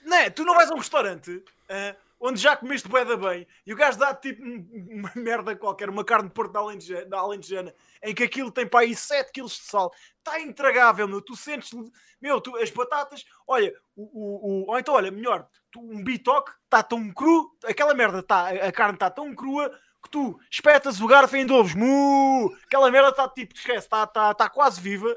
[0.04, 0.30] Não é?
[0.30, 3.98] Tu não vais a um restaurante uh, onde já comeste boeda bem e o gajo
[3.98, 8.66] dá tipo uma merda qualquer, uma carne de porco da alentejana, em que aquilo tem
[8.66, 11.20] para aí 7 kg de sal, está intragável, meu.
[11.20, 11.70] Tu sentes,
[12.18, 16.50] meu, tu, as batatas, olha, o, o, o, ou então, olha, melhor, tu, um bitoque
[16.64, 19.68] está tão cru, aquela merda, tá, a carne está tão crua
[20.02, 24.32] que tu espetas o garfo em ovos, mu, aquela merda está tipo, esquece, está tá,
[24.32, 25.14] tá quase viva.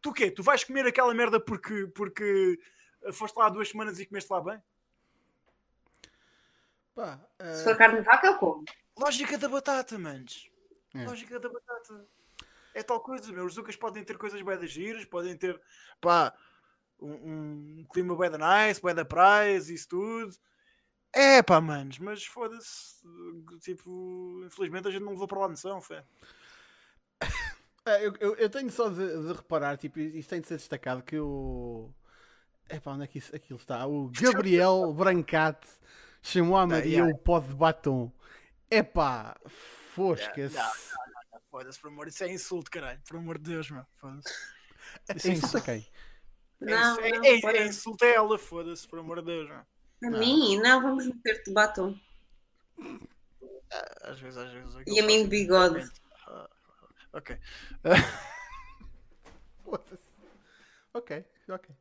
[0.00, 0.30] Tu quê?
[0.30, 2.60] Tu vais comer aquela merda porque, porque
[3.12, 4.62] foste lá duas semanas e comeste lá bem?
[6.96, 7.54] Pá, uh...
[7.54, 8.64] Se for carne de vaca, eu como.
[8.98, 10.50] Lógica da batata, manos.
[10.94, 11.04] É.
[11.04, 12.06] Lógica da batata.
[12.74, 13.44] É tal coisa, meu.
[13.44, 15.60] Os Zucas podem ter coisas bem das giras, podem ter,
[16.00, 16.34] pá,
[16.98, 20.34] um, um clima bem da nice, bem da praia, isso tudo.
[21.12, 22.96] É pá, manos, mas foda-se.
[23.60, 26.02] Tipo, infelizmente a gente não levou para lá noção, fé.
[27.88, 31.04] É, eu, eu, eu, tenho só de, de, reparar, tipo, isto tem de ser destacado
[31.04, 31.88] que o.
[32.68, 33.86] É pá, onde é que isso, aquilo está?
[33.86, 35.68] O Gabriel Brancate
[36.22, 37.14] chamou a Maria ah, yeah.
[37.14, 38.12] o pó de batom.
[38.70, 39.36] Epá,
[39.94, 40.56] fosca-se.
[41.50, 43.00] Foda-se, por amor, isso é insulto, caralho.
[43.06, 43.84] Por amor de Deus, meu.
[43.96, 44.34] Foda-se.
[45.14, 45.86] Isso é insulto a quem?
[46.60, 49.64] Não, é, não, é, é insulto a ela, foda-se, por amor de Deus, meu.
[50.04, 51.98] A mim, não, vamos meter-te batom.
[53.72, 54.74] Ah, Às vezes, às vezes.
[54.86, 55.90] E a mim de bigode.
[56.26, 56.48] Ah,
[57.12, 57.38] Ok.
[59.64, 60.10] Foda-se.
[60.92, 61.76] Ok, ok.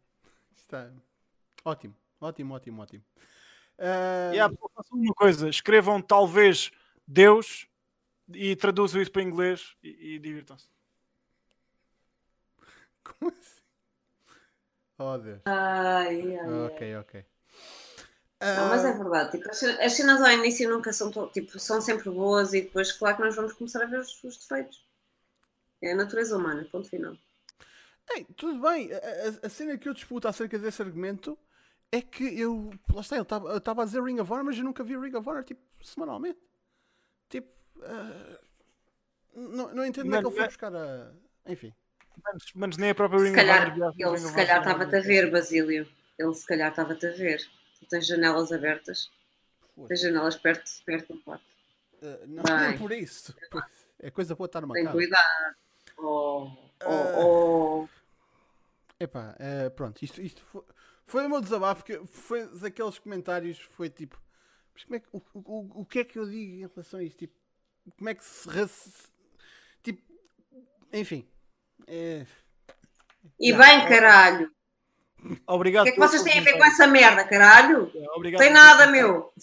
[0.56, 0.92] Está
[1.64, 3.04] ótimo, ótimo, ótimo, ótimo.
[3.80, 6.72] Ah, Yeah, pô, façam uma coisa, escrevam talvez
[7.08, 7.68] Deus
[8.34, 10.68] e traduzam isso para inglês e, e divirtam-se.
[13.04, 13.62] Como assim?
[14.98, 15.42] Oh Deus.
[15.46, 16.66] Ai, ai, ai.
[16.68, 17.26] Ok, ok.
[18.42, 21.58] Não, mas é verdade, tipo, as cenas- as cenas ao início nunca são, to- tipo,
[21.58, 24.86] são sempre boas e depois, claro que nós vamos começar a ver os, os defeitos.
[25.82, 27.18] É a natureza humana, ponto final.
[28.12, 28.92] ei, tudo bem.
[28.94, 31.38] A, a- a cena que eu disputo acerca desse argumento
[31.98, 32.72] é que eu.
[32.94, 33.24] Lá está, ele
[33.58, 36.40] estava a dizer Ring of Honor, mas eu nunca vi Ring of Honor tipo semanalmente.
[37.30, 37.48] Tipo.
[37.84, 38.40] ah,
[39.36, 41.12] não, não entendo como é que ele foi é- buscar a.
[41.48, 41.74] Enfim.
[42.24, 44.36] Mas, mas nem a própria Se Ring of calhar, Honor viaja no ele se of
[44.36, 45.88] calhar Honor, estava-te a ver, Basílio.
[46.18, 47.42] Ele se calhar estava-te a ver.
[47.80, 49.12] Tu tens janelas abertas,
[49.88, 51.44] tens janelas perto, perto do quarto.
[52.02, 52.70] Ah, não, Bem.
[52.70, 53.36] nem por isso.
[54.00, 54.96] É coisa boa estar numa Tem casa.
[54.96, 55.56] cuidado.
[55.98, 56.48] Oh,
[56.82, 56.86] Ah.
[56.88, 57.90] oh, oh.
[59.00, 60.64] Epá, eh, pronto, isto, isto foi,
[61.06, 64.20] foi o meu desabafo, que foi daqueles comentários, foi tipo,
[64.74, 67.04] mas como é que, o, o, o que é que eu digo em relação a
[67.04, 67.18] isto?
[67.20, 67.36] Tipo,
[67.98, 68.50] como é que se,
[69.84, 70.02] tipo,
[70.92, 71.28] enfim,
[71.88, 72.26] é,
[73.40, 73.58] E Já.
[73.58, 74.52] bem, caralho.
[75.48, 75.84] O Obrigado.
[75.84, 77.92] que é que vocês têm a ver com essa merda, caralho?
[78.16, 79.34] Obrigado Tem nada, meu.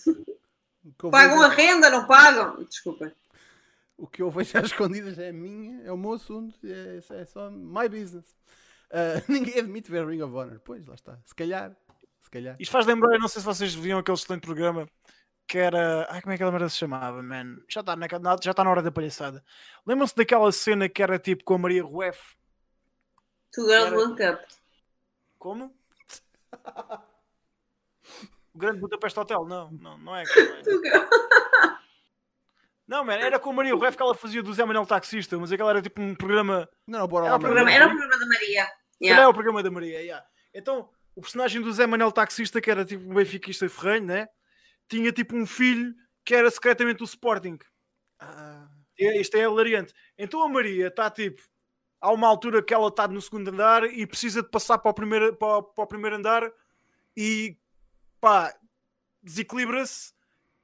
[1.03, 2.65] o, Pagam a renda, não pagam?
[2.65, 3.13] Desculpa.
[3.97, 7.51] o que eu vejo às escondidas é minha, é o meu assunto, é, é só
[7.51, 8.37] my business.
[8.93, 11.75] Ah, ninguém admite ver Ring of Honor, pois, lá está, se calhar,
[12.21, 12.57] se calhar.
[12.59, 14.87] Isto faz lembrar, não sei se vocês viam aquele excelente programa
[15.49, 16.07] que era.
[16.11, 17.57] Ai, como é que aquela merda se chamava, man?
[17.69, 19.43] Já está na, na- já está na hora da palhaçada.
[19.87, 22.37] Lembram-se daquela cena que era tipo com a Maria Rueff?
[23.53, 24.41] Two girls, Era- one cup.
[25.39, 25.75] Como?
[28.55, 29.45] O Grande Budapeste Hotel?
[29.47, 30.25] Não, não, não é.
[30.25, 30.63] não é.
[30.63, 31.09] Two girls.
[32.87, 35.51] Não, man, era com a Maria Rueff que ela fazia do Zé Manuel Taxista, mas
[35.51, 36.69] aquele era tipo um programa.
[36.87, 37.39] Não, bora Maria.
[37.39, 38.69] Programa- Era o programa da Maria.
[39.03, 39.25] Também Yeah.
[39.25, 40.25] é o programa da Maria, yeah.
[40.55, 44.29] Então, o personagem do Zé Manuel Taxista, que era tipo um benfiquista ferrenho, né?
[44.89, 47.59] Tinha tipo um filho que era secretamente do Sporting.
[48.21, 48.69] Ah,
[48.99, 49.93] É, Isto é hilariante.
[50.17, 51.43] Então a Maria está tipo.
[52.01, 54.95] Há uma altura que ela está no segundo andar e precisa de passar para o
[54.95, 56.53] primeiro, para, para o primeiro andar
[57.17, 57.57] e
[58.21, 58.53] pá,
[59.23, 60.13] desequilibra-se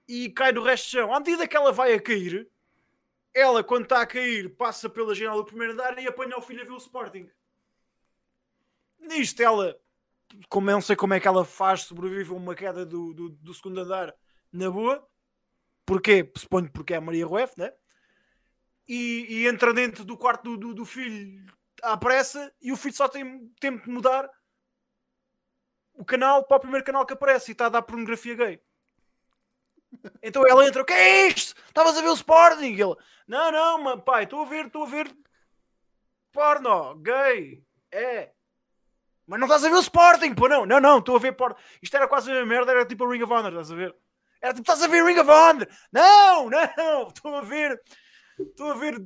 [0.08, 1.14] e cai do resto do chão.
[1.14, 2.48] À medida que ela vai a cair,
[3.34, 6.62] ela, quando está a cair, passa pela janela do primeiro andar e apanha o filho
[6.62, 7.30] a ver o Sporting.
[8.98, 9.78] Nisto, ela,
[10.48, 13.28] como eu não sei como é que ela faz, sobrevive a uma queda do, do,
[13.30, 14.14] do segundo andar
[14.52, 15.06] na boa.
[15.86, 16.30] Porquê?
[16.36, 17.72] Suponho porque é a Maria Rueff, né?
[18.86, 21.46] E, e entra dentro do quarto do, do, do filho
[21.82, 24.28] à pressa e o filho só tem tempo de mudar
[25.94, 28.60] o canal para o primeiro canal que aparece e está a dar pornografia gay.
[30.22, 31.60] Então ela entra, o que é isto?
[31.66, 32.74] Estavas a ver o Sporting?
[32.74, 32.94] E ele,
[33.26, 35.14] não, não, mano, pai, estou a ver, estou a ver
[36.32, 38.32] porno, gay, é.
[39.28, 41.54] Mas não estás a ver o Sporting, pô, não, não, não, estou a ver porno.
[41.82, 43.94] Isto era quase a mesma merda, era tipo a Ring of Honor, estás a ver?
[44.40, 45.68] Era tipo, estás a ver Ring of Honor?
[45.92, 47.80] Não, não, estou a ver,
[48.40, 49.04] estou a ver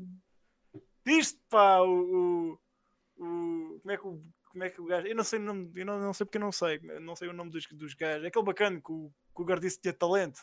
[1.06, 2.58] isto, pá, o,
[3.18, 5.42] o, o- como é que o, como é que o gajo, eu não sei o
[5.42, 7.94] nome, eu não, não sei porque eu não sei, não sei o nome dos, dos
[7.94, 10.40] gajos, aquele bacana que o, que o Gardice tinha talento.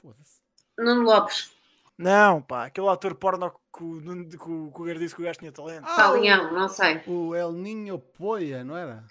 [0.00, 0.40] foda-se.
[0.78, 1.57] Nuno Lopes.
[1.98, 5.40] Não, pá, aquele ator porno que o, que o, que o Gardice que o gajo
[5.40, 5.84] tinha talento.
[5.84, 7.02] Ah, Salião, não sei.
[7.08, 9.04] o El Ninho Poia, não era?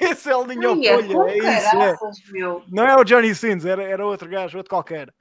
[0.00, 1.70] Esse é o Ninho Ai, é é isso, é.
[1.70, 2.64] caraças, meu.
[2.68, 5.12] Não é o Johnny Sins, era, era outro gajo, outro qualquer.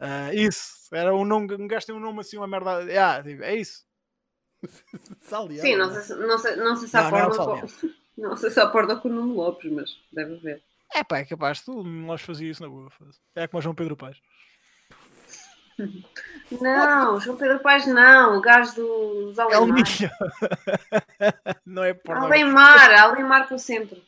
[0.00, 2.78] Ah, isso, era um nome, um gajo tem um nome assim, uma merda.
[3.04, 3.84] Ah, tipo, é isso.
[5.22, 5.62] Salião.
[5.62, 7.68] Sim, não sei, se- não sei, não sei se há Não, não é porno.
[8.16, 10.62] Não sei se há porno com o Nuno Lopes, mas deve haver.
[10.94, 12.88] É pá, é capaz, tu nós fazia isso na boa.
[13.34, 14.16] É como o João Pedro Paz.
[16.60, 19.76] Não, João Pedro Paes não, o gajo dos É o Alemar.
[19.76, 20.10] Ninho.
[21.66, 22.24] Não é porno.
[22.26, 24.02] Alemar, Alemar por sempre.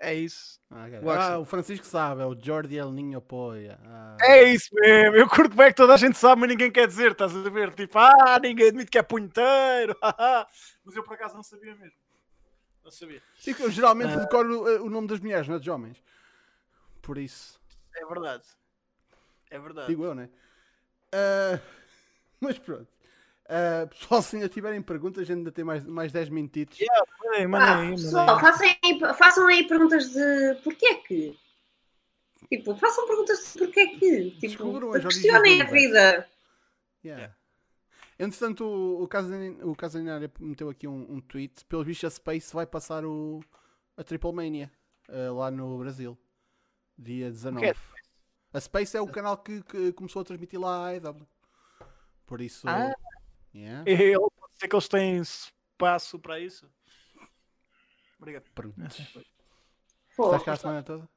[0.00, 0.58] É isso.
[0.70, 0.86] Ah.
[1.02, 1.34] O Axel.
[1.34, 3.78] Ah, o Francisco sabe, é o Jordi El Ninho Poia.
[3.84, 5.16] Ah, É isso mesmo.
[5.16, 7.12] Eu curto bem que toda a gente sabe, mas ninguém quer dizer.
[7.12, 7.72] Estás a ver?
[7.74, 9.96] Tipo, ah, ninguém admite que é punheteiro.
[10.02, 10.46] haha.
[10.84, 11.96] mas eu por acaso não sabia mesmo.
[12.84, 13.22] Não sabia.
[13.38, 14.16] Sim, eu geralmente Ah.
[14.16, 16.02] decoro uh, o nome das mulheres, não é dos homens.
[17.00, 17.60] Por isso,
[17.96, 18.44] É verdade.
[19.50, 19.86] É verdade.
[19.88, 20.28] digo eu, né?
[21.12, 21.60] Ah,
[22.40, 22.88] mas pronto.
[23.48, 26.78] Ah, pessoal, se ainda tiverem perguntas, ainda tem mais, mais 10 minutitos.
[27.22, 31.38] Mandei, mandei Ah, pessoal, façam aí, façam aí perguntas de porquê que.
[32.48, 34.30] Tipo, façam perguntas de porquê é que.
[34.40, 36.28] Tipo, questionem a vida.
[37.04, 37.34] Yeah.
[38.18, 41.64] Entretanto, o, o Casanária meteu aqui um, um tweet.
[41.64, 43.40] Pelo visto, a Space vai passar o,
[43.96, 44.70] a Triple Mania
[45.08, 46.16] uh, lá no Brasil,
[46.96, 47.66] dia 19.
[47.66, 47.74] É?
[48.52, 51.26] A Space é o canal que, que, começou a transmitir lá a AEW.
[52.26, 52.68] Por isso.
[52.68, 52.92] Ah.
[53.54, 53.90] Yeah.
[53.90, 56.70] E pode ser que eles têm espaço para isso.
[58.18, 58.44] Obrigado.
[58.54, 58.74] Pronto.
[60.10, 61.08] Estás cá a semana toda?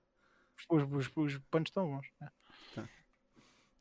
[0.69, 2.07] Os, os, os panos estão bons.
[2.21, 2.25] É.
[2.73, 2.89] Tá.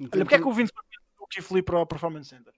[0.00, 0.72] Olha, porque é que o Vince
[1.18, 2.52] o Keith Lee para o Performance Center?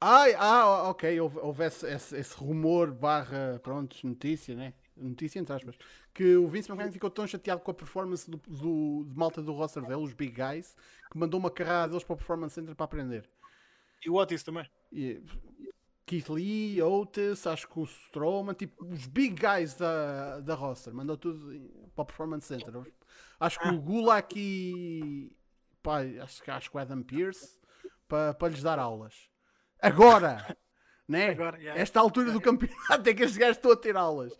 [0.00, 4.72] Ai, ah, ok, houve, houve esse, esse, esse, rumor barra, pronto, notícia, né?
[5.00, 5.76] Notícia entre aspas,
[6.14, 9.52] que o Vince McMahon ficou tão chateado com a performance do, do, de malta do
[9.52, 10.76] roster dele, os Big Guys,
[11.10, 13.28] que mandou uma carrada deles para o Performance Center para aprender.
[14.04, 14.68] E o Otis também.
[14.92, 15.22] E,
[16.10, 21.16] Keith Lee, Otis, acho que o Strowman, tipo, os big guys da, da roster, mandou
[21.16, 21.38] tudo
[21.94, 22.82] para o Performance Center.
[23.38, 25.30] Acho que o Gulak e
[25.80, 27.60] pá, acho, acho que o Adam Pearce
[28.08, 29.30] para, para lhes dar aulas.
[29.80, 30.56] Agora,
[31.06, 31.30] né?
[31.30, 31.80] Agora, yeah.
[31.80, 34.32] Esta altura do campeonato é que estes gajos estão a ter aulas.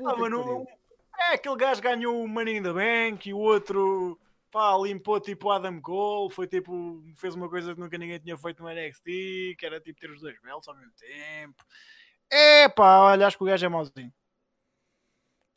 [0.00, 0.66] Ah, mano,
[1.18, 4.18] é aquele gajo ganhou o Money in the Bank e o outro
[4.50, 8.62] pá, limpou tipo Adam Cole, foi tipo, fez uma coisa que nunca ninguém tinha feito
[8.62, 11.64] no NXT, que era tipo ter os dois belts ao mesmo tempo.
[12.30, 14.12] É pá, olha, acho que o gajo é mauzinho.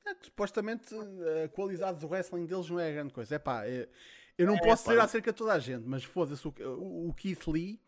[0.05, 0.95] É, supostamente
[1.43, 3.35] a qualidade do wrestling deles não é grande coisa.
[3.35, 7.09] É pá, eu não é, posso dizer acerca de toda a gente, mas foda-se, o,
[7.09, 7.81] o, Keith Lee,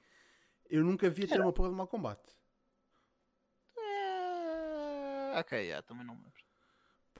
[0.69, 2.35] eu nunca vi ter uma porra de mau combate.
[3.77, 5.39] É...
[5.39, 6.38] Ok, yeah, também não lembro.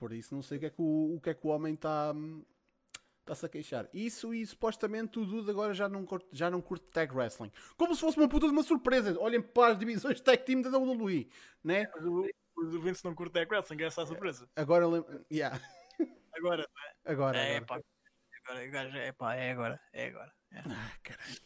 [0.00, 1.74] Por isso não sei o que é que o, o, que é que o homem
[1.74, 2.42] está hum,
[3.20, 3.88] Está-se a queixar.
[3.92, 7.52] Isso e supostamente o Dude agora já não, curte, já não curte tag wrestling.
[7.76, 9.14] Como se fosse uma puta de uma surpresa.
[9.20, 11.30] Olhem para as divisões de tag team da WWE,
[11.62, 11.86] né?
[12.00, 14.48] o, o Vince não curte tag wrestling, é essa a surpresa.
[14.56, 14.86] Agora,
[15.30, 15.60] yeah.
[16.34, 16.66] agora,
[17.04, 17.12] é?
[17.12, 17.66] Agora, é, agora.
[17.66, 17.80] Pá,
[18.48, 20.32] agora, é, pá, é agora, é agora.
[20.50, 20.58] É.
[20.60, 21.36] Ah, caralho.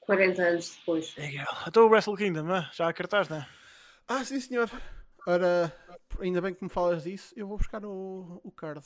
[0.00, 1.14] 40 anos depois.
[1.18, 1.30] É,
[1.66, 2.70] então o Wrestle Kingdom, né?
[2.72, 3.46] já há cartaz, né?
[4.06, 4.70] Ah, sim senhor.
[5.26, 5.72] Ora,
[6.20, 8.84] ainda bem que me falas disso, eu vou buscar o, o card.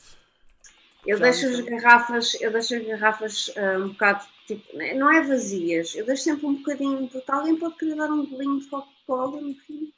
[1.06, 5.22] Eu deixo as garrafas, eu deixo as garrafas uh, um bocado, tipo, né, não é
[5.22, 9.40] vazias, eu deixo sempre um bocadinho, porque alguém pode querer dar um bolinho de Coca-Cola
[9.40, 9.92] no fim.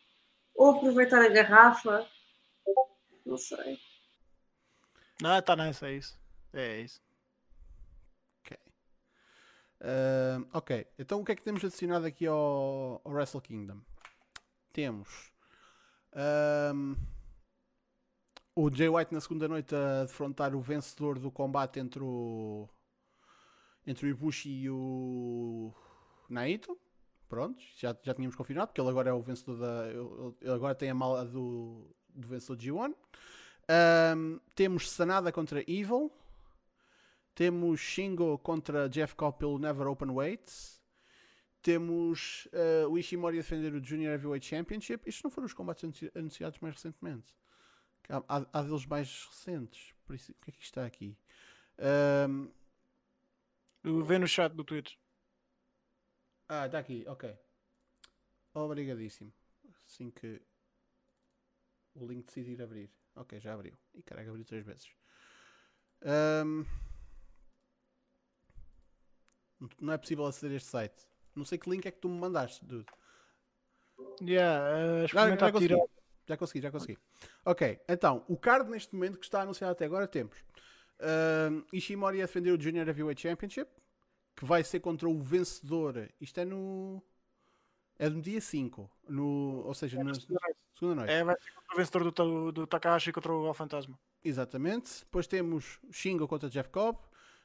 [0.54, 2.06] Ou aproveitar a garrafa.
[3.24, 3.78] Não sei.
[5.20, 6.18] Não, tá nice, é isso.
[6.52, 7.02] É isso.
[8.40, 8.58] Ok.
[9.80, 13.80] Uh, ok, então o que é que temos adicionado aqui ao, ao Wrestle Kingdom?
[14.72, 15.29] Temos.
[16.14, 16.96] Um,
[18.54, 22.68] o Jay White na segunda noite a defrontar o vencedor do combate entre o
[23.86, 25.72] entre o Ibushi e o
[26.28, 26.78] Naito.
[27.28, 29.86] Pronto, já, já tínhamos confirmado, porque ele agora é o vencedor da.
[30.40, 32.94] Ele agora tem a mala do, do vencedor de G1.
[34.16, 36.10] Um, temos Sanada contra Evil.
[37.34, 40.79] Temos Shingo contra Jeff Cobb pelo Never Open Weights.
[41.62, 45.06] Temos uh, o Ishimori a defender o Junior Heavyweight Championship.
[45.06, 47.34] Estes não foram os combates anunciados mais recentemente.
[48.08, 49.94] Há, há, deles mais recentes.
[50.04, 51.16] Por isso, o que é que está aqui?
[52.24, 52.50] Um...
[54.04, 54.96] Vê no chat do Twitter.
[56.48, 57.38] Ah, está aqui, ok.
[58.54, 59.32] Obrigadíssimo.
[59.86, 60.42] Assim que
[61.94, 62.90] o link decidir abrir.
[63.14, 63.76] Ok, já abriu.
[63.94, 64.90] E caralho, abriu três vezes.
[66.02, 66.64] Um...
[69.78, 71.09] Não é possível aceder a este site.
[71.34, 72.86] Não sei que link é que tu me mandaste, dude.
[74.22, 75.78] Yeah, uh, experimenta ah, tirar.
[76.26, 76.98] Já consegui, já consegui.
[77.44, 80.36] Ok, então, o card neste momento que está anunciado até agora temos
[81.00, 83.70] uh, Ishimori a defender o Junior Heavyweight Championship,
[84.36, 86.08] que vai ser contra o vencedor.
[86.20, 87.02] Isto é no.
[87.98, 91.10] É no dia 5, no, ou seja, é na segunda noite.
[91.10, 93.98] É, vai ser contra o vencedor do, do Takahashi contra o Fantasma.
[94.24, 95.00] Exatamente.
[95.00, 96.98] Depois temos Shingo contra Jeff Cobb,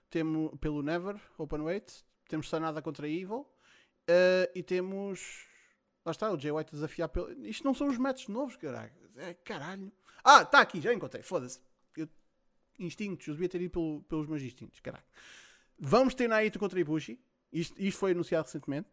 [0.09, 3.45] temos pelo Never, Open Weight, temos Sanada contra Evil
[4.09, 5.45] uh, e temos
[6.05, 7.31] Lá está, o Jay White desafiar pelo.
[7.45, 8.93] Isto não são os matches novos, caralho.
[9.17, 9.91] É caralho.
[10.23, 11.23] Ah, está aqui, já encontrei.
[11.23, 11.59] Foda-se.
[11.97, 12.07] Eu...
[12.77, 15.05] Instintos, eu devia ter ido pelo, pelos meus instintos, caralho.
[15.79, 17.19] Vamos ter Naito contra Ibushi.
[17.51, 18.89] Isto, isto foi anunciado recentemente.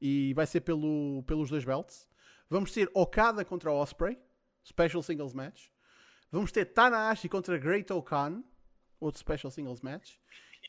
[0.00, 2.08] E vai ser pelo, pelos dois belts.
[2.48, 4.18] Vamos ter Okada contra Osprey.
[4.64, 5.68] Special Singles Match.
[6.30, 8.42] Vamos ter Tanahashi contra Great Okan.
[8.98, 10.16] Outro Special Singles Match.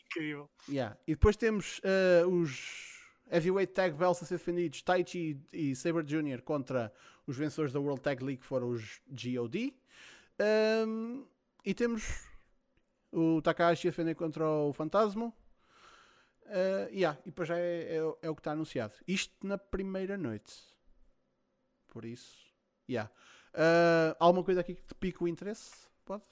[0.06, 0.50] Incrível.
[0.68, 0.98] Yeah.
[1.08, 2.97] E depois temos uh, os
[3.32, 6.42] Heavyweight Tag Belts a ser defendidos Taichi e Saber Jr.
[6.42, 6.92] contra
[7.26, 9.74] os vencedores da World Tag League foram os GOD.
[10.88, 11.26] Um,
[11.66, 12.26] e temos
[13.12, 15.34] o Takahashi a defender contra o Fantasma.
[16.46, 18.94] Uh, yeah, e depois já é, é, é, o que está anunciado.
[19.06, 20.54] Isto na primeira noite.
[21.90, 22.38] Por isso,
[22.90, 23.12] yeah.
[23.54, 25.88] Uh, alguma coisa aqui que te pique o interesse?
[26.06, 26.24] Pode?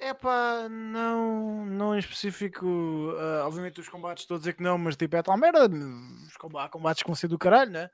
[0.00, 2.66] É pá, não, não em específico.
[2.66, 5.68] Uh, obviamente, os combates estou a dizer que não, mas tipo, é tal merda.
[5.68, 7.90] Os combates, combates com ser do caralho, né?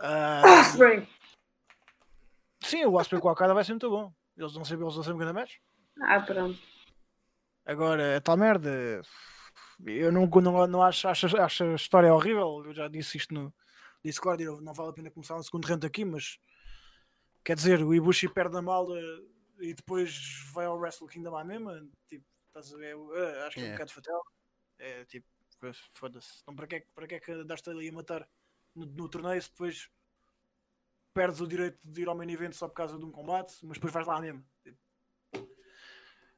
[0.00, 1.08] Uh, Osprey!
[2.62, 4.12] Sim, o Osprey com a cara vai ser muito bom.
[4.36, 5.56] Eles não sabem, eles não sabem grande match.
[6.02, 6.58] Ah, pronto.
[7.64, 9.02] Agora, é tal merda.
[9.84, 12.62] Eu não, não, não acho, acho, acho a história horrível.
[12.66, 13.52] Eu já disse isto no
[14.04, 14.44] Discord.
[14.44, 16.38] Não vale a pena começar um segundo rento aqui, mas
[17.44, 18.94] quer dizer, o Ibushi perde a malda
[19.60, 21.86] e depois vai ao Wrestle Kingdom à mesma.
[22.08, 22.96] Tipo, estás a ver?
[22.96, 24.22] Uh, acho que é um bocado fatal.
[24.78, 25.26] É tipo,
[25.94, 26.40] foda-se.
[26.42, 28.28] Então, para que, para que é que daste ali a matar
[28.74, 29.90] no, no torneio se depois
[31.12, 33.76] perdes o direito de ir ao main event só por causa de um combate, mas
[33.76, 34.44] depois vais lá mesmo?
[34.62, 34.78] Tipo,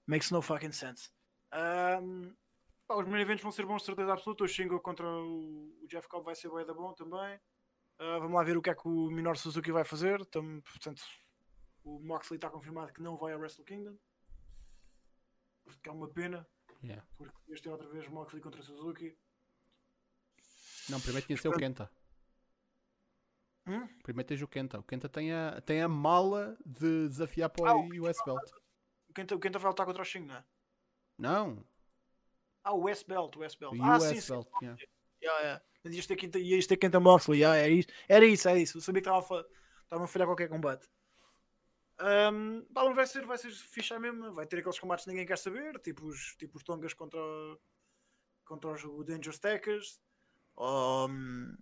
[0.07, 1.11] makes no fucking sense.
[1.53, 2.35] Um,
[2.86, 4.44] pá, os main events vão ser bons, certeza absoluta.
[4.44, 7.36] O Shingo contra o, o Jeff Cobb vai ser bem da bom também.
[8.01, 10.24] Uh, vamos lá ver o que é que o Minoru Suzuki vai fazer.
[10.27, 11.03] Tam, portanto,
[11.85, 13.97] o Moxley está confirmado que não vai ao Wrestle Kingdom.
[15.83, 16.47] Que é uma pena.
[16.83, 17.07] Yeah.
[17.17, 19.17] Porque este é outra vez Moxley contra Suzuki.
[20.89, 21.91] Não, primeiro tinha de ser o Kenta.
[23.67, 23.87] Hum?
[24.03, 24.79] Primeiro tens o Kenta.
[24.81, 28.51] O Kenta tem a, tem a mala de desafiar para ah, o US Belt.
[29.09, 30.45] O Kenta, o Kenta vai lutar contra o Shingo, não é?
[31.19, 31.65] Não.
[32.65, 33.79] Ah, o West Belt, o West Belt.
[33.79, 34.65] O ah, US sim, Belt, sim.
[34.65, 34.83] Yeah.
[35.23, 35.65] Yeah, yeah.
[35.85, 38.79] Mas ias ter Kenta, ias ter Kenta Moxley, yeah, era, isso, era isso, era isso.
[38.79, 39.45] Eu sabia que estava
[39.91, 40.89] a falhar qualquer combate.
[42.01, 42.64] Um,
[42.94, 44.32] vai ser, vai ser ficha mesmo.
[44.32, 47.20] Vai ter aqueles combates que ninguém quer saber, tipo os, tipo os Tongas contra,
[48.44, 50.01] contra os Danger Stackers.
[50.59, 51.56] Um,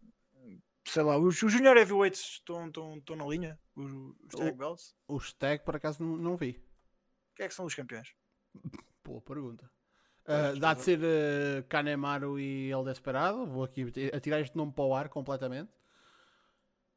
[0.84, 3.58] sei lá, os, os Junior Heavyweights estão, estão, estão na linha.
[3.74, 4.94] Os, os Tag Belts.
[5.08, 6.62] Os Tag, por acaso, não, não vi.
[7.34, 8.14] Quem é que são os campeões?
[9.04, 9.70] Boa pergunta.
[10.24, 13.46] Uh, dá de ser uh, Kanemaru e El Desperado.
[13.46, 15.72] Vou aqui atirar este nome para o ar completamente.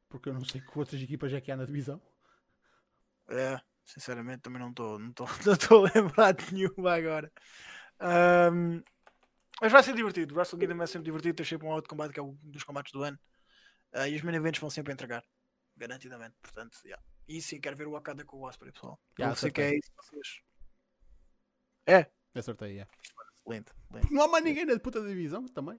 [0.08, 2.00] Porque eu não sei que outras equipas é que há na divisão.
[3.28, 5.12] É, sinceramente também não estou não
[5.70, 7.32] não a lembrar de nenhuma agora.
[8.00, 8.82] Um,
[9.60, 10.34] mas vai ser divertido.
[10.34, 11.36] O Wrestle Kingdom é sempre divertido.
[11.36, 13.18] Tem sempre um outro combate que é um dos combates do ano.
[13.94, 15.24] Uh, e os main events vão sempre entregar.
[15.76, 16.34] Garantidamente.
[16.42, 17.02] Portanto, yeah.
[17.28, 19.00] E sim, quero ver o Akada com o Osprey, pessoal.
[19.18, 19.90] Yeah, sei que é isso.
[19.96, 20.40] Vocês...
[21.86, 22.10] É.
[22.34, 22.88] Acertei, é.
[23.46, 24.12] Lento, lento.
[24.12, 25.78] Não há mais ninguém na puta divisão também.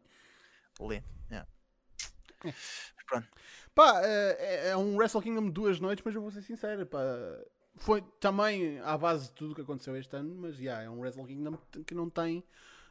[0.79, 1.47] Lento, yeah.
[2.45, 2.53] é.
[3.05, 3.27] Pronto.
[3.73, 6.85] Pá, é, é, é um Wrestle Kingdom de duas noites, mas eu vou ser sincero,
[6.85, 6.99] pá.
[7.77, 11.25] Foi também à base de tudo que aconteceu este ano, mas yeah, é um Wrestle
[11.25, 12.43] Kingdom que não tem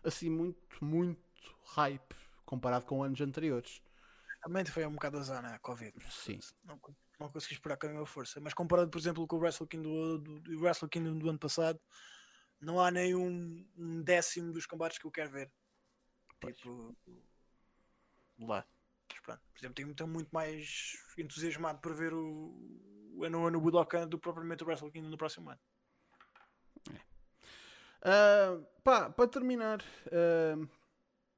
[0.03, 1.19] assim muito, muito
[1.75, 2.15] hype
[2.45, 3.83] comparado com anos anteriores.
[4.43, 5.95] Também foi um bocado azar na Covid.
[6.11, 6.39] Sim.
[6.65, 6.79] Não,
[7.19, 8.41] não consegui esperar com a mesma força.
[8.41, 11.81] Mas comparado, por exemplo, com o Wrestle Kingdom do, do, Wrestle Kingdom do ano passado,
[12.61, 15.51] não há nem um, um décimo dos combates que eu quero ver.
[16.39, 16.57] Pois.
[16.57, 16.95] Tipo,
[18.41, 18.67] lá.
[19.25, 22.55] Pronto, por exemplo, estou muito mais entusiasmado para ver o,
[23.17, 25.61] o ano ano Budokan do que propriamente o Wrestle Kingdom no próximo ano.
[26.93, 27.01] É.
[28.07, 30.69] Uh, pá, para terminar, uh,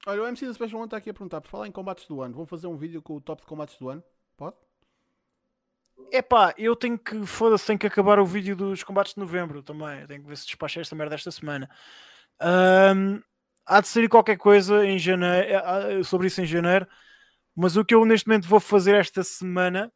[0.04, 2.20] olha, o MC da Special One está aqui a perguntar: por falar em combates do
[2.20, 4.02] ano, vão fazer um vídeo com o top de combates do ano?
[4.36, 4.56] Pode?
[6.10, 9.62] É pá, eu tenho que, foda-se, tenho que acabar o vídeo dos combates de novembro
[9.62, 10.04] também.
[10.08, 11.70] Tenho que ver se despachei esta merda esta semana.
[12.40, 13.22] Um,
[13.64, 16.86] há de sair qualquer coisa em janeiro, sobre isso em janeiro.
[17.56, 19.90] Mas o que eu neste momento vou fazer esta semana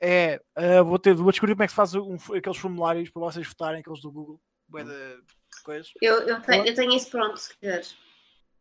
[0.00, 3.20] é uh, vou, ter, vou descobrir como é que se faz um, aqueles formulários para
[3.20, 4.40] vocês votarem, aqueles do Google.
[5.64, 5.92] Coisas.
[6.02, 7.96] Eu, eu, tenho, eu tenho isso pronto, se quiseres.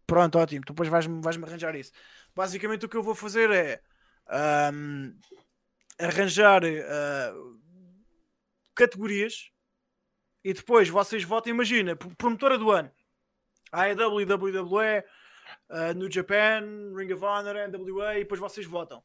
[0.05, 0.63] Pronto, ótimo.
[0.65, 1.91] Tu depois vais-me vais arranjar isso.
[2.33, 3.81] Basicamente o que eu vou fazer é
[4.71, 5.13] um,
[5.99, 7.59] arranjar uh,
[8.75, 9.51] categorias
[10.43, 12.91] e depois vocês votam, imagina, promotora do ano.
[13.71, 15.03] AEW, WWE,
[15.69, 16.61] uh, no Japan,
[16.95, 19.03] Ring of Honor, NWA, e depois vocês votam.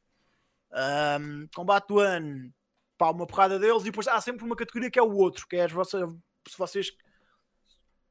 [0.73, 2.52] Um, combate ano,
[2.97, 5.56] pá, uma porrada deles, e depois há sempre uma categoria que é o outro, que
[5.56, 6.09] é as vossas,
[6.48, 6.93] se vocês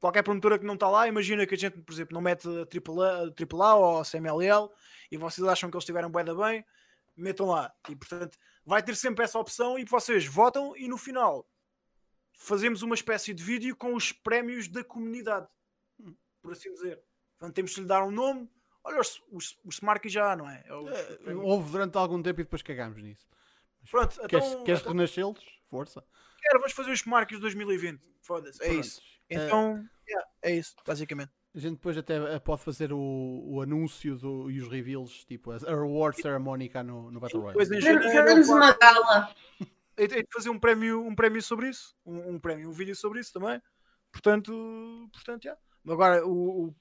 [0.02, 2.62] qualquer promotora que não está lá, imagina que a gente, por exemplo, não mete a
[2.62, 4.68] AAA, A ou a CMLL
[5.12, 6.64] e vocês acham que eles estiveram bem da bem,
[7.16, 7.72] metam lá.
[7.88, 8.36] E portanto,
[8.66, 11.48] vai ter sempre essa opção e vocês votam e no final
[12.34, 15.46] fazemos uma espécie de vídeo com os prémios da comunidade,
[16.42, 17.00] por assim dizer.
[17.42, 18.48] Portanto, temos de lhe dar um nome.
[18.84, 20.62] Olha, os, os, Smarky já, não é?
[20.64, 20.90] é os,
[21.26, 23.26] é, houve durante algum tempo e depois cagámos nisso.
[23.80, 25.44] Mas, Pronto, queres, então, queres então, renascê-los?
[25.68, 26.04] Força.
[26.40, 28.00] Quero, vamos fazer os Smarkies 2020.
[28.20, 29.02] Foda-se, é isso.
[29.28, 31.32] Então, é, yeah, é isso, basicamente.
[31.52, 32.98] A gente depois até eh, pode fazer o,
[33.44, 37.40] o anúncio do, e os reveals, tipo a, a reward ceremony cá no, no Battle
[37.40, 37.58] Royale.
[37.58, 39.34] Fazemos uma gala.
[39.94, 43.20] E de fazer um prémio, um prémio sobre isso, um, um prémio, um vídeo sobre
[43.20, 43.60] isso também.
[44.10, 44.50] Portanto,
[45.12, 45.60] portanto, yeah.
[45.86, 46.74] agora o, o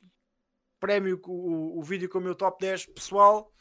[0.82, 3.53] prémio, o, o vídeo com o meu top 10 pessoal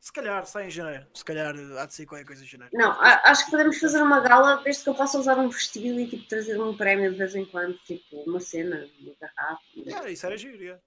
[0.00, 1.06] Se calhar sai em janeiro.
[1.14, 2.76] Se calhar há de sair qualquer coisa em janeiro.
[2.76, 6.08] Não, acho que podemos fazer uma gala desde que eu possa usar um vestido e
[6.08, 9.62] tipo, trazer um prémio de vez em quando, tipo uma cena, uma garrafa.
[9.76, 10.82] Yeah, isso era giro, yeah.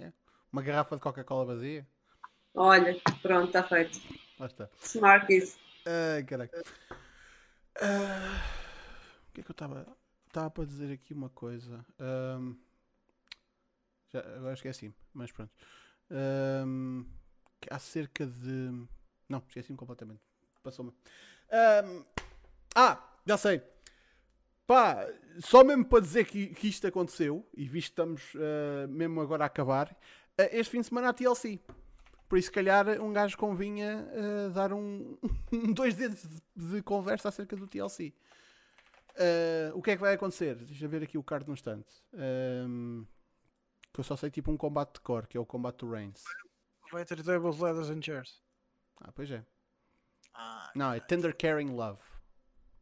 [0.00, 0.12] É.
[0.52, 1.86] Uma garrafa de Coca-Cola vazia.
[2.54, 4.00] Olha, pronto, está feito.
[4.38, 4.68] Lá está.
[4.80, 5.58] Smart isso.
[5.84, 6.62] Ai, caraca.
[7.82, 8.36] Uh,
[9.28, 9.86] o que é que eu estava.
[10.28, 11.84] Estava para dizer aqui uma coisa.
[12.00, 12.56] Um,
[14.14, 15.52] já, agora esqueci, mas pronto.
[16.10, 17.04] Um,
[17.70, 18.86] acerca de.
[19.28, 20.20] Não, esqueci-me completamente.
[20.62, 20.90] Passou-me.
[20.90, 22.04] Um,
[22.74, 23.60] ah, já sei.
[24.66, 25.06] Pá,
[25.40, 29.44] só mesmo para dizer que, que isto aconteceu, e visto que estamos uh, mesmo agora
[29.44, 31.60] a acabar, uh, este fim de semana há TLC.
[32.28, 35.18] Por isso, se calhar, um gajo convinha uh, dar um,
[35.74, 38.14] dois dedos de, de, conversa acerca do TLC.
[39.74, 40.54] o que é que vai acontecer?
[40.54, 41.92] Deixa ver aqui o card no instante.
[43.94, 46.24] Que eu só sei tipo um combate de core, que é o combate do Reigns.
[46.90, 48.42] Vai ter tables, ladders and chairs.
[49.00, 49.44] Ah, pois é.
[50.34, 52.02] Ah, não, é Tender Caring Love.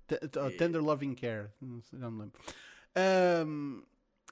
[0.07, 0.19] T
[0.57, 1.51] tender Loving Care.
[1.61, 2.41] Não me lembro.
[3.47, 3.83] Um,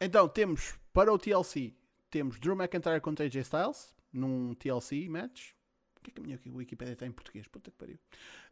[0.01, 1.75] então, temos para o TLC,
[2.11, 5.53] temos Drew McIntyre contra AJ Styles num TLC match.
[5.97, 7.47] O que é que a minha Wikipedia está em português?
[7.47, 7.99] Puta que pariu.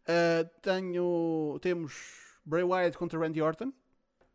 [0.04, 3.72] Uh, tenho, temos Bray Wyatt contra Randy Orton,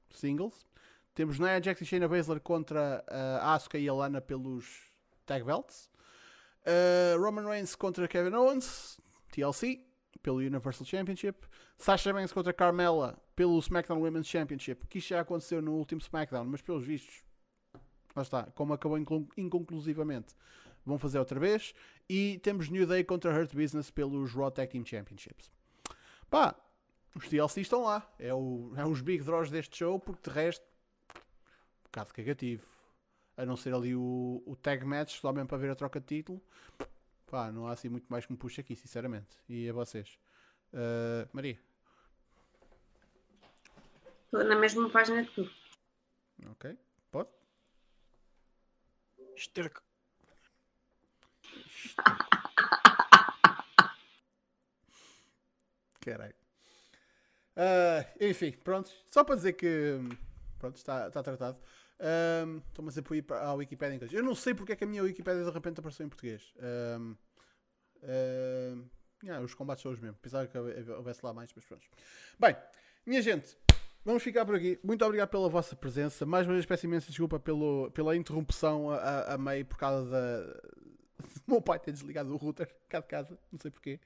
[0.10, 0.66] singles.
[1.14, 4.66] Temos Nia Jax e Shayna Baszler contra uh, Asuka e Alana pelos
[5.26, 5.92] tag belts.
[6.66, 8.98] Uh, Roman Reigns contra Kevin Owens,
[9.32, 9.86] TLC,
[10.24, 11.46] pelo Universal Championship.
[11.78, 16.46] Sasha Banks contra Carmella pelo SmackDown Women's Championship, que isto já aconteceu no último SmackDown,
[16.46, 17.24] mas pelos vistos,
[18.16, 18.98] lá está, como acabou
[19.38, 20.34] inconclusivamente,
[20.86, 21.74] vão fazer outra vez.
[22.10, 25.52] E temos New Day contra Hurt Business pelos Raw Tag Team Championships.
[26.30, 26.56] Pá,
[27.16, 28.08] os TLC estão lá.
[28.18, 30.66] É, o, é os big draws deste show, porque de resto,
[31.94, 32.66] bocado cagativo.
[33.38, 36.08] A não ser ali o, o tag match, só mesmo para ver a troca de
[36.08, 36.42] título.
[37.28, 39.38] Pá, não há assim muito mais que me puxa aqui, sinceramente.
[39.48, 40.18] E a vocês?
[40.74, 41.60] Uh, Maria?
[44.26, 45.48] Estou na mesma página que tu.
[46.52, 46.76] Ok,
[47.12, 47.30] pode?
[49.36, 49.82] Esterco.
[56.02, 56.36] Caralho.
[57.56, 58.92] Uh, enfim, pronto.
[59.08, 60.00] Só para dizer que
[60.64, 61.58] pronto, está, está tratado.
[62.04, 64.14] Um, Estou-me a dizer para ir a Wikipedia em inglês.
[64.14, 66.54] Eu não sei porque é que a minha Wikipedia de repente apareceu em português.
[67.00, 67.16] Um,
[68.04, 68.86] um,
[69.24, 70.20] yeah, os combates são os mesmos.
[70.20, 71.88] Pensava que houvesse lá mais, mas pronto.
[72.38, 72.58] Bem,
[73.06, 73.58] minha gente,
[74.04, 74.78] vamos ficar por aqui.
[74.84, 76.26] Muito obrigado pela vossa presença.
[76.26, 80.10] Mais uma vez peço imensa desculpa pelo, pela interrupção a, a, a meio por causa
[80.10, 80.62] da,
[81.48, 84.00] meu pai ter desligado o router cá de casa, não sei porquê.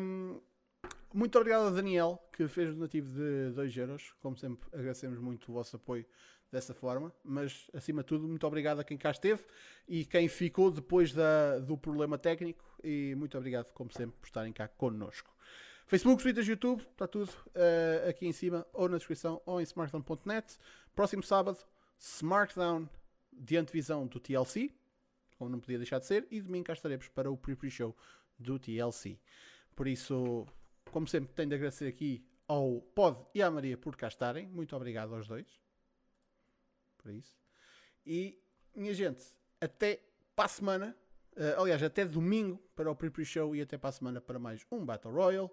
[0.00, 0.40] Um,
[1.12, 4.14] muito obrigado a Daniel, que fez o donativo de 2 euros.
[4.20, 6.06] Como sempre, agradecemos muito o vosso apoio
[6.52, 7.12] dessa forma.
[7.24, 9.42] Mas, acima de tudo, muito obrigado a quem cá esteve
[9.88, 12.64] e quem ficou depois da, do problema técnico.
[12.84, 15.34] E muito obrigado, como sempre, por estarem cá connosco.
[15.86, 20.58] Facebook, Twitter, YouTube, está tudo uh, aqui em cima, ou na descrição, ou em smartdown.net.
[20.94, 21.58] Próximo sábado,
[21.98, 22.88] Smartdown
[23.32, 24.70] de antevisão do TLC
[25.42, 27.96] como não podia deixar de ser, e domingo cá estaremos para o pre-pre-show
[28.38, 29.18] do TLC.
[29.74, 30.46] Por isso,
[30.92, 34.46] como sempre, tenho de agradecer aqui ao Pod e à Maria por cá estarem.
[34.46, 35.61] Muito obrigado aos dois.
[37.02, 37.36] Por isso.
[38.06, 38.40] E,
[38.74, 39.24] minha gente,
[39.60, 40.00] até
[40.34, 40.96] para a semana.
[41.32, 44.84] Uh, aliás, até domingo para o pre-pre-show e até para a semana para mais um
[44.84, 45.50] Battle Royale.